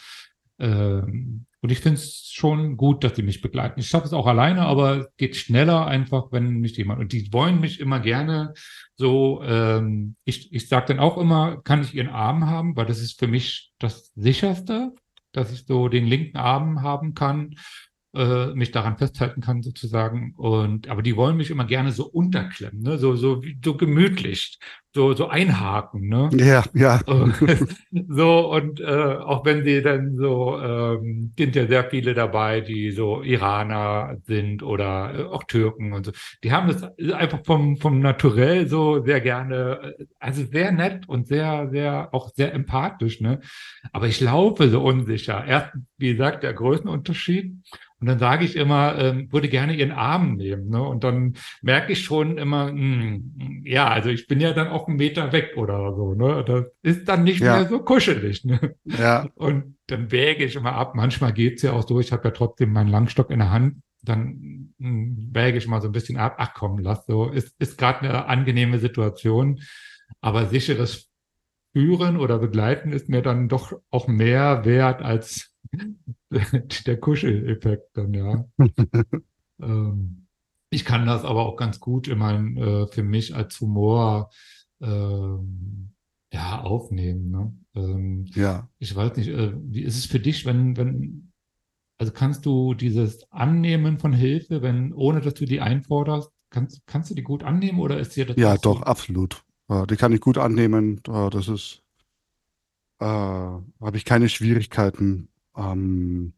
ähm, 0.60 1.46
und 1.62 1.70
ich 1.70 1.80
finde 1.80 1.98
es 1.98 2.30
schon 2.32 2.76
gut, 2.78 3.04
dass 3.04 3.12
die 3.12 3.22
mich 3.22 3.42
begleiten. 3.42 3.80
Ich 3.80 3.88
schaffe 3.88 4.06
es 4.06 4.14
auch 4.14 4.26
alleine, 4.26 4.62
aber 4.62 4.96
es 4.96 5.16
geht 5.18 5.36
schneller 5.36 5.86
einfach, 5.86 6.32
wenn 6.32 6.60
mich 6.60 6.76
jemand. 6.76 7.00
Und 7.00 7.12
die 7.12 7.30
wollen 7.32 7.60
mich 7.60 7.80
immer 7.80 8.00
gerne 8.00 8.54
so, 8.96 9.42
ähm, 9.44 10.16
ich, 10.24 10.52
ich 10.54 10.68
sage 10.68 10.86
dann 10.88 11.00
auch 11.00 11.18
immer, 11.18 11.60
kann 11.62 11.82
ich 11.82 11.94
ihren 11.94 12.08
Arm 12.08 12.46
haben, 12.46 12.76
weil 12.76 12.86
das 12.86 13.00
ist 13.00 13.18
für 13.18 13.26
mich 13.26 13.72
das 13.78 14.12
sicherste, 14.14 14.94
dass 15.32 15.52
ich 15.52 15.66
so 15.66 15.88
den 15.88 16.06
linken 16.06 16.38
Arm 16.38 16.82
haben 16.82 17.14
kann, 17.14 17.56
äh, 18.14 18.46
mich 18.54 18.72
daran 18.72 18.98
festhalten 18.98 19.40
kann 19.40 19.62
sozusagen. 19.62 20.34
Und 20.36 20.88
aber 20.88 21.02
die 21.02 21.16
wollen 21.16 21.36
mich 21.36 21.50
immer 21.50 21.64
gerne 21.64 21.92
so 21.92 22.06
unterklemmen, 22.06 22.82
ne? 22.82 22.98
so, 22.98 23.14
so, 23.14 23.42
so 23.64 23.76
gemütlich, 23.76 24.58
so, 24.92 25.14
so 25.14 25.28
einhaken, 25.28 26.08
ne? 26.08 26.28
Ja, 26.32 26.64
ja. 26.74 27.00
so, 28.08 28.52
und 28.52 28.80
äh, 28.80 28.84
auch 28.84 29.44
wenn 29.44 29.64
sie 29.64 29.82
dann 29.82 30.16
so, 30.16 30.58
ähm, 30.60 31.32
sind 31.38 31.54
ja 31.54 31.68
sehr 31.68 31.84
viele 31.84 32.14
dabei, 32.14 32.60
die 32.60 32.90
so 32.90 33.22
Iraner 33.22 34.16
sind 34.24 34.64
oder 34.64 35.14
äh, 35.14 35.22
auch 35.24 35.44
Türken 35.44 35.92
und 35.92 36.06
so. 36.06 36.12
Die 36.42 36.50
haben 36.50 36.66
das 36.66 36.82
einfach 37.12 37.44
vom, 37.44 37.76
vom 37.76 38.00
Naturell 38.00 38.66
so 38.66 39.04
sehr 39.04 39.20
gerne, 39.20 39.94
äh, 39.98 40.06
also 40.18 40.44
sehr 40.44 40.72
nett 40.72 41.08
und 41.08 41.28
sehr, 41.28 41.68
sehr, 41.70 42.12
auch 42.12 42.30
sehr 42.34 42.52
empathisch, 42.52 43.20
ne? 43.20 43.38
Aber 43.92 44.08
ich 44.08 44.20
laufe 44.20 44.68
so 44.68 44.82
unsicher. 44.82 45.44
Erstens, 45.46 45.84
wie 45.98 46.10
gesagt, 46.10 46.42
der 46.42 46.54
Größenunterschied. 46.54 47.54
Und 48.00 48.06
dann 48.06 48.18
sage 48.18 48.46
ich 48.46 48.56
immer, 48.56 48.98
ähm, 48.98 49.30
würde 49.30 49.48
gerne 49.48 49.74
ihren 49.74 49.92
Arm 49.92 50.36
nehmen. 50.36 50.70
Ne? 50.70 50.82
Und 50.82 51.04
dann 51.04 51.34
merke 51.60 51.92
ich 51.92 52.02
schon 52.02 52.38
immer, 52.38 52.68
hm, 52.68 53.62
ja, 53.66 53.88
also 53.88 54.08
ich 54.08 54.26
bin 54.26 54.40
ja 54.40 54.52
dann 54.54 54.68
auch 54.68 54.88
einen 54.88 54.96
Meter 54.96 55.32
weg 55.32 55.52
oder 55.56 55.94
so. 55.94 56.14
Ne? 56.14 56.42
Das 56.46 56.64
ist 56.82 57.06
dann 57.08 57.24
nicht 57.24 57.40
Ja. 57.40 57.56
mehr 57.58 57.68
so 57.68 57.80
kuschelig. 57.80 58.44
Ne? 58.44 58.74
Ja, 58.86 59.28
Und 59.34 59.76
dann 59.86 60.10
wäge 60.10 60.44
ich 60.44 60.56
immer 60.56 60.72
ab. 60.72 60.94
Manchmal 60.94 61.34
geht's 61.34 61.60
ja 61.62 61.72
auch 61.72 61.86
so, 61.86 62.00
ich 62.00 62.10
habe 62.10 62.28
ja 62.28 62.30
trotzdem 62.30 62.72
meinen 62.72 62.88
Langstock 62.88 63.30
in 63.30 63.40
der 63.40 63.50
Hand. 63.50 63.82
Dann 64.02 64.72
hm, 64.78 65.28
wäge 65.32 65.58
ich 65.58 65.66
mal 65.68 65.82
so 65.82 65.88
ein 65.88 65.92
bisschen 65.92 66.16
ab. 66.16 66.36
Ach 66.38 66.54
komm, 66.54 66.78
lass 66.78 67.04
so. 67.04 67.28
Ist, 67.28 67.54
ist 67.58 67.76
gerade 67.76 68.00
eine 68.00 68.26
angenehme 68.26 68.78
Situation. 68.78 69.60
Aber 70.22 70.46
sicheres 70.46 71.10
Führen 71.74 72.16
oder 72.16 72.38
Begleiten 72.38 72.92
ist 72.92 73.10
mir 73.10 73.20
dann 73.20 73.48
doch 73.48 73.74
auch 73.90 74.08
mehr 74.08 74.64
wert 74.64 75.02
als 75.02 75.54
der 76.86 77.00
Kuscheleffekt 77.00 77.96
dann, 77.96 78.14
ja. 78.14 78.44
ähm, 79.62 80.26
ich 80.70 80.84
kann 80.84 81.06
das 81.06 81.24
aber 81.24 81.46
auch 81.46 81.56
ganz 81.56 81.80
gut 81.80 82.06
ich 82.08 82.16
meine, 82.16 82.60
äh, 82.60 82.86
für 82.86 83.02
mich 83.02 83.34
als 83.34 83.60
Humor 83.60 84.30
ähm, 84.80 85.92
ja, 86.32 86.60
aufnehmen. 86.62 87.30
Ne? 87.30 87.56
Ähm, 87.74 88.26
Ja. 88.34 88.68
ich 88.78 88.94
weiß 88.94 89.16
nicht, 89.16 89.28
äh, 89.28 89.52
wie 89.56 89.82
ist 89.82 89.98
es 89.98 90.06
für 90.06 90.20
dich, 90.20 90.46
wenn, 90.46 90.76
wenn, 90.76 91.32
also 91.98 92.12
kannst 92.12 92.46
du 92.46 92.74
dieses 92.74 93.30
Annehmen 93.32 93.98
von 93.98 94.12
Hilfe, 94.12 94.62
wenn, 94.62 94.92
ohne 94.92 95.20
dass 95.20 95.34
du 95.34 95.44
die 95.44 95.60
einforderst, 95.60 96.30
kannst, 96.50 96.86
kannst 96.86 97.10
du 97.10 97.14
die 97.14 97.22
gut 97.22 97.42
annehmen 97.42 97.80
oder 97.80 97.98
ist 97.98 98.16
dir 98.16 98.26
das 98.26 98.36
Ja, 98.38 98.54
so? 98.54 98.62
doch, 98.62 98.82
absolut. 98.82 99.44
Äh, 99.68 99.86
die 99.86 99.96
kann 99.96 100.12
ich 100.12 100.20
gut 100.20 100.38
annehmen. 100.38 101.00
Äh, 101.08 101.30
das 101.30 101.48
ist, 101.48 101.82
äh, 103.00 103.04
habe 103.06 103.96
ich 103.96 104.04
keine 104.04 104.28
Schwierigkeiten. 104.28 105.28
Ähm, 105.56 106.32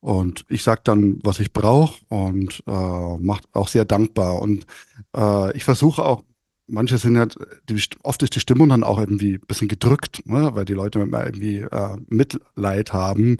und 0.00 0.46
ich 0.48 0.62
sage 0.62 0.80
dann, 0.84 1.20
was 1.22 1.40
ich 1.40 1.52
brauche 1.52 2.00
und 2.08 2.62
äh, 2.66 3.18
macht 3.18 3.44
auch 3.52 3.68
sehr 3.68 3.84
dankbar. 3.84 4.40
Und 4.40 4.66
äh, 5.14 5.56
ich 5.56 5.64
versuche 5.64 6.02
auch, 6.02 6.24
manche 6.66 6.96
sind 6.98 7.18
halt, 7.18 7.36
die, 7.68 7.82
oft 8.02 8.22
ist 8.22 8.34
die 8.34 8.40
Stimmung 8.40 8.70
dann 8.70 8.84
auch 8.84 8.98
irgendwie 8.98 9.34
ein 9.34 9.46
bisschen 9.46 9.68
gedrückt, 9.68 10.22
ne? 10.26 10.54
weil 10.54 10.64
die 10.64 10.74
Leute 10.74 11.00
immer 11.00 11.26
irgendwie 11.26 11.58
äh, 11.58 11.96
Mitleid 12.08 12.92
haben. 12.92 13.38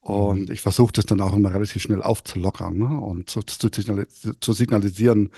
Und 0.00 0.50
ich 0.50 0.62
versuche 0.62 0.92
das 0.92 1.06
dann 1.06 1.20
auch 1.20 1.34
immer 1.34 1.54
relativ 1.54 1.82
schnell 1.82 2.02
aufzulockern 2.02 2.76
ne? 2.76 3.00
und 3.00 3.30
zu, 3.30 3.42
zu, 3.42 3.70
zu 3.70 4.52
signalisieren, 4.52 5.30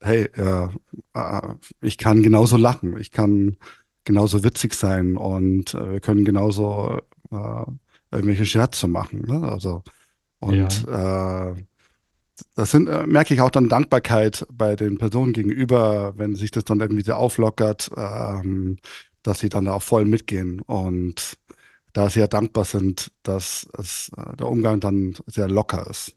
hey, 0.00 0.28
äh, 0.36 0.68
äh, 1.14 1.54
ich 1.80 1.98
kann 1.98 2.22
genauso 2.22 2.56
lachen, 2.56 2.98
ich 2.98 3.10
kann 3.10 3.56
genauso 4.04 4.44
witzig 4.44 4.74
sein 4.74 5.16
und 5.16 5.74
äh, 5.74 5.92
wir 5.92 6.00
können 6.00 6.24
genauso 6.24 6.98
äh, 7.30 7.64
irgendwelche 8.10 8.46
Scherze 8.46 8.88
machen. 8.88 9.22
Ne? 9.26 9.48
Also, 9.50 9.82
und 10.40 10.86
äh, 10.88 11.54
das 12.54 12.70
sind, 12.70 12.88
äh, 12.88 13.06
merke 13.06 13.34
ich 13.34 13.40
auch 13.40 13.50
dann 13.50 13.68
Dankbarkeit 13.68 14.46
bei 14.50 14.74
den 14.76 14.96
Personen 14.98 15.32
gegenüber, 15.32 16.14
wenn 16.16 16.34
sich 16.34 16.50
das 16.50 16.64
dann 16.64 16.80
irgendwie 16.80 17.02
so 17.04 17.12
auflockert, 17.12 17.90
ähm, 17.96 18.78
dass 19.22 19.40
sie 19.40 19.50
dann 19.50 19.68
auch 19.68 19.82
voll 19.82 20.06
mitgehen 20.06 20.60
und 20.62 21.36
da 21.92 22.08
sehr 22.08 22.28
dankbar 22.28 22.64
sind, 22.64 23.12
dass 23.22 23.68
es, 23.76 24.10
äh, 24.16 24.36
der 24.36 24.48
Umgang 24.48 24.80
dann 24.80 25.14
sehr 25.26 25.48
locker 25.48 25.86
ist. 25.90 26.14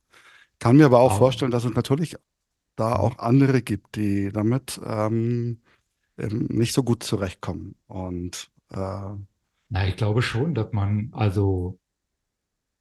Kann 0.60 0.78
mir 0.78 0.86
aber 0.86 1.00
auch 1.00 1.14
Auch- 1.14 1.18
vorstellen, 1.18 1.52
dass 1.52 1.66
es 1.66 1.74
natürlich 1.74 2.16
da 2.76 2.96
auch 2.96 3.18
andere 3.20 3.62
gibt, 3.62 3.96
die 3.98 4.32
damit 4.32 4.80
ähm, 4.86 5.60
eben 6.18 6.46
nicht 6.46 6.74
so 6.74 6.84
gut 6.84 7.04
zurechtkommen. 7.04 7.76
Und 7.88 8.50
äh, 8.72 8.78
Na, 9.70 9.88
ich 9.88 9.98
glaube 9.98 10.22
schon, 10.22 10.54
dass 10.56 10.72
man, 10.72 11.10
also, 11.12 11.78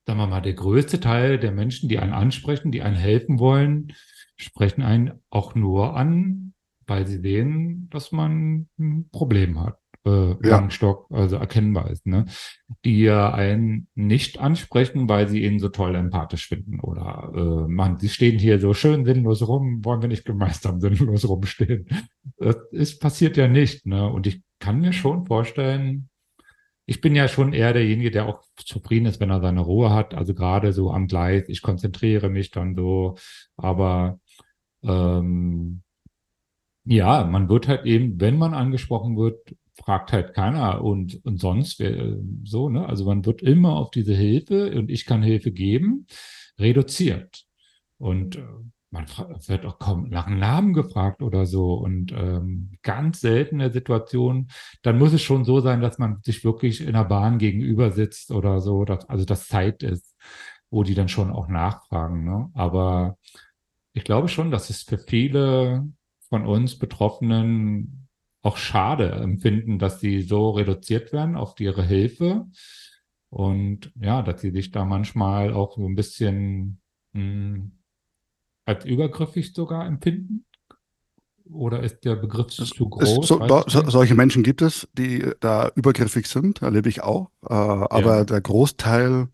sagen 0.06 0.18
wir 0.18 0.26
mal, 0.26 0.40
der 0.40 0.54
größte 0.54 1.00
Teil 1.00 1.38
der 1.38 1.52
Menschen, 1.52 1.88
die 1.88 1.98
einen 1.98 2.12
ansprechen, 2.12 2.72
die 2.72 2.82
einen 2.82 2.96
helfen 2.96 3.38
wollen, 3.38 3.92
sprechen 4.36 4.82
einen 4.82 5.20
auch 5.30 5.54
nur 5.54 5.96
an, 5.96 6.54
weil 6.86 7.06
sie 7.06 7.18
sehen, 7.18 7.88
dass 7.90 8.12
man 8.12 8.68
ein 8.78 9.08
Problem 9.10 9.60
hat. 9.60 9.78
Äh, 10.04 10.34
Langstock, 10.40 11.06
also 11.10 11.36
erkennbar 11.36 11.88
ist, 11.88 12.06
ne? 12.08 12.24
Die 12.84 13.02
ja 13.02 13.32
einen 13.32 13.86
nicht 13.94 14.40
ansprechen, 14.40 15.08
weil 15.08 15.28
sie 15.28 15.44
ihn 15.44 15.60
so 15.60 15.68
toll 15.68 15.94
empathisch 15.94 16.48
finden. 16.48 16.80
Oder 16.80 17.30
äh, 17.36 17.68
man, 17.68 18.00
sie 18.00 18.08
stehen 18.08 18.36
hier 18.36 18.58
so 18.58 18.74
schön 18.74 19.04
sinnlos 19.04 19.46
rum, 19.46 19.84
wollen 19.84 20.02
wir 20.02 20.08
nicht 20.08 20.24
gemeinsam 20.24 20.80
sinnlos 20.80 21.28
rumstehen. 21.28 21.86
Das 22.36 22.56
ist, 22.72 22.98
passiert 22.98 23.36
ja 23.36 23.46
nicht, 23.46 23.86
ne? 23.86 24.08
Und 24.08 24.26
ich 24.26 24.42
kann 24.58 24.80
mir 24.80 24.92
schon 24.92 25.24
vorstellen, 25.26 26.08
ich 26.92 27.00
bin 27.00 27.14
ja 27.14 27.26
schon 27.26 27.54
eher 27.54 27.72
derjenige, 27.72 28.10
der 28.10 28.26
auch 28.26 28.42
zufrieden 28.56 29.06
ist, 29.06 29.18
wenn 29.18 29.30
er 29.30 29.40
seine 29.40 29.62
Ruhe 29.62 29.94
hat. 29.94 30.12
Also 30.12 30.34
gerade 30.34 30.74
so 30.74 30.90
am 30.92 31.06
Gleis, 31.06 31.48
ich 31.48 31.62
konzentriere 31.62 32.28
mich 32.28 32.50
dann 32.50 32.74
so. 32.74 33.16
Aber 33.56 34.20
ähm, 34.82 35.80
ja, 36.84 37.24
man 37.24 37.48
wird 37.48 37.66
halt 37.66 37.86
eben, 37.86 38.20
wenn 38.20 38.36
man 38.36 38.52
angesprochen 38.52 39.16
wird, 39.16 39.56
fragt 39.72 40.12
halt 40.12 40.34
keiner 40.34 40.84
und, 40.84 41.24
und 41.24 41.40
sonst 41.40 41.80
wer, 41.80 42.18
so, 42.44 42.68
ne? 42.68 42.86
Also 42.86 43.06
man 43.06 43.24
wird 43.24 43.40
immer 43.40 43.76
auf 43.76 43.90
diese 43.90 44.14
Hilfe 44.14 44.78
und 44.78 44.90
ich 44.90 45.06
kann 45.06 45.22
Hilfe 45.22 45.50
geben, 45.50 46.06
reduziert. 46.58 47.46
Und 47.96 48.36
äh, 48.36 48.42
man 48.92 49.06
wird 49.46 49.64
auch 49.64 49.78
kaum 49.78 50.10
nach 50.10 50.26
einem 50.26 50.38
Namen 50.38 50.74
gefragt 50.74 51.22
oder 51.22 51.46
so. 51.46 51.74
Und 51.74 52.12
ähm, 52.12 52.72
ganz 52.82 53.20
seltene 53.20 53.72
Situation, 53.72 54.48
dann 54.82 54.98
muss 54.98 55.14
es 55.14 55.22
schon 55.22 55.44
so 55.44 55.60
sein, 55.60 55.80
dass 55.80 55.98
man 55.98 56.20
sich 56.22 56.44
wirklich 56.44 56.82
in 56.82 56.92
der 56.92 57.04
Bahn 57.04 57.38
gegenüber 57.38 57.90
sitzt 57.90 58.30
oder 58.30 58.60
so, 58.60 58.84
dass, 58.84 59.08
also 59.08 59.24
das 59.24 59.48
Zeit 59.48 59.82
ist, 59.82 60.14
wo 60.70 60.82
die 60.82 60.94
dann 60.94 61.08
schon 61.08 61.30
auch 61.30 61.48
nachfragen. 61.48 62.24
Ne? 62.24 62.50
Aber 62.52 63.16
ich 63.94 64.04
glaube 64.04 64.28
schon, 64.28 64.50
dass 64.50 64.68
es 64.68 64.82
für 64.82 64.98
viele 64.98 65.88
von 66.28 66.46
uns 66.46 66.78
Betroffenen 66.78 68.08
auch 68.42 68.58
schade 68.58 69.10
empfinden, 69.10 69.78
dass 69.78 70.00
sie 70.00 70.20
so 70.20 70.50
reduziert 70.50 71.14
werden 71.14 71.36
auf 71.36 71.58
ihre 71.60 71.82
Hilfe. 71.82 72.46
Und 73.30 73.90
ja, 73.98 74.20
dass 74.20 74.42
sie 74.42 74.50
sich 74.50 74.70
da 74.70 74.84
manchmal 74.84 75.54
auch 75.54 75.76
so 75.76 75.86
ein 75.86 75.94
bisschen 75.94 76.82
mh, 77.14 77.70
als 78.64 78.84
übergriffig 78.84 79.52
sogar 79.54 79.86
empfinden. 79.86 80.44
Oder 81.50 81.82
ist 81.82 82.00
der 82.04 82.16
Begriff 82.16 82.48
zu 82.48 82.88
groß? 82.88 83.26
so, 83.26 83.38
do, 83.38 83.62
so, 83.66 83.88
solche 83.90 84.14
Menschen 84.14 84.42
gibt 84.42 84.62
es, 84.62 84.88
die 84.94 85.30
da 85.40 85.70
übergriffig 85.74 86.26
sind, 86.26 86.62
erlebe 86.62 86.88
ich 86.88 87.02
auch. 87.02 87.30
Äh, 87.42 87.52
aber 87.52 88.18
Ja. 88.18 88.24
der 88.24 88.40
Großteil 88.40 89.28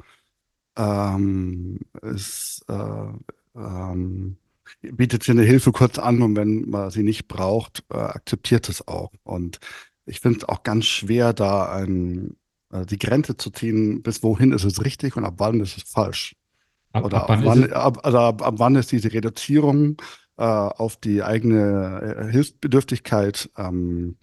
ähm, 0.76 1.80
ist, 2.02 2.64
äh, 2.68 3.12
ähm, 3.54 4.36
bietet 4.82 5.26
dir 5.26 5.32
eine 5.32 5.42
Hilfe 5.42 5.72
kurz 5.72 5.98
an 5.98 6.22
und 6.22 6.36
wenn 6.36 6.68
man 6.68 6.90
sie 6.90 7.02
nicht 7.02 7.28
braucht, 7.28 7.84
äh, 7.90 7.96
akzeptiert 7.96 8.68
es 8.68 8.86
auch. 8.86 9.12
Und 9.24 9.58
ich 10.06 10.20
finde 10.20 10.38
es 10.38 10.44
auch 10.48 10.62
ganz 10.62 10.86
schwer, 10.86 11.32
da 11.32 11.70
ein, 11.72 12.36
äh, 12.72 12.86
die 12.86 12.98
Grenze 12.98 13.36
zu 13.36 13.50
ziehen, 13.50 14.02
bis 14.02 14.22
wohin 14.22 14.52
ist 14.52 14.64
es 14.64 14.84
richtig 14.84 15.16
und 15.16 15.24
ab 15.24 15.34
wann 15.38 15.60
ist 15.60 15.76
es 15.76 15.84
falsch. 15.84 16.34
Ab, 16.93 17.05
Oder 17.05 17.28
ab 17.28 17.41
wann 17.43 17.72
ab, 17.72 18.05
also 18.05 18.18
ab, 18.18 18.43
ab 18.43 18.55
wann 18.59 18.76
ist 18.76 18.91
diese 18.93 19.12
Reduzierung 19.12 20.01
äh, 20.36 20.43
auf 20.43 20.97
die 20.97 21.22
eigene 21.22 22.26
äh, 22.28 22.30
Hilfsbedürftigkeit, 22.30 23.51
ähm, 23.57 24.16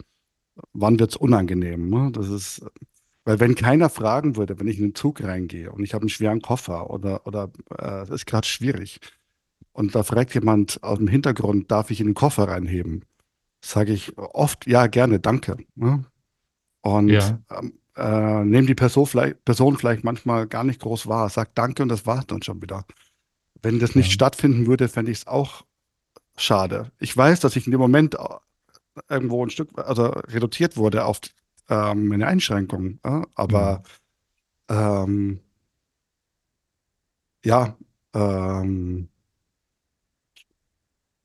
wann 0.73 0.99
wird 0.99 1.11
es 1.11 1.17
unangenehm? 1.17 1.89
Ne? 1.89 2.11
Das 2.11 2.29
ist, 2.29 2.65
weil 3.23 3.39
wenn 3.39 3.55
keiner 3.55 3.89
fragen 3.89 4.35
würde, 4.35 4.59
wenn 4.59 4.67
ich 4.67 4.77
in 4.77 4.87
den 4.87 4.95
Zug 4.95 5.23
reingehe 5.23 5.71
und 5.71 5.83
ich 5.83 5.93
habe 5.93 6.03
einen 6.03 6.09
schweren 6.09 6.41
Koffer 6.41 6.89
oder, 6.89 7.27
oder 7.27 7.51
äh, 7.77 8.01
es 8.03 8.09
ist 8.09 8.25
gerade 8.25 8.47
schwierig 8.47 8.99
und 9.73 9.93
da 9.93 10.03
fragt 10.03 10.33
jemand 10.33 10.81
aus 10.83 10.97
dem 10.97 11.07
Hintergrund, 11.07 11.69
darf 11.69 11.91
ich 11.91 11.99
in 11.99 12.07
den 12.07 12.13
Koffer 12.15 12.47
reinheben? 12.47 13.05
Sage 13.63 13.93
ich 13.93 14.17
oft, 14.17 14.67
ja, 14.67 14.87
gerne, 14.87 15.19
danke. 15.19 15.57
Ne? 15.75 16.05
Und 16.81 17.09
Ja. 17.09 17.39
ähm, 17.51 17.79
äh, 17.95 18.43
nehme 18.43 18.67
die 18.67 18.75
Person 18.75 19.05
vielleicht, 19.05 19.43
Person 19.45 19.77
vielleicht 19.77 20.03
manchmal 20.03 20.47
gar 20.47 20.63
nicht 20.63 20.81
groß 20.81 21.07
wahr, 21.07 21.29
sagt 21.29 21.57
Danke 21.57 21.83
und 21.83 21.89
das 21.89 22.05
war's 22.05 22.27
dann 22.27 22.41
schon 22.41 22.61
wieder. 22.61 22.85
Wenn 23.61 23.79
das 23.79 23.95
nicht 23.95 24.07
Ja. 24.07 24.13
stattfinden 24.13 24.67
würde, 24.67 24.87
fände 24.89 25.11
ich 25.11 25.19
es 25.19 25.27
auch 25.27 25.63
schade. 26.37 26.91
Ich 26.99 27.15
weiß, 27.15 27.39
dass 27.39 27.55
ich 27.55 27.65
in 27.67 27.71
dem 27.71 27.79
Moment 27.79 28.15
äh, 28.15 28.99
irgendwo 29.09 29.45
ein 29.45 29.49
Stück, 29.49 29.69
also 29.77 30.05
reduziert 30.07 30.77
wurde 30.77 31.05
auf 31.05 31.19
ähm, 31.69 32.07
meine 32.07 32.27
Einschränkungen, 32.27 32.99
äh, 33.03 33.21
aber 33.35 33.83
ähm, 34.69 35.39
ja, 37.43 37.77
ähm, 38.13 39.09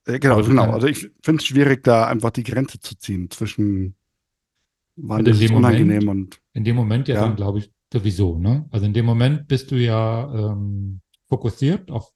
äh, 0.06 0.18
genau, 0.18 0.42
genau. 0.42 0.70
Also 0.70 0.86
ich 0.86 1.10
finde 1.22 1.40
es 1.40 1.46
schwierig, 1.46 1.84
da 1.84 2.06
einfach 2.06 2.30
die 2.30 2.42
Grenze 2.44 2.80
zu 2.80 2.96
ziehen 2.96 3.30
zwischen 3.30 3.94
wann 5.02 5.18
Also 5.26 5.30
es 5.32 5.38
dem 5.38 5.52
Moment- 5.52 5.76
unangenehm 5.80 6.08
und 6.08 6.40
In 6.52 6.64
dem 6.64 6.76
Moment 6.76 7.08
ja, 7.08 7.14
Ja. 7.16 7.20
dann, 7.22 7.36
glaube 7.36 7.58
ich, 7.60 7.72
sowieso, 7.92 8.38
ne? 8.38 8.66
Also 8.70 8.86
in 8.86 8.92
dem 8.92 9.04
Moment 9.06 9.46
bist 9.48 9.70
du 9.70 9.76
ja 9.76 10.52
ähm, 10.52 11.00
fokussiert 11.28 11.90
auf 11.90 12.12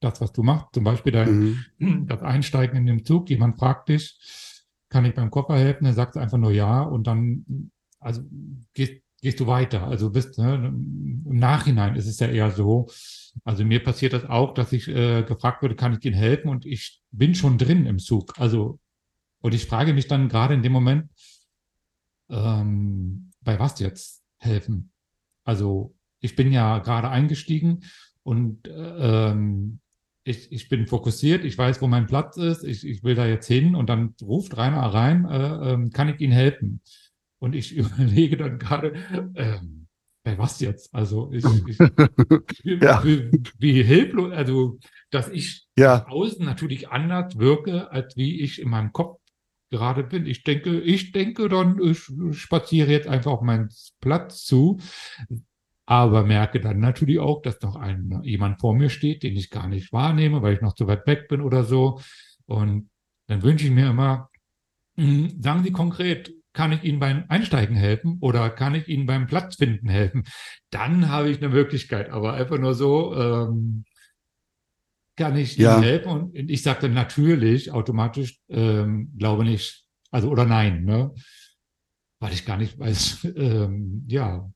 das, 0.00 0.20
was 0.20 0.32
du 0.32 0.42
machst. 0.42 0.68
Zum 0.74 0.84
Beispiel 0.84 1.12
dein, 1.12 1.56
mhm. 1.78 2.06
das 2.08 2.22
Einsteigen 2.22 2.76
in 2.76 2.86
den 2.86 3.04
Zug. 3.04 3.28
Jemand 3.30 3.58
fragt 3.58 3.88
dich, 3.88 4.16
kann 4.88 5.04
ich 5.04 5.14
beim 5.14 5.30
Koffer 5.30 5.56
helfen? 5.58 5.84
Dann 5.84 5.94
sagst 5.94 6.16
du 6.16 6.20
einfach 6.20 6.38
nur 6.38 6.52
ja 6.52 6.82
und 6.82 7.06
dann, 7.06 7.70
also 8.00 8.22
gehst, 8.74 8.94
gehst 9.20 9.40
du 9.40 9.46
weiter. 9.48 9.86
Also 9.88 10.10
bist, 10.10 10.38
ne, 10.38 10.54
im 10.66 11.24
Nachhinein 11.38 11.96
ist 11.96 12.06
es 12.06 12.20
ja 12.20 12.28
eher 12.28 12.50
so. 12.52 12.88
Also 13.44 13.64
mir 13.64 13.82
passiert 13.82 14.12
das 14.12 14.24
auch, 14.24 14.54
dass 14.54 14.72
ich 14.72 14.86
äh, 14.88 15.22
gefragt 15.24 15.62
würde, 15.62 15.74
kann 15.74 15.92
ich 15.98 16.04
Ihnen 16.04 16.14
helfen? 16.14 16.48
Und 16.48 16.64
ich 16.64 17.00
bin 17.10 17.34
schon 17.34 17.58
drin 17.58 17.86
im 17.86 17.98
Zug. 17.98 18.34
Also, 18.38 18.78
und 19.40 19.54
ich 19.54 19.66
frage 19.66 19.94
mich 19.94 20.06
dann 20.08 20.28
gerade 20.28 20.54
in 20.54 20.62
dem 20.62 20.72
Moment, 20.72 21.10
ähm, 22.30 23.30
bei 23.42 23.58
was 23.58 23.78
jetzt 23.80 24.22
helfen? 24.38 24.92
Also 25.44 25.94
ich 26.20 26.36
bin 26.36 26.52
ja 26.52 26.78
gerade 26.78 27.08
eingestiegen 27.10 27.84
und 28.22 28.68
äh, 28.68 29.30
ähm, 29.30 29.80
ich, 30.24 30.52
ich 30.52 30.68
bin 30.68 30.86
fokussiert, 30.86 31.44
ich 31.44 31.56
weiß, 31.56 31.80
wo 31.80 31.86
mein 31.86 32.06
Platz 32.06 32.36
ist, 32.36 32.62
ich, 32.64 32.86
ich 32.86 33.02
will 33.02 33.14
da 33.14 33.26
jetzt 33.26 33.46
hin 33.46 33.74
und 33.74 33.88
dann 33.88 34.14
ruft 34.20 34.56
Rainer 34.56 34.82
rein, 34.82 35.24
äh, 35.24 35.72
ähm, 35.72 35.90
kann 35.90 36.08
ich 36.08 36.20
Ihnen 36.20 36.32
helfen? 36.32 36.82
Und 37.38 37.54
ich 37.54 37.74
überlege 37.76 38.36
dann 38.36 38.58
gerade, 38.58 38.94
ähm, 39.34 39.86
hey, 40.24 40.36
was 40.36 40.60
jetzt? 40.60 40.94
Also 40.94 41.32
ich, 41.32 41.66
ich 41.66 41.78
wie, 42.62 42.78
Ja. 42.82 43.02
wie, 43.04 43.30
wie 43.58 43.82
hilflos, 43.82 44.32
also 44.32 44.78
dass 45.10 45.28
ich 45.28 45.66
Ja, 45.78 46.06
außen 46.06 46.44
natürlich 46.44 46.90
anders 46.90 47.38
wirke, 47.38 47.90
als 47.90 48.16
wie 48.16 48.40
ich 48.40 48.60
in 48.60 48.68
meinem 48.68 48.92
Kopf 48.92 49.17
gerade 49.70 50.04
bin. 50.04 50.26
Ich 50.26 50.44
denke, 50.44 50.80
ich 50.80 51.12
denke 51.12 51.48
dann, 51.48 51.78
ich 51.82 52.08
spaziere 52.32 52.90
jetzt 52.90 53.08
einfach 53.08 53.32
auf 53.32 53.42
meinen 53.42 53.68
Platz 54.00 54.44
zu, 54.44 54.78
aber 55.86 56.22
merke 56.24 56.60
dann 56.60 56.80
natürlich 56.80 57.18
auch, 57.18 57.40
dass 57.42 57.60
noch 57.62 57.76
ein, 57.76 58.20
jemand 58.22 58.60
vor 58.60 58.74
mir 58.74 58.90
steht, 58.90 59.22
den 59.22 59.36
ich 59.36 59.50
gar 59.50 59.68
nicht 59.68 59.92
wahrnehme, 59.92 60.42
weil 60.42 60.54
ich 60.54 60.60
noch 60.60 60.74
zu 60.74 60.86
weit 60.86 61.06
weg 61.06 61.28
bin 61.28 61.40
oder 61.40 61.64
so. 61.64 62.00
Und 62.46 62.90
dann 63.26 63.42
wünsche 63.42 63.66
ich 63.66 63.72
mir 63.72 63.90
immer, 63.90 64.30
"Hm, 64.98 65.40
sagen 65.42 65.64
Sie 65.64 65.72
konkret, 65.72 66.32
kann 66.54 66.72
ich 66.72 66.84
Ihnen 66.84 67.00
beim 67.00 67.24
Einsteigen 67.28 67.76
helfen 67.76 68.18
oder 68.20 68.50
kann 68.50 68.74
ich 68.74 68.88
Ihnen 68.88 69.06
beim 69.06 69.26
Platz 69.26 69.56
finden 69.56 69.88
helfen? 69.88 70.24
Dann 70.70 71.08
habe 71.08 71.30
ich 71.30 71.38
eine 71.38 71.50
Möglichkeit, 71.50 72.10
aber 72.10 72.34
einfach 72.34 72.58
nur 72.58 72.74
so, 72.74 73.14
ähm, 73.16 73.84
kann 75.18 75.36
ich 75.36 75.56
Ja. 75.56 75.74
Ihnen 75.74 75.82
helfen? 75.82 76.10
Und 76.10 76.34
ich 76.34 76.62
sagte 76.62 76.88
natürlich 76.88 77.70
automatisch, 77.72 78.38
ähm, 78.48 79.12
glaube 79.18 79.44
nicht, 79.44 79.84
also 80.10 80.30
oder 80.30 80.46
nein, 80.46 80.84
ne? 80.84 81.12
Weil 82.20 82.32
ich 82.32 82.46
gar 82.46 82.56
nicht 82.56 82.78
weiß, 82.78 83.26
ähm, 83.36 84.04
ja, 84.08 84.50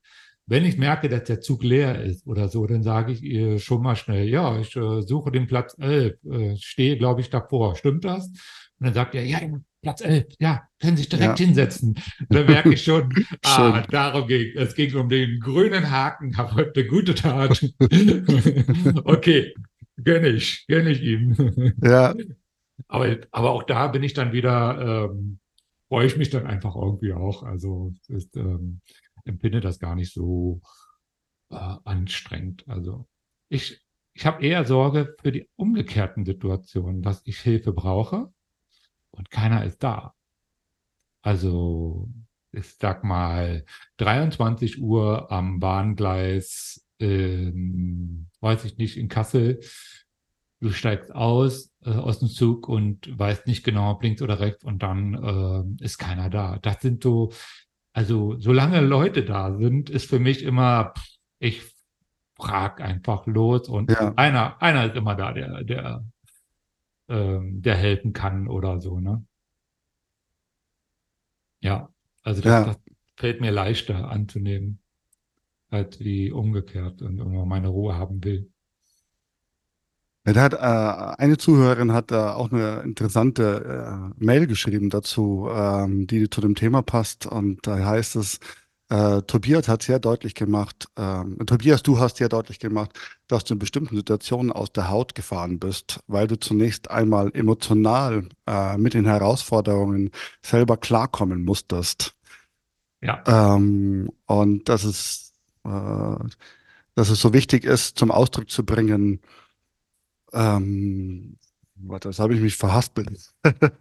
wenn 0.45 0.65
ich 0.65 0.77
merke, 0.77 1.07
dass 1.07 1.23
der 1.25 1.39
Zug 1.39 1.63
leer 1.63 2.01
ist 2.03 2.25
oder 2.27 2.49
so, 2.49 2.65
dann 2.65 2.83
sage 2.83 3.13
ich 3.13 3.21
ihr 3.23 3.59
schon 3.59 3.81
mal 3.81 3.95
schnell, 3.95 4.27
ja, 4.27 4.59
ich 4.59 4.75
äh, 4.75 5.01
suche 5.01 5.31
den 5.31 5.47
Platz 5.47 5.75
11, 5.79 6.15
äh, 6.25 6.57
stehe, 6.57 6.97
glaube 6.97 7.21
ich, 7.21 7.29
davor. 7.29 7.75
Stimmt 7.77 8.03
das? 8.03 8.27
Und 8.27 8.87
dann 8.87 8.93
sagt 8.93 9.15
er, 9.15 9.23
ja, 9.25 9.39
Platz 9.81 10.01
11, 10.01 10.25
ja, 10.39 10.63
können 10.81 10.97
sich 10.97 11.07
direkt 11.07 11.39
Ja. 11.39 11.45
hinsetzen. 11.45 11.95
Dann 12.29 12.45
merke 12.45 12.73
ich 12.73 12.83
schon, 12.83 13.13
ah, 13.45 13.83
darum 13.89 14.27
ging 14.27 14.51
es. 14.55 14.75
ging 14.75 14.93
um 14.95 15.07
den 15.07 15.39
grünen 15.39 15.89
Haken, 15.89 16.35
habe 16.35 16.55
heute 16.55 16.81
eine 16.81 16.89
gute 16.89 17.15
Tat. 17.15 17.63
okay, 19.05 19.53
gönne 20.01 20.29
ich, 20.29 20.65
gönne 20.67 20.91
ich 20.91 21.01
ihm. 21.01 21.73
ja, 21.83 22.15
Aber, 22.87 23.17
aber 23.31 23.51
auch 23.51 23.63
da 23.63 23.87
bin 23.87 24.03
ich 24.03 24.13
dann 24.13 24.33
wieder, 24.33 25.09
ähm, 25.09 25.39
freue 25.87 26.07
ich 26.07 26.17
mich 26.17 26.29
dann 26.29 26.47
einfach 26.47 26.75
irgendwie 26.75 27.13
auch. 27.13 27.43
Also 27.43 27.93
ist, 28.07 28.35
ähm, 28.35 28.81
empfinde 29.25 29.61
das 29.61 29.79
gar 29.79 29.95
nicht 29.95 30.13
so 30.13 30.61
äh, 31.49 31.75
anstrengend. 31.83 32.63
Also 32.67 33.07
ich, 33.49 33.81
ich 34.13 34.25
habe 34.25 34.43
eher 34.43 34.65
Sorge 34.65 35.15
für 35.21 35.31
die 35.31 35.49
umgekehrten 35.55 36.25
Situationen, 36.25 37.01
dass 37.01 37.21
ich 37.25 37.39
Hilfe 37.39 37.73
brauche 37.73 38.31
und 39.11 39.29
keiner 39.29 39.63
ist 39.63 39.83
da. 39.83 40.13
Also 41.21 42.09
ich 42.51 42.75
sag 42.79 43.03
mal 43.03 43.65
23 43.97 44.81
Uhr 44.81 45.31
am 45.31 45.59
Bahngleis, 45.59 46.85
ähm, 47.03 48.27
weiß 48.39 48.65
ich 48.65 48.77
nicht, 48.77 48.97
in 48.97 49.07
Kassel. 49.09 49.59
Du 50.61 50.71
steigst 50.71 51.13
aus 51.13 51.73
äh, 51.85 51.89
aus 51.91 52.19
dem 52.19 52.29
Zug 52.29 52.69
und 52.69 53.17
weißt 53.19 53.47
nicht 53.47 53.63
genau, 53.63 53.91
ob 53.91 54.03
links 54.03 54.21
oder 54.21 54.39
rechts 54.39 54.63
und 54.63 54.81
dann 54.81 55.13
äh, 55.79 55.83
ist 55.83 55.97
keiner 55.97 56.29
da. 56.29 56.57
Das 56.59 56.81
sind 56.81 57.03
so, 57.03 57.31
also 57.93 58.39
solange 58.39 58.81
Leute 58.81 59.23
da 59.25 59.55
sind, 59.57 59.89
ist 59.89 60.09
für 60.09 60.19
mich 60.19 60.43
immer, 60.43 60.93
pff, 60.97 61.17
ich 61.39 61.61
frag 62.37 62.81
einfach 62.81 63.27
los 63.27 63.67
und 63.69 63.91
Ja. 63.91 64.13
einer, 64.15 64.61
einer 64.61 64.85
ist 64.85 64.95
immer 64.95 65.15
da, 65.15 65.33
der, 65.33 65.63
der, 65.63 66.05
ähm, 67.09 67.61
der 67.61 67.75
helfen 67.75 68.13
kann 68.13 68.47
oder 68.47 68.79
so, 68.79 68.99
ne? 68.99 69.25
Ja, 71.61 71.89
also 72.23 72.41
das, 72.41 72.51
Ja. 72.51 72.65
das 72.65 72.77
fällt 73.17 73.41
mir 73.41 73.51
leichter 73.51 74.09
anzunehmen, 74.09 74.79
als 75.73 75.99
wie 75.99 76.31
umgekehrt 76.31 77.01
und 77.01 77.19
immer 77.19 77.45
meine 77.45 77.69
Ruhe 77.69 77.95
haben 77.95 78.23
will. 78.23 78.49
Ja, 80.25 80.31
da 80.33 80.41
hat, 80.43 80.53
äh, 80.53 81.21
eine 81.21 81.37
Zuhörerin 81.37 81.91
hat 81.91 82.11
da 82.11 82.33
auch 82.35 82.51
eine 82.51 82.81
interessante 82.83 84.13
äh, 84.17 84.23
Mail 84.23 84.47
geschrieben 84.47 84.89
dazu, 84.89 85.49
ähm, 85.51 86.07
die 86.07 86.29
zu 86.29 86.39
dem 86.39 86.55
Thema 86.55 86.81
passt. 86.81 87.25
Und 87.25 87.67
da 87.67 87.77
heißt 87.77 88.15
es, 88.15 88.39
äh, 88.89 89.21
Tobias 89.23 89.67
hat 89.67 89.83
sehr 89.83 89.99
deutlich 89.99 90.33
gemacht, 90.35 90.87
ähm, 90.97 91.37
Tobias, 91.45 91.83
du 91.83 91.99
hast 91.99 92.17
sehr 92.17 92.29
deutlich 92.29 92.59
gemacht, 92.59 92.91
dass 93.27 93.43
du 93.43 93.55
in 93.55 93.59
bestimmten 93.59 93.95
Situationen 93.97 94.51
aus 94.51 94.71
der 94.71 94.89
Haut 94.89 95.13
gefahren 95.15 95.59
bist, 95.59 95.99
weil 96.07 96.27
du 96.27 96.39
zunächst 96.39 96.89
einmal 96.89 97.31
emotional 97.33 98.29
äh, 98.47 98.77
mit 98.77 98.93
den 98.93 99.05
Herausforderungen 99.05 100.11
selber 100.41 100.77
klarkommen 100.77 101.43
musstest. 101.43 102.15
Ja, 103.01 103.23
Ähm, 103.27 104.09
und 104.27 104.69
dass 104.69 104.83
es, 104.85 105.22
äh, 105.65 106.15
dass 106.95 107.09
es 107.09 107.19
so 107.21 107.33
wichtig 107.33 107.65
ist, 107.65 107.97
zum 107.97 108.11
Ausdruck 108.11 108.49
zu 108.49 108.65
bringen, 108.65 109.21
ähm, 110.33 111.37
warte, 111.75 112.09
das 112.09 112.19
habe 112.19 112.33
ich 112.35 112.41
mich 112.41 112.55
verhaspelt. 112.57 113.33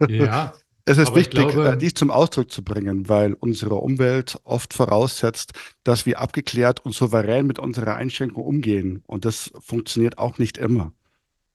ja, 0.07 0.53
Es 0.85 0.99
ist 0.99 1.15
wichtig, 1.15 1.49
glaube- 1.51 1.69
äh, 1.71 1.77
dies 1.79 1.95
zum 1.95 2.11
Ausdruck 2.11 2.51
zu 2.51 2.65
bringen, 2.65 3.09
weil 3.09 3.35
unsere 3.35 3.77
Umwelt 3.77 4.41
oft 4.43 4.75
voraussetzt, 4.75 5.53
dass 5.85 6.07
wir 6.07 6.19
abgeklärt 6.21 6.85
und 6.85 6.93
souverän 6.93 7.47
mit 7.47 7.61
unserer 7.61 7.95
Einschränkung 7.95 8.43
umgehen. 8.45 9.03
Und 9.07 9.25
das 9.25 9.53
funktioniert 9.61 10.19
auch 10.19 10.39
nicht 10.39 10.59
immer. 10.59 10.93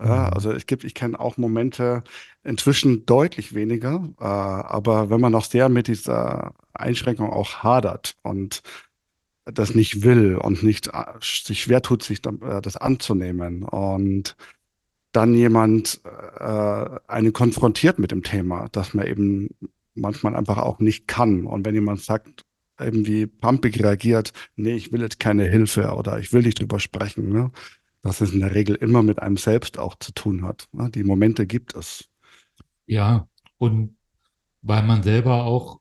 Ja, 0.01 0.27
Mhm. 0.27 0.33
also 0.33 0.51
es 0.53 0.65
gibt, 0.67 0.83
ich 0.85 0.93
kenne 0.95 1.19
auch 1.19 1.37
Momente, 1.37 2.03
inzwischen 2.43 3.05
deutlich 3.05 3.55
weniger, 3.55 4.09
äh, 4.19 4.23
aber 4.25 5.09
wenn 5.09 5.21
man 5.21 5.31
noch 5.33 5.45
sehr 5.45 5.69
mit 5.69 5.87
dieser 5.87 6.53
Einschränkung 6.73 7.31
auch 7.31 7.63
hadert 7.63 8.15
und 8.23 8.61
das 9.53 9.75
nicht 9.75 10.03
will 10.03 10.35
und 10.35 10.63
nicht 10.63 10.87
äh, 10.87 11.03
sich 11.21 11.63
schwer 11.63 11.81
tut, 11.81 12.03
sich 12.03 12.19
äh, 12.25 12.61
das 12.61 12.77
anzunehmen 12.77 13.63
und 13.63 14.35
dann 15.11 15.33
jemand 15.33 16.01
äh, 16.03 16.99
einen 17.07 17.33
konfrontiert 17.33 17.97
mit 17.97 18.11
dem 18.11 18.23
Thema, 18.23 18.67
dass 18.71 18.93
man 18.93 19.07
eben 19.07 19.49
manchmal 19.95 20.35
einfach 20.35 20.57
auch 20.57 20.79
nicht 20.79 21.07
kann. 21.07 21.45
Und 21.45 21.65
wenn 21.65 21.73
jemand 21.73 22.01
sagt, 22.01 22.45
irgendwie 22.79 23.25
pumpig 23.25 23.81
reagiert, 23.81 24.31
nee, 24.55 24.75
ich 24.75 24.91
will 24.91 25.01
jetzt 25.01 25.19
keine 25.19 25.45
Hilfe 25.45 25.93
oder 25.95 26.19
ich 26.19 26.31
will 26.33 26.43
nicht 26.43 26.59
drüber 26.59 26.79
sprechen, 26.79 27.29
ne? 27.29 27.51
dass 28.03 28.21
es 28.21 28.31
in 28.31 28.41
der 28.41 28.53
Regel 28.53 28.75
immer 28.75 29.01
mit 29.01 29.19
einem 29.19 29.37
selbst 29.37 29.79
auch 29.79 29.95
zu 29.99 30.11
tun 30.11 30.45
hat. 30.45 30.67
Ne? 30.71 30.91
Die 30.91 31.03
Momente 31.03 31.47
gibt 31.47 31.75
es. 31.75 32.07
ja. 32.85 33.27
Und 33.57 33.97
weil 34.61 34.83
man 34.83 35.01
selber 35.01 35.45
auch 35.45 35.79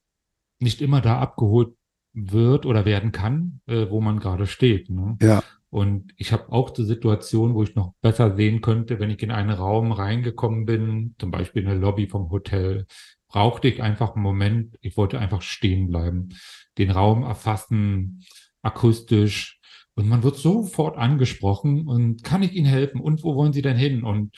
nicht 0.61 0.81
immer 0.81 1.03
da 1.03 1.19
abgeholt 1.19 1.76
wird 2.17 2.65
oder 2.65 2.85
werden 2.87 3.13
kann, 3.13 3.61
äh, 3.67 3.91
wo 3.91 4.01
man 4.01 4.19
gerade 4.19 4.47
steht. 4.47 4.89
Ne? 4.91 5.17
Ja, 5.21 5.43
Und 5.69 6.13
ich 6.17 6.33
habe 6.33 6.51
auch 6.51 6.71
die 6.71 6.85
Situation, 6.85 7.55
wo 7.55 7.63
ich 7.63 7.75
noch 7.75 7.93
besser 8.01 8.35
sehen 8.35 8.63
könnte, 8.63 8.99
wenn 8.99 9.11
ich 9.11 9.23
in 9.23 9.31
einen 9.31 9.51
Raum 9.51 9.93
reingekommen 9.93 10.65
bin, 10.65 11.15
zum 11.19 11.31
Beispiel 11.31 11.63
in 11.63 11.69
eine 11.69 11.79
Lobby 11.79 12.07
vom 12.09 12.31
Hotel, 12.31 12.87
brauchte 13.29 13.69
ich 13.69 13.83
einfach 13.83 14.15
einen 14.15 14.23
Moment, 14.23 14.79
ich 14.81 14.97
wollte 14.97 15.19
einfach 15.19 15.43
stehen 15.43 15.89
bleiben, 15.89 16.31
den 16.79 16.91
Raum 16.91 17.23
erfassen, 17.23 18.25
akustisch. 18.63 19.61
Und 19.95 20.09
man 20.09 20.23
wird 20.23 20.37
sofort 20.37 20.97
angesprochen 20.97 21.87
und 21.87 22.23
kann 22.23 22.43
ich 22.43 22.55
Ihnen 22.55 22.67
helfen? 22.67 23.01
Und 23.01 23.23
wo 23.25 23.35
wollen 23.35 23.53
Sie 23.53 23.63
denn 23.63 23.77
hin? 23.77 24.05
Und 24.05 24.35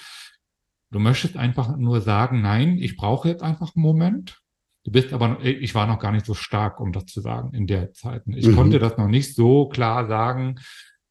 du 0.90 0.98
möchtest 0.98 1.36
einfach 1.36 1.76
nur 1.76 2.00
sagen, 2.00 2.40
nein, 2.42 2.78
ich 2.78 2.96
brauche 2.96 3.28
jetzt 3.28 3.42
einfach 3.42 3.76
einen 3.76 3.84
Moment. 3.84 4.40
Du 4.84 4.92
bist 4.92 5.12
aber, 5.12 5.38
ich 5.44 5.74
war 5.74 5.86
noch 5.86 5.98
gar 5.98 6.12
nicht 6.12 6.24
so 6.26 6.34
stark, 6.34 6.80
um 6.80 6.92
das 6.92 7.06
zu 7.06 7.20
sagen 7.20 7.52
in 7.52 7.66
der 7.66 7.92
Zeit. 7.92 8.22
Ich 8.26 8.46
Mhm. 8.46 8.54
konnte 8.56 8.78
das 8.78 8.96
noch 8.96 9.08
nicht 9.08 9.34
so 9.34 9.68
klar 9.68 10.06
sagen. 10.06 10.56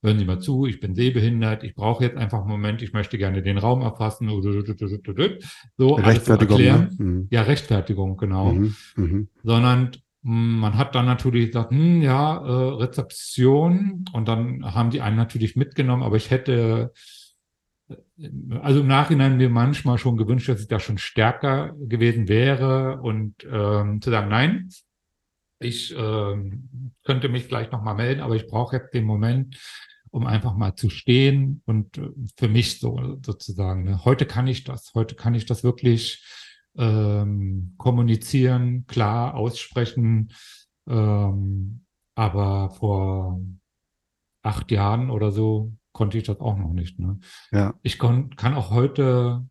Hören 0.04 0.20
Sie 0.20 0.26
mal 0.26 0.40
zu, 0.40 0.66
ich 0.68 0.80
bin 0.80 0.94
sehbehindert, 0.96 1.64
ich 1.64 1.74
brauche 1.76 2.04
jetzt 2.04 2.18
einfach 2.18 2.40
einen 2.42 2.50
Moment, 2.50 2.82
ich 2.84 2.94
möchte 2.94 3.18
gerne 3.18 3.42
den 3.42 3.58
Raum 3.58 3.82
erfassen. 3.82 4.30
So 4.30 5.96
Rechtfertigung. 5.96 6.60
erklären. 6.60 6.96
Ne? 6.98 7.04
Mhm. 7.06 7.28
Ja, 7.32 7.42
Rechtfertigung, 7.42 8.16
genau. 8.18 8.54
Mhm. 8.54 8.76
Mhm. 8.96 9.28
Sondern 9.44 9.92
mh, 10.22 10.32
man 10.60 10.78
hat 10.78 10.94
dann 10.96 11.06
natürlich 11.06 11.48
gesagt, 11.48 11.72
hm, 11.72 12.02
ja, 12.02 12.38
äh, 12.38 12.74
Rezeption. 12.76 14.06
Und 14.14 14.28
dann 14.28 14.64
haben 14.74 14.92
die 14.92 15.02
einen 15.02 15.18
natürlich 15.18 15.56
mitgenommen, 15.56 16.04
aber 16.04 16.16
ich 16.16 16.32
hätte, 16.32 16.92
äh, 16.94 17.00
also 18.62 18.82
im 18.82 18.88
Nachhinein 18.88 19.38
mir 19.38 19.50
manchmal 19.50 19.98
schon 19.98 20.18
gewünscht, 20.18 20.50
dass 20.50 20.62
ich 20.62 20.68
da 20.68 20.80
schon 20.80 20.98
stärker 20.98 21.74
gewesen 21.80 22.28
wäre 22.28 23.02
und 23.02 23.36
ähm, 23.50 24.02
zu 24.02 24.10
sagen, 24.10 24.30
nein, 24.30 24.70
ich 25.60 25.96
ähm, 25.98 26.94
könnte 27.04 27.30
mich 27.30 27.48
gleich 27.48 27.72
nochmal 27.72 27.96
melden, 27.96 28.22
aber 28.22 28.36
ich 28.36 28.48
brauche 28.48 28.76
jetzt 28.76 28.94
den 28.94 29.06
Moment, 29.06 29.58
um 30.12 30.26
einfach 30.26 30.56
mal 30.56 30.76
zu 30.76 30.90
stehen 30.90 31.62
und 31.66 31.98
äh, 31.98 32.10
für 32.38 32.48
mich 32.48 32.80
so 32.80 33.18
sozusagen. 33.26 33.84
Ne? 33.84 34.06
Heute 34.06 34.26
kann 34.26 34.48
ich 34.48 34.64
das. 34.64 34.94
Heute 34.94 35.16
kann 35.16 35.36
ich 35.36 35.46
das 35.46 35.64
wirklich 35.64 36.24
ähm, 36.78 37.74
kommunizieren, 37.78 38.86
klar 38.88 39.36
aussprechen. 39.36 40.32
Ähm, 40.88 41.86
aber 42.16 42.72
vor 42.72 43.40
acht 44.44 44.72
Jahren 44.72 45.10
oder 45.10 45.32
so 45.32 45.74
konnte 45.98 46.18
ich 46.20 46.26
das 46.26 46.40
auch 46.40 46.56
noch 46.58 46.72
nicht. 46.72 47.00
Ne? 47.00 47.20
Ja, 47.52 47.74
Ich 47.82 47.98
kon, 47.98 48.36
kann 48.36 48.54
auch 48.54 48.70
heute 48.70 49.50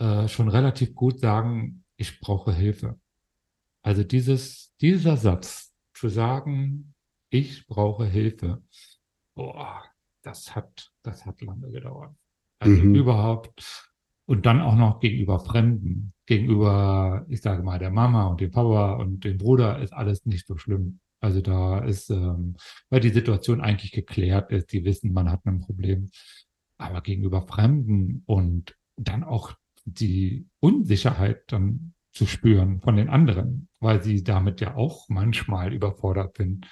äh, 0.00 0.26
schon 0.28 0.48
relativ 0.48 0.94
gut 0.94 1.20
sagen, 1.20 1.84
ich 1.96 2.18
brauche 2.20 2.52
Hilfe. 2.52 2.98
Also 3.84 4.02
dieses, 4.02 4.74
dieser 4.80 5.18
Satz 5.18 5.74
zu 5.94 6.08
sagen, 6.08 6.94
ich 7.30 7.66
brauche 7.66 8.06
Hilfe. 8.06 8.62
Boah, 9.36 9.84
das 10.22 10.56
hat, 10.56 10.90
das 11.02 11.26
hat 11.26 11.40
lange 11.42 11.70
gedauert. 11.70 12.16
Also 12.60 12.82
Mhm. 12.82 12.94
überhaupt 12.94 13.90
und 14.26 14.46
dann 14.46 14.62
auch 14.62 14.74
noch 14.74 15.00
gegenüber 15.00 15.38
Fremden, 15.38 16.14
gegenüber, 16.26 17.26
ich 17.28 17.42
sage 17.42 17.62
mal, 17.62 17.78
der 17.78 17.90
Mama 17.90 18.26
und 18.28 18.40
dem 18.40 18.50
Papa 18.50 18.94
und 18.94 19.22
dem 19.24 19.36
Bruder 19.36 19.80
ist 19.80 19.92
alles 19.92 20.24
nicht 20.24 20.46
so 20.46 20.56
schlimm. 20.56 21.00
Also 21.24 21.40
da 21.40 21.78
ist, 21.78 22.10
ähm, 22.10 22.56
weil 22.90 23.00
die 23.00 23.08
Situation 23.08 23.62
eigentlich 23.62 23.92
geklärt 23.92 24.52
ist, 24.52 24.72
die 24.72 24.84
wissen, 24.84 25.14
man 25.14 25.30
hat 25.30 25.46
ein 25.46 25.60
Problem. 25.60 26.10
Aber 26.78 27.00
gegenüber 27.00 27.40
Fremden 27.40 28.22
und 28.26 28.76
dann 28.96 29.24
auch 29.24 29.54
die 29.86 30.46
Unsicherheit 30.60 31.44
dann 31.48 31.94
zu 32.12 32.26
spüren 32.26 32.80
von 32.82 32.96
den 32.96 33.08
anderen, 33.08 33.68
weil 33.80 34.02
sie 34.02 34.22
damit 34.22 34.60
ja 34.60 34.74
auch 34.76 35.08
manchmal 35.08 35.72
überfordert 35.72 36.36
sind. 36.36 36.66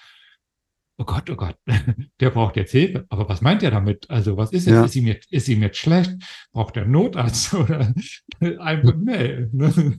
Oh 0.99 1.05
Gott, 1.05 1.31
oh 1.31 1.37
Gott, 1.37 1.57
der 2.21 2.31
braucht 2.31 2.57
jetzt 2.57 2.73
Hilfe. 2.73 3.07
Aber 3.09 3.29
was 3.31 3.41
meint 3.41 3.63
er 3.63 3.71
damit? 3.71 4.09
Also, 4.11 4.37
was 4.37 4.53
ist 4.53 4.67
jetzt? 4.67 4.75
Ja. 4.75 4.85
Ist, 4.85 4.97
ihm 4.97 5.07
jetzt 5.07 5.33
ist 5.33 5.49
ihm 5.49 5.63
jetzt 5.63 5.79
schlecht? 5.79 6.15
Braucht 6.53 6.77
er 6.77 6.85
Notarzt 6.85 7.55
oder 7.55 7.95
einfach, 8.41 8.97
nee. 8.97 9.47
Ne? 9.51 9.99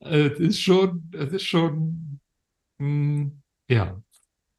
Es 0.00 0.38
ist 0.38 0.60
schon, 0.60 1.10
es 1.12 1.32
ist 1.32 1.44
schon, 1.44 2.20
mh, 2.78 3.30
ja, 3.68 4.02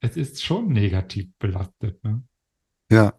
es 0.02 0.18
ist 0.18 0.44
schon 0.44 0.68
negativ 0.72 1.28
belastet. 1.40 2.04
Ne? 2.04 2.24
Ja. 2.92 3.14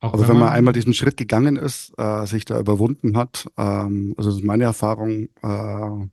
Auch 0.00 0.12
Aber 0.14 0.28
wenn 0.28 0.38
man 0.38 0.50
einmal 0.50 0.74
diesen 0.74 0.92
Schritt 0.92 1.16
gegangen 1.16 1.56
ist, 1.56 1.92
äh, 1.98 2.26
sich 2.26 2.44
da 2.44 2.58
überwunden 2.60 3.16
hat, 3.16 3.46
ähm, 3.56 4.14
also 4.18 4.30
das 4.30 4.38
ist 4.40 4.44
meine 4.44 4.64
Erfahrung, 4.64 5.28
äh, 5.42 6.08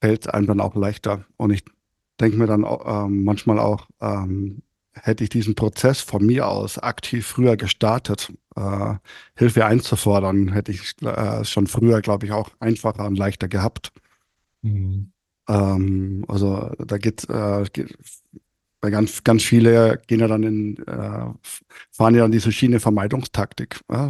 fällt 0.00 0.32
einem 0.32 0.46
dann 0.46 0.60
auch 0.60 0.74
leichter. 0.74 1.24
Und 1.36 1.50
ich 1.52 1.64
denke 2.20 2.36
mir 2.36 2.46
dann 2.46 2.64
au- 2.64 3.06
ähm, 3.06 3.24
manchmal 3.24 3.58
auch, 3.58 3.88
ähm, 4.00 4.62
hätte 4.92 5.24
ich 5.24 5.30
diesen 5.30 5.54
Prozess 5.54 6.00
von 6.00 6.26
mir 6.26 6.48
aus 6.48 6.78
aktiv 6.78 7.26
früher 7.26 7.56
gestartet, 7.56 8.32
äh, 8.56 8.94
Hilfe 9.36 9.64
einzufordern, 9.64 10.52
hätte 10.52 10.72
ich 10.72 11.00
äh, 11.02 11.44
schon 11.44 11.66
früher, 11.66 12.02
glaube 12.02 12.26
ich, 12.26 12.32
auch 12.32 12.50
einfacher 12.60 13.06
und 13.06 13.16
leichter 13.16 13.48
gehabt. 13.48 13.92
Mhm. 14.62 15.11
Ähm, 15.48 16.24
also 16.28 16.70
da 16.78 16.98
geht, 16.98 17.28
äh, 17.28 17.64
geht 17.72 17.96
bei 18.80 18.90
ganz, 18.90 19.22
ganz 19.24 19.42
viele 19.44 20.02
gehen 20.08 20.20
ja 20.20 20.28
dann 20.28 20.42
in, 20.42 20.76
äh, 20.86 21.26
fahren 21.90 22.14
ja 22.14 22.22
dann 22.22 22.32
diese 22.32 22.52
Schiene 22.52 22.80
Vermeidungstaktik. 22.80 23.80
Äh, 23.88 24.08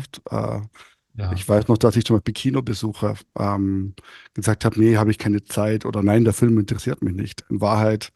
Ja. 1.15 1.33
ich 1.35 1.47
weiß 1.47 1.69
noch, 1.69 1.77
dass 1.77 1.95
ich 1.97 2.05
zum 2.07 2.17
Beispiel 2.17 2.33
Kinobesucher 2.33 3.17
ähm, 3.39 3.95
gesagt 4.33 4.65
habe, 4.65 4.81
nee, 4.81 4.97
habe 4.97 5.11
ich 5.11 5.19
keine 5.19 5.45
Zeit 5.45 5.85
oder 5.85 6.03
nein, 6.03 6.25
der 6.25 6.33
Film 6.33 6.59
interessiert 6.59 7.03
mich 7.03 7.15
nicht. 7.15 7.45
In 7.51 7.61
Wahrheit 7.61 8.13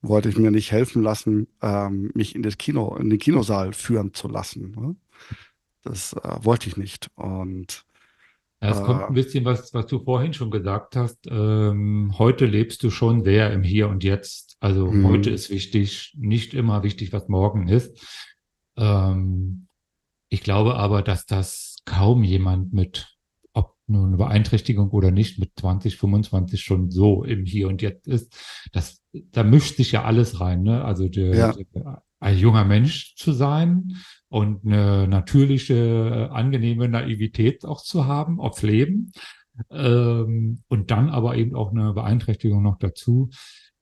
wollte 0.00 0.30
ich 0.30 0.38
mir 0.38 0.50
nicht 0.50 0.72
helfen 0.72 1.02
lassen, 1.02 1.48
ähm, 1.60 2.10
mich 2.14 2.34
in 2.34 2.42
das 2.42 2.56
Kino, 2.56 2.96
in 2.96 3.10
den 3.10 3.18
Kinosaal 3.18 3.74
führen 3.74 4.14
zu 4.14 4.28
lassen. 4.28 4.70
Ne? 4.70 4.96
Das 5.82 6.14
äh, 6.14 6.38
wollte 6.44 6.68
ich 6.68 6.78
nicht. 6.78 7.10
Und 7.16 7.84
Ja, 8.60 8.70
es 8.70 8.82
kommt 8.82 9.02
Äh, 9.02 9.06
ein 9.06 9.14
bisschen 9.14 9.44
was, 9.44 9.72
was 9.72 9.86
du 9.86 10.00
vorhin 10.02 10.32
schon 10.32 10.50
gesagt 10.50 10.96
hast. 10.96 11.26
Ähm, 11.30 12.14
heute 12.18 12.46
lebst 12.46 12.82
du 12.82 12.90
schon 12.90 13.22
sehr 13.22 13.52
im 13.52 13.62
Hier 13.62 13.88
und 13.88 14.02
Jetzt. 14.02 14.56
Also 14.60 14.86
Mhm. 14.86 15.04
heute 15.04 15.30
ist 15.30 15.50
wichtig, 15.50 16.14
nicht 16.18 16.54
immer 16.54 16.82
wichtig, 16.82 17.12
was 17.12 17.28
morgen 17.28 17.68
ist. 17.68 17.96
Ähm, 18.76 19.68
ich 20.28 20.42
glaube 20.42 20.76
aber, 20.76 21.02
dass 21.02 21.24
das 21.26 21.76
kaum 21.84 22.24
jemand 22.24 22.72
mit, 22.72 23.16
ob 23.54 23.76
nun 23.86 24.08
eine 24.08 24.16
Beeinträchtigung 24.16 24.90
oder 24.90 25.10
nicht, 25.10 25.38
mit 25.38 25.52
20, 25.56 25.96
25 25.96 26.60
schon 26.62 26.90
so 26.90 27.24
im 27.24 27.44
Hier 27.46 27.68
und 27.68 27.80
Jetzt 27.80 28.06
ist. 28.08 28.34
Das, 28.72 29.00
da 29.12 29.44
mischt 29.44 29.76
sich 29.76 29.92
ja 29.92 30.02
alles 30.04 30.40
rein, 30.40 30.62
ne? 30.62 30.84
Also 30.84 31.08
der, 31.08 31.34
Ja. 31.36 31.52
der, 31.52 32.02
ein 32.20 32.36
junger 32.36 32.64
Mensch 32.64 33.14
zu 33.16 33.32
sein 33.32 33.96
und 34.28 34.64
eine 34.64 35.08
natürliche, 35.08 36.30
angenehme 36.32 36.88
Naivität 36.88 37.64
auch 37.64 37.82
zu 37.82 38.06
haben 38.06 38.40
aufs 38.40 38.62
Leben. 38.62 39.12
Ähm, 39.70 40.62
und 40.68 40.90
dann 40.90 41.08
aber 41.10 41.36
eben 41.36 41.56
auch 41.56 41.72
eine 41.72 41.92
Beeinträchtigung 41.92 42.62
noch 42.62 42.78
dazu. 42.78 43.30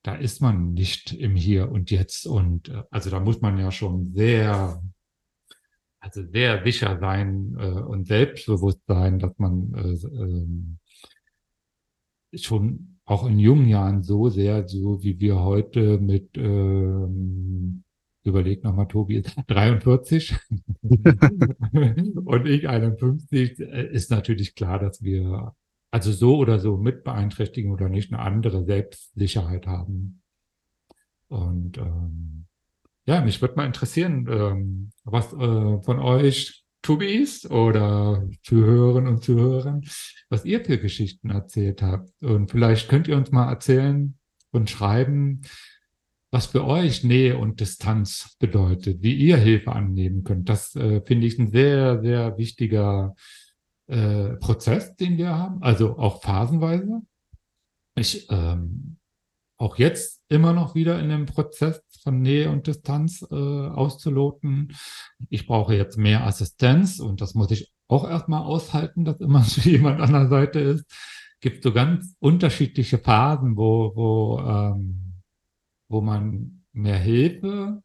Da 0.02 0.14
ist 0.14 0.40
man 0.40 0.72
nicht 0.72 1.12
im 1.12 1.36
Hier 1.36 1.70
und 1.70 1.90
Jetzt. 1.90 2.26
Und 2.26 2.68
äh, 2.68 2.82
also 2.90 3.10
da 3.10 3.20
muss 3.20 3.40
man 3.40 3.58
ja 3.58 3.70
schon 3.70 4.14
sehr, 4.14 4.82
also 6.00 6.24
sehr 6.30 6.62
sicher 6.64 6.98
sein 6.98 7.56
äh, 7.58 7.80
und 7.80 8.06
selbstbewusst 8.06 8.80
sein, 8.86 9.18
dass 9.18 9.32
man 9.38 9.74
äh, 9.74 10.06
ähm, 10.06 10.78
schon 12.32 13.00
auch 13.04 13.26
in 13.26 13.38
jungen 13.38 13.68
Jahren 13.68 14.02
so 14.02 14.28
sehr, 14.28 14.66
so 14.68 15.02
wie 15.02 15.20
wir 15.20 15.40
heute 15.40 15.98
mit, 15.98 16.36
ähm, 16.36 17.84
überleg 18.26 18.64
nochmal, 18.64 18.88
Tobi 18.88 19.16
ist 19.16 19.34
43 19.46 20.36
und 20.82 22.46
ich 22.46 22.68
51, 22.68 23.60
äh, 23.60 23.88
ist 23.92 24.10
natürlich 24.10 24.54
klar, 24.54 24.78
dass 24.78 25.02
wir 25.02 25.54
also 25.90 26.12
so 26.12 26.36
oder 26.36 26.58
so 26.58 26.76
mit 26.76 27.04
Beeinträchtigung 27.04 27.72
oder 27.72 27.88
nicht 27.88 28.12
eine 28.12 28.22
andere 28.22 28.64
Selbstsicherheit 28.64 29.66
haben. 29.66 30.22
Und 31.28 31.78
ähm, 31.78 32.46
ja, 33.06 33.20
mich 33.20 33.40
würde 33.40 33.54
mal 33.54 33.66
interessieren, 33.66 34.26
ähm, 34.28 34.90
was 35.04 35.32
äh, 35.32 35.80
von 35.82 35.98
euch 35.98 36.64
Tubis 36.82 37.48
oder 37.50 38.28
Zuhörern 38.42 39.08
und 39.08 39.24
Zuhörern, 39.24 39.82
was 40.28 40.44
ihr 40.44 40.64
für 40.64 40.78
Geschichten 40.78 41.30
erzählt 41.30 41.82
habt. 41.82 42.10
Und 42.22 42.50
vielleicht 42.50 42.88
könnt 42.88 43.08
ihr 43.08 43.16
uns 43.16 43.32
mal 43.32 43.48
erzählen 43.48 44.18
und 44.52 44.70
schreiben, 44.70 45.42
was 46.36 46.44
für 46.44 46.66
euch 46.66 47.02
Nähe 47.02 47.38
und 47.38 47.60
Distanz 47.60 48.36
bedeutet, 48.38 49.02
wie 49.02 49.14
ihr 49.14 49.38
Hilfe 49.38 49.72
annehmen 49.72 50.22
könnt. 50.22 50.50
Das 50.50 50.76
äh, 50.76 51.00
finde 51.00 51.26
ich 51.26 51.38
ein 51.38 51.50
sehr, 51.50 52.02
sehr 52.02 52.36
wichtiger 52.36 53.14
äh, 53.86 54.34
Prozess, 54.34 54.94
den 54.96 55.16
wir 55.16 55.30
haben, 55.30 55.62
also 55.62 55.96
auch 55.96 56.22
phasenweise. 56.22 57.00
Ich 57.94 58.26
ähm, 58.28 58.98
auch 59.56 59.78
jetzt 59.78 60.20
immer 60.28 60.52
noch 60.52 60.74
wieder 60.74 61.00
in 61.00 61.08
dem 61.08 61.24
Prozess 61.24 61.82
von 62.02 62.20
Nähe 62.20 62.50
und 62.50 62.66
Distanz 62.66 63.26
äh, 63.30 63.34
auszuloten. 63.34 64.76
Ich 65.30 65.46
brauche 65.46 65.74
jetzt 65.74 65.96
mehr 65.96 66.26
Assistenz 66.26 67.00
und 67.00 67.22
das 67.22 67.34
muss 67.34 67.50
ich 67.50 67.72
auch 67.88 68.06
erstmal 68.06 68.42
aushalten, 68.42 69.06
dass 69.06 69.20
immer 69.20 69.42
jemand 69.62 70.02
an 70.02 70.12
der 70.12 70.28
Seite 70.28 70.60
ist. 70.60 70.84
Gibt 71.40 71.62
so 71.62 71.72
ganz 71.72 72.14
unterschiedliche 72.18 72.98
Phasen, 72.98 73.56
wo, 73.56 73.92
wo, 73.94 74.38
ähm, 74.40 75.05
wo 75.88 76.00
man 76.00 76.64
mehr 76.72 76.98
Hilfe 76.98 77.82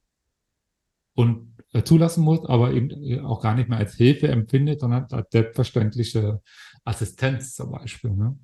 und 1.16 1.56
äh, 1.74 1.84
zulassen 1.84 2.24
muss, 2.24 2.46
aber 2.48 2.72
eben 2.74 3.26
auch 3.26 3.42
gar 3.42 3.56
nicht 3.56 3.70
mehr 3.70 3.80
als 3.80 3.96
Hilfe 3.96 4.28
empfindet, 4.28 4.82
sondern 4.82 5.06
als 5.12 5.32
selbstverständliche 5.32 6.42
Assistenz 6.84 7.56
zum 7.56 7.72
Beispiel. 7.72 8.12
Ne? 8.12 8.38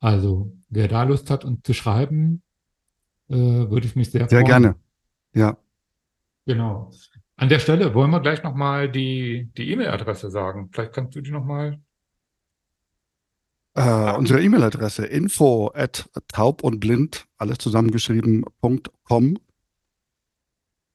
Also, 0.00 0.56
wer 0.68 0.88
da 0.88 1.02
Lust 1.02 1.30
hat, 1.30 1.44
uns 1.44 1.62
zu 1.62 1.74
schreiben, 1.74 2.42
äh, 3.28 3.36
würde 3.36 3.86
ich 3.86 3.96
mich 3.96 4.10
sehr, 4.10 4.28
sehr 4.28 4.40
freuen. 4.40 4.46
gerne. 4.46 4.76
Ja. 5.34 5.58
Genau. 6.46 6.90
An 7.36 7.48
der 7.48 7.58
Stelle 7.58 7.94
wollen 7.94 8.10
wir 8.10 8.20
gleich 8.20 8.42
nochmal 8.42 8.90
die, 8.90 9.50
die 9.56 9.70
E-Mail-Adresse 9.70 10.30
sagen. 10.30 10.70
Vielleicht 10.72 10.92
kannst 10.92 11.14
du 11.14 11.20
die 11.20 11.30
nochmal. 11.30 11.80
Äh, 13.74 14.12
unsere 14.16 14.42
E-Mail-Adresse 14.42 15.06
info 15.06 15.70
at 15.74 16.08
taub 16.28 16.62
und 16.64 16.80
blind, 16.80 17.26
alles 17.38 17.58
zusammengeschrieben, 17.58 18.44
.com 19.04 19.38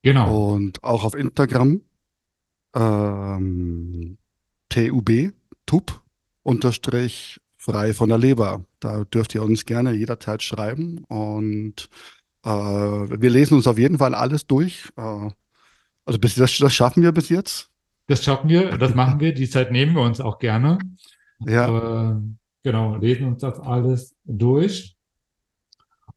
Genau. 0.03 0.53
und 0.53 0.84
auch 0.84 1.03
auf 1.03 1.15
Instagram 1.15 1.82
ähm, 2.76 4.17
TUB, 4.69 5.32
TUB, 5.65 6.01
unterstrich 6.43 7.39
frei 7.57 7.93
von 7.93 8.09
der 8.09 8.17
Leber. 8.17 8.65
Da 8.80 9.05
dürft 9.05 9.34
ihr 9.34 9.41
uns 9.41 9.65
gerne 9.65 9.93
jederzeit 9.93 10.43
schreiben 10.43 11.03
und 11.05 11.89
äh, 12.43 12.49
wir 12.49 13.30
lesen 13.30 13.55
uns 13.55 13.65
auf 13.67 13.80
jeden 13.80 13.97
Fall 13.97 14.13
alles 14.13 14.45
durch. 14.45 14.89
Äh, 14.97 15.30
also 16.05 16.19
bis 16.19 16.36
das, 16.36 16.55
das 16.57 16.76
schaffen 16.76 17.01
wir 17.01 17.11
bis 17.11 17.30
jetzt. 17.30 17.71
Das 18.07 18.23
schaffen 18.23 18.49
wir, 18.49 18.78
das 18.78 18.93
machen 18.93 19.19
wir. 19.19 19.34
Die 19.34 19.49
Zeit 19.49 19.71
nehmen 19.71 19.95
wir 19.95 20.03
uns 20.03 20.21
auch 20.21 20.38
gerne. 20.38 20.78
Ja, 21.39 22.11
Äh, 22.11 22.21
genau, 22.66 22.95
lesen 22.95 23.28
uns 23.28 23.41
das 23.41 23.59
alles 23.59 24.16
durch. 24.26 24.97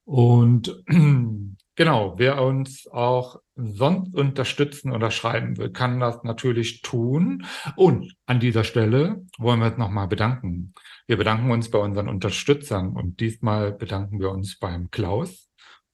Und 0.05 0.83
genau, 1.77 2.15
wer 2.17 2.43
uns 2.43 2.89
auch 2.89 3.41
sonst 3.55 4.15
unterstützen 4.15 4.93
oder 4.93 5.11
schreiben 5.11 5.59
will, 5.59 5.71
kann 5.71 6.01
das 6.01 6.25
natürlich 6.25 6.81
tun. 6.81 7.45
Und 7.77 8.17
an 8.25 8.41
dieser 8.41 8.65
Stelle 8.65 9.27
wollen 9.37 9.61
wir 9.61 9.67
uns 9.67 9.77
nochmal 9.77 10.09
bedanken. 10.09 10.73
Wir 11.07 11.19
bedanken 11.19 11.51
uns 11.51 11.71
bei 11.71 11.79
unseren 11.79 12.09
Unterstützern 12.09 12.97
und 12.97 13.21
diesmal 13.21 13.73
bedanken 13.73 14.19
wir 14.19 14.31
uns 14.31 14.59
beim 14.59 14.91
Klaus 14.91 15.51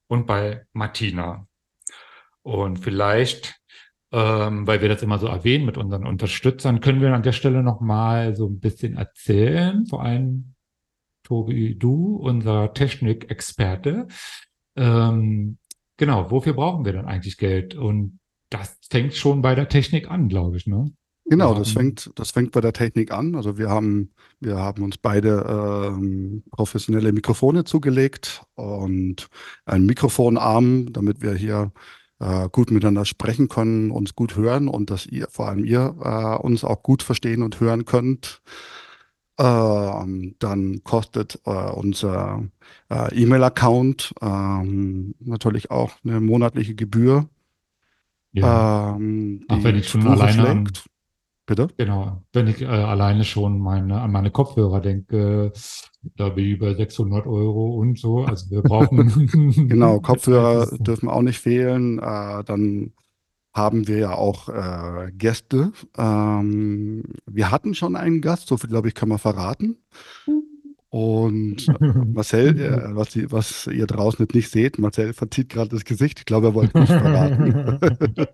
und 0.07 0.25
bei 0.25 0.65
Martina. 0.71 1.47
Und 2.43 2.77
vielleicht, 2.79 3.59
ähm, 4.15 4.65
weil 4.65 4.81
wir 4.81 4.87
das 4.87 5.03
immer 5.03 5.19
so 5.19 5.27
erwähnen 5.27 5.65
mit 5.65 5.77
unseren 5.77 6.07
Unterstützern, 6.07 6.79
können 6.79 7.01
wir 7.01 7.13
an 7.13 7.21
der 7.21 7.33
Stelle 7.33 7.61
nochmal 7.61 8.33
so 8.33 8.47
ein 8.47 8.61
bisschen 8.61 8.95
erzählen, 8.95 9.85
vor 9.87 10.03
allem 10.03 10.55
Tobi, 11.23 11.75
du, 11.75 12.15
unser 12.15 12.73
Technikexperte. 12.73 14.07
Ähm, 14.77 15.57
genau, 15.97 16.31
wofür 16.31 16.53
brauchen 16.53 16.85
wir 16.85 16.93
dann 16.93 17.07
eigentlich 17.07 17.37
Geld? 17.37 17.75
Und 17.75 18.19
das 18.49 18.77
fängt 18.89 19.15
schon 19.15 19.41
bei 19.41 19.53
der 19.53 19.67
Technik 19.67 20.09
an, 20.09 20.29
glaube 20.29 20.55
ich, 20.55 20.65
ne? 20.65 20.93
Genau, 21.27 21.53
das 21.55 21.71
fängt, 21.71 22.11
das 22.15 22.31
fängt 22.31 22.51
bei 22.51 22.61
der 22.61 22.71
Technik 22.71 23.11
an. 23.11 23.35
Also 23.35 23.57
wir 23.57 23.67
haben, 23.67 24.13
wir 24.39 24.57
haben 24.57 24.83
uns 24.83 24.97
beide 24.97 25.89
ähm, 25.89 26.43
professionelle 26.51 27.11
Mikrofone 27.11 27.65
zugelegt 27.65 28.43
und 28.53 29.27
einen 29.65 29.87
Mikrofonarm, 29.87 30.93
damit 30.93 31.21
wir 31.21 31.33
hier 31.33 31.73
äh, 32.19 32.49
gut 32.49 32.71
miteinander 32.71 33.05
sprechen 33.05 33.49
können, 33.49 33.91
uns 33.91 34.15
gut 34.15 34.35
hören 34.35 34.67
und 34.67 34.89
dass 34.89 35.05
ihr, 35.05 35.27
vor 35.29 35.47
allem 35.47 35.65
ihr, 35.65 35.95
äh, 36.01 36.37
uns 36.41 36.63
auch 36.63 36.83
gut 36.83 37.03
verstehen 37.03 37.43
und 37.43 37.59
hören 37.59 37.85
könnt. 37.85 38.41
Ähm, 39.37 40.35
dann 40.39 40.83
kostet 40.85 41.41
äh, 41.45 41.49
unser 41.49 42.43
äh, 42.89 43.13
E-Mail-Account 43.13 44.13
ähm, 44.21 45.15
natürlich 45.19 45.71
auch 45.71 45.91
eine 46.05 46.21
monatliche 46.21 46.73
Gebühr. 46.73 47.27
Ja, 48.31 48.95
Ähm, 48.95 49.43
Ach, 49.49 49.57
wenn 49.61 49.75
ich 49.75 49.89
schon 49.89 50.07
alleine 50.07 50.63
schlägt. 50.63 50.85
Bitte? 51.47 51.67
genau. 51.77 52.23
Wenn 52.33 52.47
ich 52.47 52.61
äh, 52.61 52.65
alleine 52.65 53.23
schon 53.23 53.59
meine, 53.59 54.01
an 54.01 54.11
meine 54.11 54.31
Kopfhörer 54.31 54.81
denke, 54.81 55.53
da 56.15 56.29
bin 56.29 56.45
ich 56.45 56.51
über 56.53 56.75
600 56.75 57.27
Euro 57.27 57.75
und 57.75 57.99
so. 57.99 58.25
Also 58.25 58.49
wir 58.49 58.61
brauchen. 58.61 59.11
Genau, 59.69 59.99
Kopfhörer 59.99 60.77
dürfen 60.77 61.09
auch 61.09 61.21
nicht 61.21 61.39
fehlen. 61.39 61.99
Äh, 61.99 62.43
dann 62.43 62.93
haben 63.53 63.87
wir 63.87 63.97
ja 63.97 64.13
auch 64.13 64.49
äh, 64.49 65.11
Gäste. 65.13 65.71
Ähm, 65.97 67.03
wir 67.25 67.51
hatten 67.51 67.73
schon 67.73 67.95
einen 67.95 68.21
Gast, 68.21 68.47
so 68.47 68.57
viel 68.57 68.69
glaube 68.69 68.87
ich, 68.87 68.95
kann 68.95 69.09
man 69.09 69.19
verraten. 69.19 69.77
Und 70.97 71.67
Marcel, 72.13 72.57
äh, 72.57 72.95
was, 72.95 73.13
ihr- 73.17 73.29
was 73.29 73.67
ihr 73.67 73.85
draußen 73.85 74.23
jetzt 74.23 74.33
nicht 74.33 74.49
seht, 74.49 74.79
Marcel 74.79 75.11
verzieht 75.11 75.49
gerade 75.49 75.69
das 75.71 75.83
Gesicht. 75.83 76.19
Ich 76.19 76.25
glaube, 76.25 76.47
er 76.47 76.53
wollte 76.53 76.79
nicht 76.79 76.87
verraten. 76.91 77.79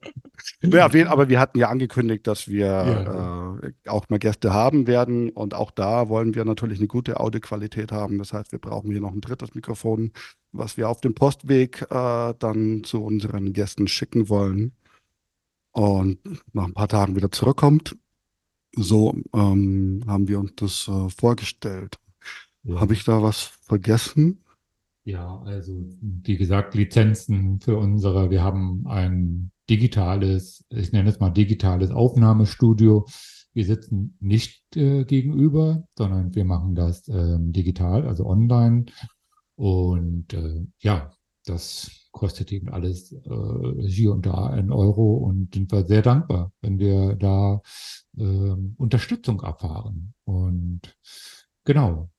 Ja, 0.64 0.90
aber 1.08 1.30
wir 1.30 1.40
hatten 1.40 1.60
ja 1.60 1.70
angekündigt, 1.70 2.26
dass 2.26 2.48
wir 2.48 2.66
Ja. 2.66 3.58
äh, 3.64 3.74
auch 3.90 4.10
mal 4.10 4.18
Gäste 4.20 4.54
haben 4.54 4.86
werden. 4.88 5.30
Und 5.30 5.54
auch 5.54 5.70
da 5.72 6.10
wollen 6.10 6.34
wir 6.36 6.46
natürlich 6.46 6.80
eine 6.80 6.88
gute 6.88 7.20
Audioqualität 7.20 7.92
haben. 7.92 8.18
Das 8.20 8.34
heißt, 8.34 8.52
wir 8.52 8.58
brauchen 8.60 8.92
hier 8.92 9.02
noch 9.02 9.12
ein 9.14 9.22
drittes 9.22 9.54
Mikrofon, 9.56 10.12
was 10.52 10.78
wir 10.78 10.90
auf 10.90 11.00
dem 11.02 11.14
Postweg 11.14 11.84
äh, 11.92 12.34
dann 12.40 12.84
zu 12.84 13.04
unseren 13.04 13.54
Gästen 13.54 13.88
schicken 13.88 14.30
wollen. 14.30 14.74
Und 15.72 16.18
nach 16.54 16.66
ein 16.66 16.74
paar 16.74 16.88
Tagen 16.88 17.16
wieder 17.16 17.32
zurückkommt. 17.32 17.96
So 18.76 19.16
ähm, 19.36 20.02
haben 20.08 20.28
wir 20.28 20.40
uns 20.40 20.54
das 20.56 20.88
äh, 20.88 21.10
vorgestellt. 21.10 21.98
Ja. 22.64 22.80
Habe 22.80 22.94
ich 22.94 23.04
da 23.04 23.22
was 23.22 23.42
vergessen? 23.62 24.44
Ja, 25.04 25.42
also 25.46 25.74
wie 26.02 26.38
gesagt, 26.38 26.76
Lizenzen 26.76 27.60
für 27.60 27.78
unsere, 27.78 28.30
wir 28.30 28.44
haben 28.44 28.86
ein 28.88 29.52
digitales, 29.70 30.64
ich 30.70 30.92
nenne 30.92 31.10
es 31.10 31.20
mal 31.20 31.32
digitales 31.32 31.90
Aufnahmestudio. 31.92 33.08
Wir 33.54 33.66
sitzen 33.66 34.16
nicht 34.20 34.64
äh, 34.76 35.04
gegenüber, 35.04 35.84
sondern 35.98 36.36
wir 36.36 36.46
machen 36.46 36.76
das 36.76 37.08
ähm, 37.08 37.52
digital, 37.52 38.08
also 38.08 38.26
online. 38.26 38.86
Und 39.56 40.34
äh, 40.34 40.66
ja, 40.80 41.12
das 41.46 41.90
kostet 42.12 42.52
eben 42.52 42.70
alles 42.70 43.12
äh, 43.12 43.88
hier 43.88 44.12
und 44.12 44.26
da 44.26 44.48
einen 44.48 44.72
Euro 44.72 45.16
und 45.16 45.54
sind 45.54 45.72
wir 45.72 45.86
sehr 45.86 46.02
dankbar, 46.02 46.52
wenn 46.62 46.78
wir 46.78 47.16
da 47.16 47.62
ähm, 48.18 48.76
Unterstützung 48.78 49.42
erfahren. 49.42 50.14
Und 50.24 50.96
genau, 51.66 52.10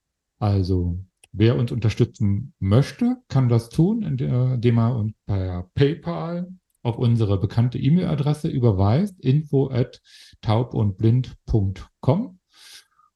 also 0.43 0.99
Wer 1.35 1.57
uns 1.57 1.73
unterstützen 1.73 2.53
möchte, 2.59 3.17
kann 3.29 3.49
das 3.49 3.71
tun, 3.71 4.03
inde- 4.03 4.53
indem 4.55 4.79
er 4.79 4.95
uns 4.97 5.15
per 5.25 5.71
PayPal 5.75 6.53
auf 6.83 6.99
unsere 6.99 7.41
bekannte 7.41 7.79
E-Mail-Adresse 7.79 8.49
überweist, 8.49 9.19
info 9.19 9.71
at 9.71 10.03
taubundblind.com. 10.43 12.39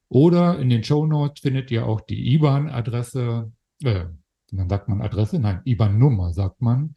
Oder 0.08 0.58
in 0.58 0.70
den 0.70 0.82
Show 0.82 1.04
Notes 1.04 1.40
findet 1.42 1.70
ihr 1.70 1.84
auch 1.84 2.00
die 2.00 2.32
IBAN-Adresse, 2.34 3.52
äh, 3.82 4.04
dann 4.52 4.68
sagt 4.70 4.88
man 4.88 5.02
Adresse, 5.02 5.38
nein, 5.38 5.60
IBAN-Nummer 5.66 6.32
sagt 6.32 6.62
man, 6.62 6.94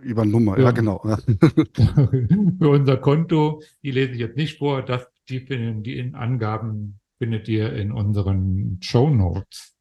Über 0.00 0.24
Nummer, 0.24 0.58
ja, 0.58 0.70
genau. 0.70 1.02
für 1.74 2.68
unser 2.70 2.96
Konto. 2.96 3.60
Die 3.82 3.90
lese 3.90 4.12
ich 4.12 4.20
jetzt 4.20 4.36
nicht 4.38 4.58
vor, 4.58 4.82
das, 4.82 5.06
die, 5.28 5.44
die 5.44 5.98
in 5.98 6.14
Angaben 6.14 7.00
findet 7.18 7.46
ihr 7.48 7.74
in 7.74 7.92
unseren 7.92 8.78
Show 8.80 9.10
Notes. 9.10 9.71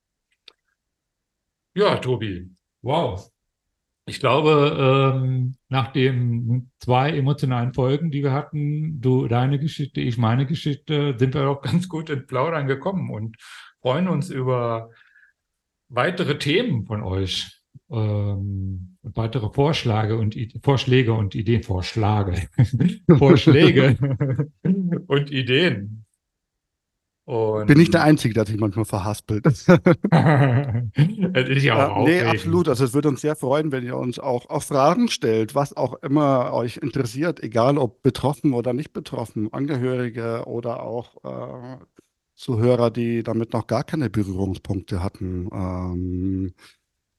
Ja, 1.73 1.97
Tobi, 1.97 2.49
wow. 2.81 3.31
Ich 4.05 4.19
glaube, 4.19 5.15
ähm, 5.15 5.55
nach 5.69 5.93
den 5.93 6.71
zwei 6.79 7.11
emotionalen 7.11 7.73
Folgen, 7.73 8.11
die 8.11 8.23
wir 8.23 8.33
hatten, 8.33 8.99
du 8.99 9.27
deine 9.27 9.59
Geschichte, 9.59 10.01
ich 10.01 10.17
meine 10.17 10.45
Geschichte, 10.45 11.15
sind 11.17 11.33
wir 11.33 11.47
auch 11.49 11.61
ganz 11.61 11.87
gut 11.87 12.09
ins 12.09 12.25
Plaudern 12.27 12.67
gekommen 12.67 13.09
und 13.09 13.37
freuen 13.81 14.07
uns 14.07 14.29
über 14.29 14.89
weitere 15.87 16.37
Themen 16.37 16.85
von 16.85 17.03
euch. 17.03 17.57
Ähm, 17.89 18.97
weitere 19.01 19.49
Vorschläge 19.49 20.17
und 20.17 20.35
I 20.35 20.59
Vorschläge 20.61 21.13
und 21.13 21.35
Ideen, 21.35 21.63
Vorschläge, 21.63 22.47
Vorschläge 23.17 23.97
und 25.07 25.31
Ideen. 25.31 26.00
Und 27.31 27.67
Bin 27.67 27.79
ich 27.79 27.89
der 27.89 28.03
Einzige, 28.03 28.33
der 28.33 28.45
sich 28.45 28.59
manchmal 28.59 28.83
verhaspelt. 28.83 29.45
es 29.55 29.63
ist 29.63 29.69
ja 31.63 31.87
auch 31.87 32.05
Ja, 32.05 32.13
nee, 32.13 32.21
absolut. 32.23 32.67
Also 32.67 32.83
es 32.83 32.93
würde 32.93 33.07
uns 33.07 33.21
sehr 33.21 33.37
freuen, 33.37 33.71
wenn 33.71 33.85
ihr 33.85 33.95
uns 33.95 34.19
auch, 34.19 34.49
auch 34.49 34.63
Fragen 34.63 35.07
stellt, 35.07 35.55
was 35.55 35.77
auch 35.77 35.93
immer 36.03 36.51
euch 36.51 36.75
interessiert, 36.75 37.41
egal 37.41 37.77
ob 37.77 38.03
betroffen 38.03 38.51
oder 38.51 38.73
nicht 38.73 38.91
betroffen, 38.91 39.47
Angehörige 39.53 40.43
oder 40.45 40.83
auch 40.83 41.23
äh, 41.23 41.77
Zuhörer, 42.35 42.91
die 42.91 43.23
damit 43.23 43.53
noch 43.53 43.65
gar 43.65 43.85
keine 43.85 44.09
Berührungspunkte 44.09 45.01
hatten. 45.01 45.47
Ähm, 45.53 46.53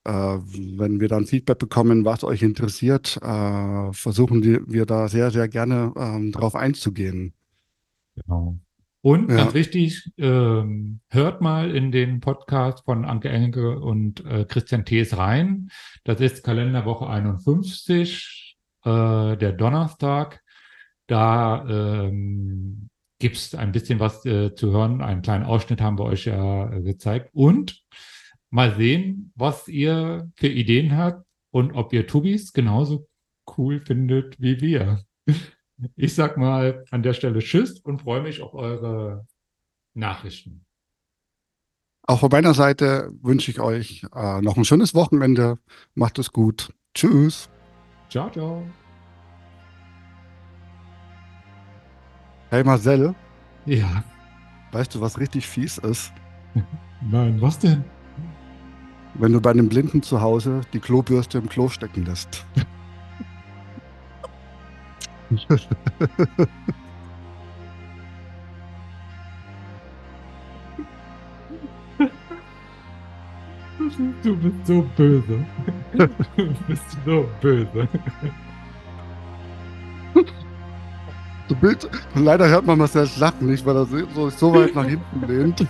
äh, 0.05 0.39
wenn 0.77 1.01
wir 1.01 1.09
dann 1.09 1.25
Feedback 1.25 1.59
bekommen, 1.59 2.05
was 2.05 2.23
euch 2.23 2.43
interessiert, 2.43 3.19
äh, 3.23 3.93
versuchen 3.95 4.43
wir 4.71 4.85
da 4.85 5.09
sehr, 5.09 5.31
sehr 5.31 5.49
gerne 5.49 5.95
ähm, 5.97 6.33
drauf 6.33 6.55
einzugehen. 6.55 7.33
Genau. 8.15 8.59
Und 9.03 9.31
Ja. 9.31 9.37
ganz 9.37 9.55
wichtig, 9.55 10.11
ähm, 10.17 11.01
hört 11.11 11.41
mal 11.41 11.75
in 11.75 11.91
den 11.91 12.21
Podcast 12.21 12.85
von 12.85 13.05
Anke 13.05 13.29
Engelke 13.29 13.81
und 13.81 14.25
äh, 14.25 14.45
Christian 14.45 14.85
Thees 14.85 15.17
rein. 15.19 15.71
Das 16.05 16.21
ist 16.21 16.45
Kalenderwoche 16.45 17.09
51, 17.09 18.57
äh, 18.85 19.37
der 19.37 19.53
Donnerstag. 19.53 20.41
Da 21.09 21.67
ähm, 21.69 22.89
gibt 23.19 23.37
es 23.37 23.55
ein 23.57 23.73
bisschen 23.73 23.99
was 23.99 24.25
äh, 24.25 24.55
zu 24.55 24.71
hören. 24.71 25.03
Einen 25.03 25.23
kleinen 25.23 25.45
Ausschnitt 25.45 25.81
haben 25.81 25.99
wir 25.99 26.05
euch 26.05 26.27
ja 26.27 26.73
äh, 26.73 26.83
gezeigt. 26.83 27.31
Und 27.33 27.83
mal 28.51 28.75
sehen, 28.77 29.33
was 29.35 29.67
ihr 29.67 30.31
für 30.37 30.49
Ideen 30.49 30.97
habt 30.97 31.27
und 31.51 31.73
ob 31.73 31.93
ihr 31.93 32.07
Tubis 32.07 32.53
genauso 32.53 33.09
cool 33.57 33.81
findet 33.85 34.41
wie 34.41 34.61
wir. 34.61 35.01
Ich 35.97 36.15
sag 36.15 36.37
mal 36.37 36.85
an 36.91 37.03
der 37.03 37.15
Stelle 37.15 37.41
Tschüss 37.41 37.81
und 37.81 38.03
freue 38.03 38.23
mich 38.23 38.41
auf 38.43 38.55
eure 38.55 39.27
Nachrichten. 39.95 40.65
Auch 42.07 42.21
von 42.21 42.31
meiner 42.31 42.55
Seite 42.55 43.13
wünsche 43.23 43.51
ich 43.51 43.61
euch 43.61 44.05
äh, 44.15 44.41
noch 44.41 44.57
ein 44.57 44.65
schönes 44.65 44.95
Wochenende. 44.95 45.59
Macht 45.95 46.19
es 46.19 46.33
gut. 46.33 46.73
Tschüss. 46.95 47.49
Ciao, 48.09 48.29
ciao. 48.31 48.63
Hey 52.51 52.65
Marcel, 52.65 53.15
Ja, 53.65 54.05
weißt 54.73 54.95
du, 54.95 55.01
was 55.01 55.19
richtig 55.19 55.47
fies 55.47 55.79
ist? 55.79 56.13
nein, 57.01 57.41
was 57.41 57.59
denn? 57.59 57.83
Wenn 59.15 59.33
du 59.33 59.41
bei 59.41 59.51
einem 59.51 59.69
Blinden 59.69 60.03
zu 60.03 60.21
Hause 60.21 60.61
die 60.73 60.81
Klobürste 60.81 61.39
im 61.39 61.49
Klo 61.49 61.69
stecken 61.69 62.05
lässt. 62.05 62.45
Du 74.23 74.37
bist 74.37 74.67
so 74.67 74.87
böse. 74.97 75.45
Du 76.37 76.55
bist 76.69 76.97
so 77.05 77.29
böse. 77.41 77.89
Du 81.49 81.57
bist, 81.57 81.89
leider 82.15 82.49
hört 82.49 82.65
man 82.65 82.79
Marcel's 82.79 83.17
Lachen 83.19 83.49
nicht, 83.49 83.67
weil 83.67 83.77
er 83.77 83.85
so, 83.85 83.99
so, 84.15 84.31
so 84.31 84.55
weit 84.55 84.75
nach 84.75 84.87
hinten 84.87 85.27
lehnt. 85.27 85.67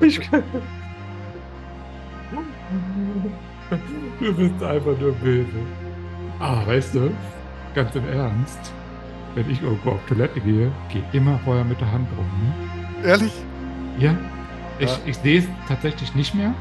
Ich 0.00 0.20
kann... 0.20 0.42
Du 4.20 4.32
bist 4.32 4.62
einfach 4.62 4.98
nur 4.98 5.12
böse. 5.12 5.48
Ah, 6.38 6.66
weißt 6.66 6.94
du, 6.94 7.10
ganz 7.74 7.94
im 7.94 8.06
Ernst, 8.08 8.72
wenn 9.34 9.50
ich 9.50 9.62
irgendwo 9.62 9.90
auf 9.90 10.00
Toilette 10.06 10.40
gehe, 10.40 10.70
gehe 10.88 11.02
immer 11.12 11.38
vorher 11.44 11.64
mit 11.64 11.80
der 11.80 11.90
Hand 11.90 12.08
rum. 12.16 12.26
Ne? 13.02 13.08
Ehrlich? 13.08 13.32
Ja, 13.98 14.14
ich, 14.78 14.90
Ja. 14.90 14.96
ich 15.06 15.16
sehe 15.18 15.38
es 15.40 15.44
tatsächlich 15.68 16.14
nicht 16.14 16.34
mehr. 16.34 16.52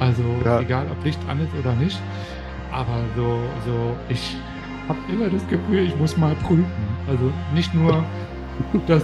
Also 0.00 0.22
Ja. 0.44 0.60
egal, 0.60 0.86
ob 0.90 1.02
Licht 1.04 1.18
an 1.28 1.40
ist 1.40 1.50
oder 1.58 1.74
nicht. 1.74 1.98
aber 2.70 3.00
so, 3.16 3.40
so, 3.64 3.96
ich 4.10 4.36
habe 4.88 4.98
immer 5.10 5.28
das 5.30 5.46
Gefühl, 5.48 5.86
ich 5.86 5.96
muss 5.96 6.16
mal 6.18 6.34
prüfen. 6.34 6.66
Also 7.08 7.32
nicht 7.54 7.72
nur, 7.74 8.04
dass 8.86 9.02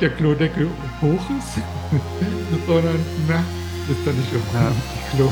der 0.00 0.08
Klodeckel 0.10 0.68
hoch 1.02 1.20
ist, 1.38 1.58
sondern 2.66 2.98
na, 3.28 3.42
ist 3.90 4.06
da 4.06 4.12
nicht 4.12 4.32
irgendwo 4.32 4.56
Ja. 4.56 4.70
die 4.70 5.16
Klo. 5.16 5.30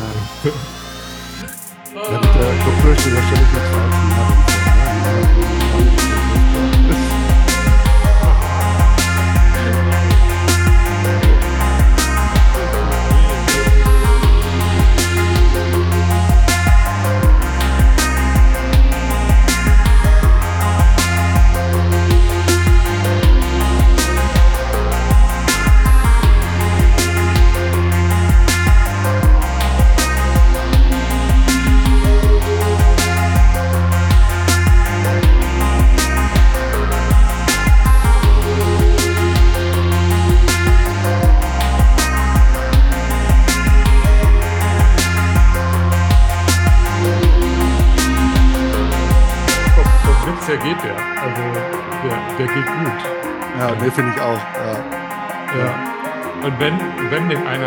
Ja, 1.94 2.18
mit 2.18 2.24
der 2.24 2.64
Befürchtung, 2.64 3.12
da 3.14 3.22
stelle 3.22 3.42
ich 3.42 3.93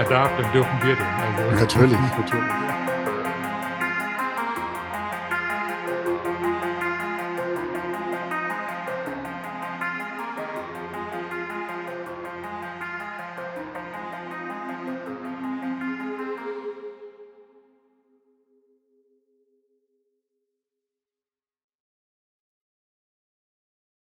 darf, 0.07 0.31
dann 0.39 0.51
dürfen 0.51 0.77
wir 0.83 0.95
den. 0.95 1.05
Also. 1.05 1.59
natürlich, 1.59 1.99
natürlich. 2.17 2.86